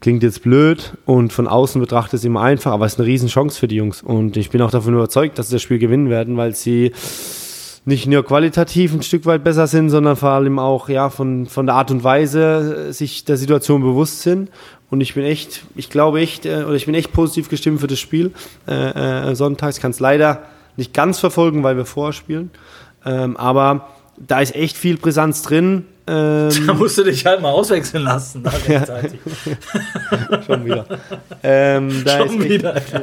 klingt 0.00 0.22
jetzt 0.22 0.42
blöd 0.42 0.94
und 1.04 1.32
von 1.32 1.46
außen 1.46 1.80
betrachtet 1.80 2.14
es 2.14 2.24
immer 2.24 2.42
einfach, 2.42 2.72
aber 2.72 2.86
es 2.86 2.94
ist 2.94 2.98
eine 2.98 3.08
Riesenchance 3.08 3.58
für 3.58 3.68
die 3.68 3.76
Jungs. 3.76 4.02
Und 4.02 4.36
ich 4.36 4.50
bin 4.50 4.62
auch 4.62 4.70
davon 4.70 4.94
überzeugt, 4.94 5.38
dass 5.38 5.48
sie 5.48 5.56
das 5.56 5.62
Spiel 5.62 5.78
gewinnen 5.78 6.10
werden, 6.10 6.36
weil 6.36 6.54
sie 6.54 6.92
nicht 7.84 8.06
nur 8.06 8.24
qualitativ 8.24 8.92
ein 8.92 9.02
Stück 9.02 9.24
weit 9.26 9.42
besser 9.42 9.66
sind, 9.66 9.90
sondern 9.90 10.16
vor 10.16 10.30
allem 10.30 10.58
auch 10.58 10.88
ja, 10.88 11.08
von, 11.08 11.46
von 11.46 11.66
der 11.66 11.74
Art 11.76 11.90
und 11.90 12.04
Weise 12.04 12.92
sich 12.92 13.24
der 13.24 13.36
Situation 13.36 13.82
bewusst 13.82 14.22
sind 14.22 14.50
und 14.90 15.00
ich 15.00 15.14
bin 15.14 15.24
echt, 15.24 15.62
ich 15.76 15.88
glaube 15.88 16.20
echt, 16.20 16.46
äh, 16.46 16.64
oder 16.64 16.74
ich 16.74 16.86
bin 16.86 16.94
echt 16.94 17.12
positiv 17.12 17.48
gestimmt 17.48 17.80
für 17.80 17.86
das 17.86 18.00
Spiel 18.00 18.32
äh, 18.66 19.30
äh, 19.30 19.34
sonntags. 19.34 19.76
Ich 19.76 19.82
kann 19.82 19.92
es 19.92 20.00
leider 20.00 20.42
nicht 20.76 20.92
ganz 20.92 21.18
verfolgen, 21.18 21.62
weil 21.62 21.76
wir 21.76 21.84
vorher 21.84 22.12
spielen. 22.12 22.50
Ähm, 23.04 23.36
aber 23.36 23.88
da 24.16 24.40
ist 24.40 24.54
echt 24.54 24.76
viel 24.76 24.96
Brisanz 24.96 25.42
drin. 25.42 25.86
Ähm, 26.06 26.50
da 26.66 26.74
musst 26.74 26.98
du 26.98 27.04
dich 27.04 27.24
halt 27.24 27.40
mal 27.40 27.50
auswechseln 27.50 28.02
lassen. 28.02 28.42
Ja. 28.68 28.84
Schon 30.46 30.64
wieder. 30.64 30.86
Ähm, 31.42 32.02
da 32.04 32.18
Schon 32.18 32.40
ist 32.40 32.48
wieder. 32.48 32.76
Echt, 32.76 33.00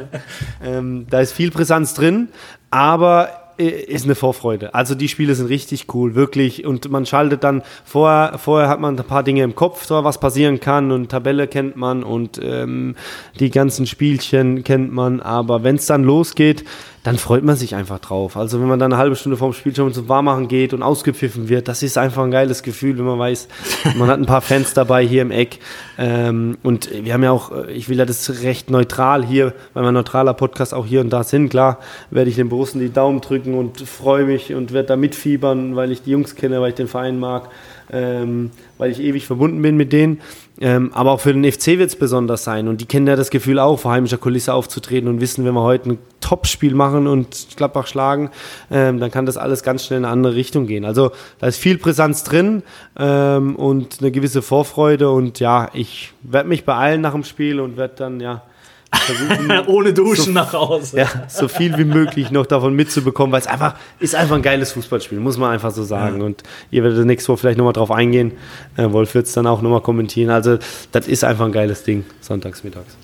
ähm, 0.64 1.06
da 1.08 1.20
ist 1.20 1.32
viel 1.32 1.50
Brisanz 1.50 1.94
drin, 1.94 2.28
aber 2.70 3.47
ist 3.58 4.04
eine 4.04 4.14
Vorfreude. 4.14 4.74
Also 4.74 4.94
die 4.94 5.08
Spiele 5.08 5.34
sind 5.34 5.46
richtig 5.46 5.86
cool, 5.92 6.14
wirklich. 6.14 6.64
Und 6.64 6.90
man 6.90 7.06
schaltet 7.06 7.44
dann 7.44 7.62
vorher, 7.84 8.38
vorher 8.38 8.68
hat 8.68 8.80
man 8.80 8.96
ein 8.96 9.04
paar 9.04 9.22
Dinge 9.22 9.42
im 9.42 9.54
Kopf, 9.54 9.84
so 9.84 10.04
was 10.04 10.20
passieren 10.20 10.60
kann 10.60 10.92
und 10.92 11.08
Tabelle 11.08 11.48
kennt 11.48 11.76
man 11.76 12.04
und 12.04 12.40
ähm, 12.42 12.94
die 13.40 13.50
ganzen 13.50 13.86
Spielchen 13.86 14.62
kennt 14.62 14.92
man. 14.92 15.20
Aber 15.20 15.64
wenn 15.64 15.76
es 15.76 15.86
dann 15.86 16.04
losgeht, 16.04 16.64
dann 17.08 17.16
freut 17.16 17.42
man 17.42 17.56
sich 17.56 17.74
einfach 17.74 18.00
drauf. 18.00 18.36
Also 18.36 18.60
wenn 18.60 18.68
man 18.68 18.78
dann 18.78 18.92
eine 18.92 19.00
halbe 19.00 19.16
Stunde 19.16 19.38
vorm 19.38 19.54
Spiel 19.54 19.74
schon 19.74 19.94
zum 19.94 20.10
Warmmachen 20.10 20.46
geht 20.46 20.74
und 20.74 20.82
ausgepfiffen 20.82 21.48
wird, 21.48 21.66
das 21.66 21.82
ist 21.82 21.96
einfach 21.96 22.22
ein 22.22 22.30
geiles 22.30 22.62
Gefühl, 22.62 22.98
wenn 22.98 23.06
man 23.06 23.18
weiß, 23.18 23.48
man 23.96 24.08
hat 24.08 24.18
ein 24.18 24.26
paar 24.26 24.42
Fans 24.42 24.74
dabei 24.74 25.06
hier 25.06 25.22
im 25.22 25.30
Eck. 25.30 25.58
Ähm, 25.96 26.58
und 26.62 26.90
wir 26.92 27.14
haben 27.14 27.22
ja 27.22 27.30
auch, 27.30 27.50
ich 27.68 27.88
will 27.88 27.96
ja 27.96 28.04
das 28.04 28.42
recht 28.42 28.68
neutral 28.68 29.24
hier, 29.24 29.54
weil 29.72 29.84
wir 29.84 29.88
ein 29.88 29.94
neutraler 29.94 30.34
Podcast 30.34 30.74
auch 30.74 30.84
hier 30.84 31.00
und 31.00 31.08
da 31.08 31.24
sind. 31.24 31.48
Klar 31.48 31.78
werde 32.10 32.28
ich 32.28 32.36
den 32.36 32.50
Borussen 32.50 32.78
die 32.78 32.92
Daumen 32.92 33.22
drücken 33.22 33.54
und 33.54 33.80
freue 33.80 34.24
mich 34.24 34.52
und 34.52 34.74
werde 34.74 34.88
da 34.88 34.96
mitfiebern, 34.96 35.76
weil 35.76 35.92
ich 35.92 36.02
die 36.02 36.10
Jungs 36.10 36.34
kenne, 36.34 36.60
weil 36.60 36.68
ich 36.68 36.74
den 36.74 36.88
Verein 36.88 37.18
mag 37.18 37.48
ähm, 37.90 38.50
weil 38.78 38.90
ich 38.90 39.00
ewig 39.00 39.26
verbunden 39.26 39.60
bin 39.60 39.76
mit 39.76 39.92
denen. 39.92 40.20
Ähm, 40.60 40.90
aber 40.92 41.12
auch 41.12 41.20
für 41.20 41.32
den 41.32 41.44
FC 41.44 41.78
wird 41.78 41.90
es 41.90 41.96
besonders 41.96 42.44
sein. 42.44 42.66
Und 42.68 42.80
die 42.80 42.86
kennen 42.86 43.06
ja 43.06 43.16
das 43.16 43.30
Gefühl 43.30 43.58
auch, 43.58 43.78
vor 43.78 43.92
heimischer 43.92 44.18
Kulisse 44.18 44.54
aufzutreten 44.54 45.08
und 45.08 45.20
wissen, 45.20 45.44
wenn 45.44 45.54
wir 45.54 45.62
heute 45.62 45.90
ein 45.90 45.98
Top-Spiel 46.20 46.74
machen 46.74 47.06
und 47.06 47.48
Gladbach 47.56 47.86
schlagen, 47.86 48.30
ähm, 48.70 48.98
dann 48.98 49.10
kann 49.10 49.26
das 49.26 49.36
alles 49.36 49.62
ganz 49.62 49.84
schnell 49.84 49.98
in 49.98 50.04
eine 50.04 50.12
andere 50.12 50.34
Richtung 50.34 50.66
gehen. 50.66 50.84
Also 50.84 51.12
da 51.38 51.46
ist 51.46 51.58
viel 51.58 51.78
Brisanz 51.78 52.24
drin 52.24 52.62
ähm, 52.98 53.56
und 53.56 53.98
eine 54.00 54.10
gewisse 54.10 54.42
Vorfreude. 54.42 55.10
Und 55.10 55.38
ja, 55.40 55.68
ich 55.74 56.12
werde 56.22 56.48
mich 56.48 56.64
beeilen 56.64 57.00
nach 57.00 57.12
dem 57.12 57.24
Spiel 57.24 57.60
und 57.60 57.76
werde 57.76 57.94
dann 57.96 58.20
ja 58.20 58.42
Ohne 59.66 59.92
Duschen 59.92 60.24
so, 60.24 60.30
nach 60.30 60.52
Hause. 60.52 60.98
Ja, 60.98 61.08
so 61.28 61.46
viel 61.48 61.76
wie 61.76 61.84
möglich 61.84 62.30
noch 62.30 62.46
davon 62.46 62.74
mitzubekommen, 62.74 63.32
weil 63.32 63.40
es 63.40 63.46
einfach 63.46 63.74
ist 64.00 64.14
einfach 64.14 64.36
ein 64.36 64.42
geiles 64.42 64.72
Fußballspiel, 64.72 65.20
muss 65.20 65.36
man 65.36 65.50
einfach 65.50 65.72
so 65.72 65.84
sagen. 65.84 66.20
Ja. 66.20 66.26
Und 66.26 66.42
ihr 66.70 66.82
werdet 66.82 67.04
nächste 67.04 67.30
Woche 67.30 67.38
vielleicht 67.38 67.58
nochmal 67.58 67.74
drauf 67.74 67.90
eingehen. 67.90 68.32
Äh, 68.76 68.90
Wolf 68.90 69.14
wird 69.14 69.26
es 69.26 69.32
dann 69.32 69.46
auch 69.46 69.60
nochmal 69.60 69.82
kommentieren. 69.82 70.30
Also, 70.30 70.58
das 70.92 71.06
ist 71.06 71.22
einfach 71.22 71.44
ein 71.44 71.52
geiles 71.52 71.82
Ding, 71.82 72.04
sonntags 72.20 72.64
mittags. 72.64 72.96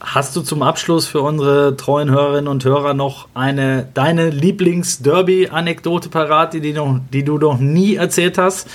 Hast 0.00 0.36
du 0.36 0.42
zum 0.42 0.62
Abschluss 0.62 1.06
für 1.06 1.20
unsere 1.20 1.76
treuen 1.76 2.10
Hörerinnen 2.10 2.48
und 2.48 2.64
Hörer 2.64 2.94
noch 2.94 3.28
eine 3.34 3.88
deine 3.94 4.30
Lieblings-Derby-Anekdote 4.30 6.08
parat, 6.08 6.52
die, 6.54 6.60
die, 6.60 6.72
noch, 6.72 7.00
die 7.12 7.24
du 7.24 7.38
noch 7.38 7.58
nie 7.58 7.94
erzählt 7.96 8.36
hast? 8.36 8.68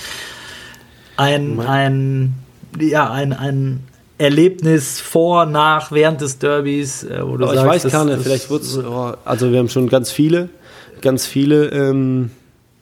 Ein, 1.16 1.60
ein, 1.60 2.34
ja, 2.80 3.10
ein, 3.10 3.32
ein 3.32 3.84
Erlebnis 4.20 5.00
vor, 5.00 5.46
nach, 5.46 5.92
während 5.92 6.20
des 6.20 6.38
Derbys? 6.38 7.04
Äh, 7.04 7.20
wo 7.22 7.38
du 7.38 7.44
oh, 7.44 7.54
sagst, 7.54 7.64
ich 7.64 7.84
weiß 7.84 7.92
gar 7.92 8.04
nicht, 8.04 8.22
vielleicht 8.22 8.50
wird 8.50 8.62
es, 8.62 8.76
oh, 8.76 9.14
also 9.24 9.50
wir 9.50 9.58
haben 9.58 9.70
schon 9.70 9.88
ganz 9.88 10.10
viele, 10.10 10.50
ganz 11.00 11.26
viele 11.26 11.68
ähm, 11.68 12.30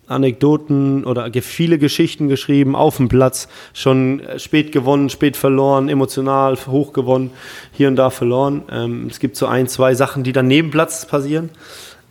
Anekdoten 0.08 1.04
oder 1.04 1.30
viele 1.40 1.78
Geschichten 1.78 2.28
geschrieben 2.28 2.74
auf 2.74 2.96
dem 2.96 3.08
Platz, 3.08 3.46
schon 3.72 4.20
äh, 4.20 4.40
spät 4.40 4.72
gewonnen, 4.72 5.10
spät 5.10 5.36
verloren, 5.36 5.88
emotional 5.88 6.56
hoch 6.66 6.92
gewonnen, 6.92 7.30
hier 7.72 7.86
und 7.86 7.96
da 7.96 8.10
verloren. 8.10 8.62
Ähm, 8.70 9.06
es 9.08 9.20
gibt 9.20 9.36
so 9.36 9.46
ein, 9.46 9.68
zwei 9.68 9.94
Sachen, 9.94 10.24
die 10.24 10.32
dann 10.32 10.48
neben 10.48 10.70
Platz 10.70 11.06
passieren. 11.06 11.50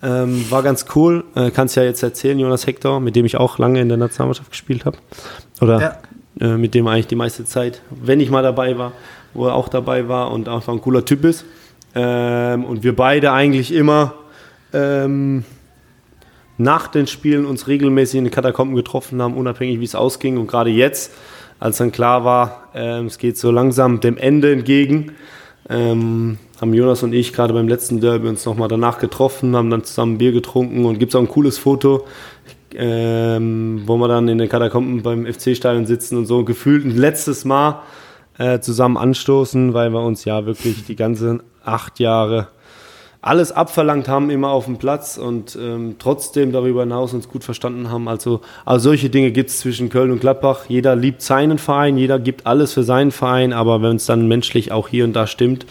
Ähm, 0.02 0.46
war 0.50 0.64
ganz 0.64 0.86
cool. 0.96 1.26
Äh, 1.36 1.52
kannst 1.52 1.76
ja 1.76 1.84
jetzt 1.84 2.02
erzählen, 2.02 2.40
Jonas 2.40 2.66
Hector, 2.66 3.02
mit 3.02 3.16
dem 3.18 3.26
ich 3.26 3.36
auch 3.36 3.58
lange 3.58 3.82
in 3.82 3.90
der 3.90 3.98
Nationalmannschaft 3.98 4.52
gespielt 4.52 4.86
habe. 4.86 4.98
Oder 5.60 5.82
ja 5.82 5.98
äh, 6.40 6.58
mit 6.58 6.74
dem 6.74 6.88
eigentlich 6.88 7.08
die 7.08 7.16
meiste 7.16 7.46
Zeit, 7.46 7.82
wenn 7.90 8.20
ich 8.20 8.30
mal 8.30 8.44
dabei 8.44 8.78
war, 8.78 8.92
wo 9.38 9.46
er 9.48 9.56
auch 9.56 9.70
dabei 9.70 10.10
war 10.10 10.32
und 10.32 10.50
einfach 10.50 10.74
ein 10.74 10.82
cooler 10.82 11.06
Typ 11.06 11.24
ist. 11.24 11.46
Ähm, 11.96 12.66
und 12.66 12.84
wir 12.84 12.96
beide 12.96 13.32
eigentlich 13.32 13.74
immer 13.74 14.16
ähm, 14.74 15.46
nach 16.58 16.88
den 16.88 17.08
Spielen 17.08 17.46
uns 17.46 17.68
regelmäßig 17.68 18.18
in 18.18 18.24
den 18.26 18.34
Katakomben 18.34 18.76
getroffen 18.76 19.22
haben, 19.22 19.36
unabhängig 19.36 19.80
wie 19.80 19.86
es 19.86 19.96
ausging. 19.96 20.38
Und 20.38 20.48
gerade 20.48 20.72
jetzt, 20.72 21.14
als 21.60 21.78
dann 21.78 21.92
klar 21.92 22.26
war, 22.26 22.70
äh, 22.74 23.04
es 23.06 23.20
geht 23.20 23.38
so 23.38 23.52
langsam 23.52 24.00
dem 24.00 24.18
Ende 24.18 24.52
entgegen, 24.52 25.12
ähm, 25.70 26.40
haben 26.60 26.74
Jonas 26.74 27.04
und 27.04 27.14
ich 27.14 27.32
gerade 27.32 27.54
beim 27.54 27.68
letzten 27.68 28.02
Derby 28.02 28.28
uns 28.28 28.46
nochmal 28.46 28.68
danach 28.68 28.98
getroffen, 28.98 29.56
haben 29.56 29.70
dann 29.70 29.84
zusammen 29.84 30.18
Bier 30.18 30.32
getrunken 30.32 30.86
und 30.86 30.98
gibt 30.98 31.12
es 31.12 31.16
auch 31.16 31.22
ein 31.22 31.28
cooles 31.28 31.60
Foto, 31.60 32.08
ähm, 32.74 33.84
wo 33.86 33.98
wir 33.98 34.08
dann 34.08 34.28
in 34.28 34.40
den 34.40 34.50
Katakomben 34.50 35.04
beim 35.04 35.26
FC-Stadion 35.32 35.86
sitzen 35.86 36.18
und 36.18 36.26
so 36.26 36.44
gefühlt 36.44 36.86
ein 36.86 36.98
letztes 36.98 37.46
Mal 37.46 37.82
äh, 38.38 38.60
zusammen 38.60 38.98
anstoßen, 38.98 39.74
weil 39.74 39.92
wir 39.92 40.02
uns 40.02 40.26
ja 40.26 40.46
wirklich 40.46 40.86
die 40.86 40.96
ganzen 40.96 41.42
acht 41.64 42.00
Jahre 42.00 42.48
alles 43.22 43.52
abverlangt 43.52 44.08
haben, 44.08 44.30
immer 44.30 44.50
auf 44.50 44.66
dem 44.66 44.78
Platz 44.78 45.18
und 45.18 45.58
ähm, 45.60 45.96
trotzdem 46.00 46.52
darüber 46.52 46.82
hinaus 46.82 47.14
uns 47.14 47.28
gut 47.28 47.44
verstanden 47.44 47.90
haben. 47.90 48.08
Also, 48.08 48.42
also 48.64 48.90
solche 48.90 49.10
Dinge 49.10 49.32
gibt 49.32 49.50
es 49.50 49.60
zwischen 49.60 49.90
Köln 49.90 50.12
und 50.12 50.22
Gladbach. 50.22 50.66
Jeder 50.70 50.96
liebt 50.96 51.22
seinen 51.22 51.58
Verein, 51.58 51.98
jeder 51.98 52.20
gibt 52.20 52.46
alles 52.46 52.74
für 52.74 52.84
seinen 52.84 53.12
Verein, 53.12 53.54
aber 53.54 53.82
wenn 53.82 53.98
es 53.98 54.06
dann 54.06 54.28
menschlich 54.28 54.72
auch 54.72 54.88
hier 54.88 55.04
und 55.04 55.14
da 55.14 55.28
stimmt, 55.28 55.66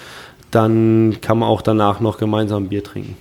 dann 0.51 1.19
kann 1.21 1.39
man 1.39 1.49
auch 1.49 1.62
danach 1.62 2.01
noch 2.01 2.19
gemeinsam 2.19 2.69
Bier 2.69 2.85
trinken. 2.85 3.17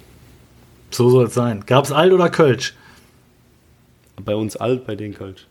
So 0.91 1.09
soll 1.09 1.25
es 1.25 1.33
sein. 1.33 1.63
Gab 1.65 1.85
es 1.85 1.91
Alt 1.91 2.11
oder 2.11 2.29
Kölsch? 2.29 2.73
Bei 4.23 4.35
uns 4.35 4.55
Alt, 4.55 4.85
bei 4.87 4.95
den 4.95 5.13
Kölsch. 5.13 5.45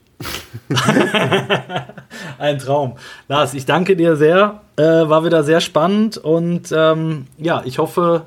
Ein 2.38 2.58
Traum. 2.58 2.94
Lars, 3.28 3.54
ich 3.54 3.66
danke 3.66 3.96
dir 3.96 4.16
sehr. 4.16 4.60
Äh, 4.76 4.82
war 4.82 5.24
wieder 5.24 5.44
sehr 5.44 5.60
spannend 5.60 6.18
und 6.18 6.72
ähm, 6.76 7.26
ja, 7.38 7.62
ich 7.64 7.78
hoffe, 7.78 8.22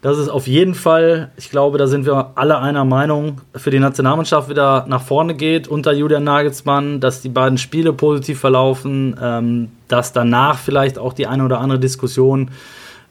dass 0.00 0.18
es 0.18 0.28
auf 0.28 0.48
jeden 0.48 0.74
Fall, 0.74 1.30
ich 1.36 1.48
glaube, 1.48 1.78
da 1.78 1.86
sind 1.86 2.06
wir 2.06 2.32
alle 2.34 2.58
einer 2.58 2.84
Meinung, 2.84 3.40
für 3.54 3.70
die 3.70 3.78
Nationalmannschaft 3.78 4.48
wieder 4.48 4.84
nach 4.88 5.02
vorne 5.02 5.34
geht 5.34 5.68
unter 5.68 5.92
Julian 5.92 6.24
Nagelsmann, 6.24 6.98
dass 6.98 7.20
die 7.20 7.28
beiden 7.28 7.56
Spiele 7.56 7.92
positiv 7.92 8.40
verlaufen, 8.40 9.16
ähm, 9.22 9.70
dass 9.86 10.12
danach 10.12 10.58
vielleicht 10.58 10.98
auch 10.98 11.12
die 11.12 11.28
eine 11.28 11.44
oder 11.44 11.60
andere 11.60 11.78
Diskussion 11.78 12.50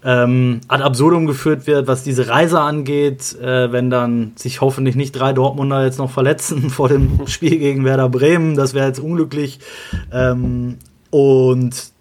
ähm, 0.03 0.61
ad 0.67 0.83
absurdum 0.83 1.25
geführt 1.25 1.67
wird, 1.67 1.87
was 1.87 2.03
diese 2.03 2.27
Reise 2.27 2.59
angeht, 2.59 3.37
äh, 3.39 3.71
wenn 3.71 3.89
dann 3.89 4.33
sich 4.35 4.61
hoffentlich 4.61 4.95
nicht 4.95 5.11
drei 5.11 5.33
Dortmunder 5.33 5.83
jetzt 5.85 5.99
noch 5.99 6.09
verletzen 6.09 6.69
vor 6.71 6.89
dem 6.89 7.27
Spiel 7.27 7.59
gegen 7.59 7.85
Werder 7.85 8.09
Bremen, 8.09 8.55
das 8.55 8.73
wäre 8.73 8.87
jetzt 8.87 8.99
unglücklich. 8.99 9.59
Ähm, 10.11 10.77
und 11.09 11.91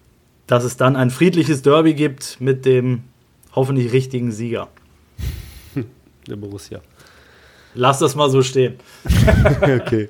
dass 0.47 0.65
es 0.65 0.77
dann 0.77 0.97
ein 0.97 1.11
friedliches 1.11 1.63
Derby 1.63 1.95
gibt 1.95 2.41
mit 2.41 2.65
dem 2.65 3.03
hoffentlich 3.55 3.93
richtigen 3.93 4.33
Sieger. 4.33 4.69
Der 6.29 6.37
Borussia. 6.37 6.81
Lass 7.75 8.01
das 8.01 8.17
mal 8.17 8.31
so 8.31 8.43
stehen. 8.43 8.75
okay. 9.63 10.09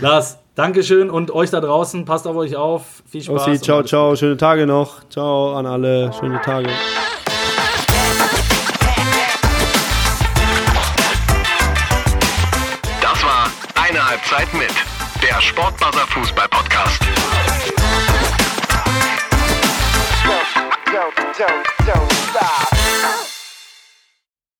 Lars, 0.00 0.38
Dankeschön 0.56 1.10
und 1.10 1.30
euch 1.30 1.50
da 1.50 1.60
draußen, 1.60 2.06
passt 2.06 2.26
auf 2.26 2.34
euch 2.34 2.56
auf. 2.56 3.02
Viel 3.10 3.22
Spaß. 3.22 3.42
Ossi, 3.42 3.60
ciao, 3.60 3.82
ciao, 3.82 4.16
schöne 4.16 4.38
Tage 4.38 4.66
noch. 4.66 5.06
Ciao 5.10 5.54
an 5.54 5.66
alle, 5.66 6.10
schöne 6.18 6.40
Tage. 6.40 6.70
Das 13.02 13.22
war 13.22 13.50
eine 13.86 14.08
Halbzeit 14.08 14.50
mit 14.54 14.72
der 15.22 15.42
Sportbuzzer 15.42 16.06
Fußball 16.06 16.48
Podcast. 16.48 17.02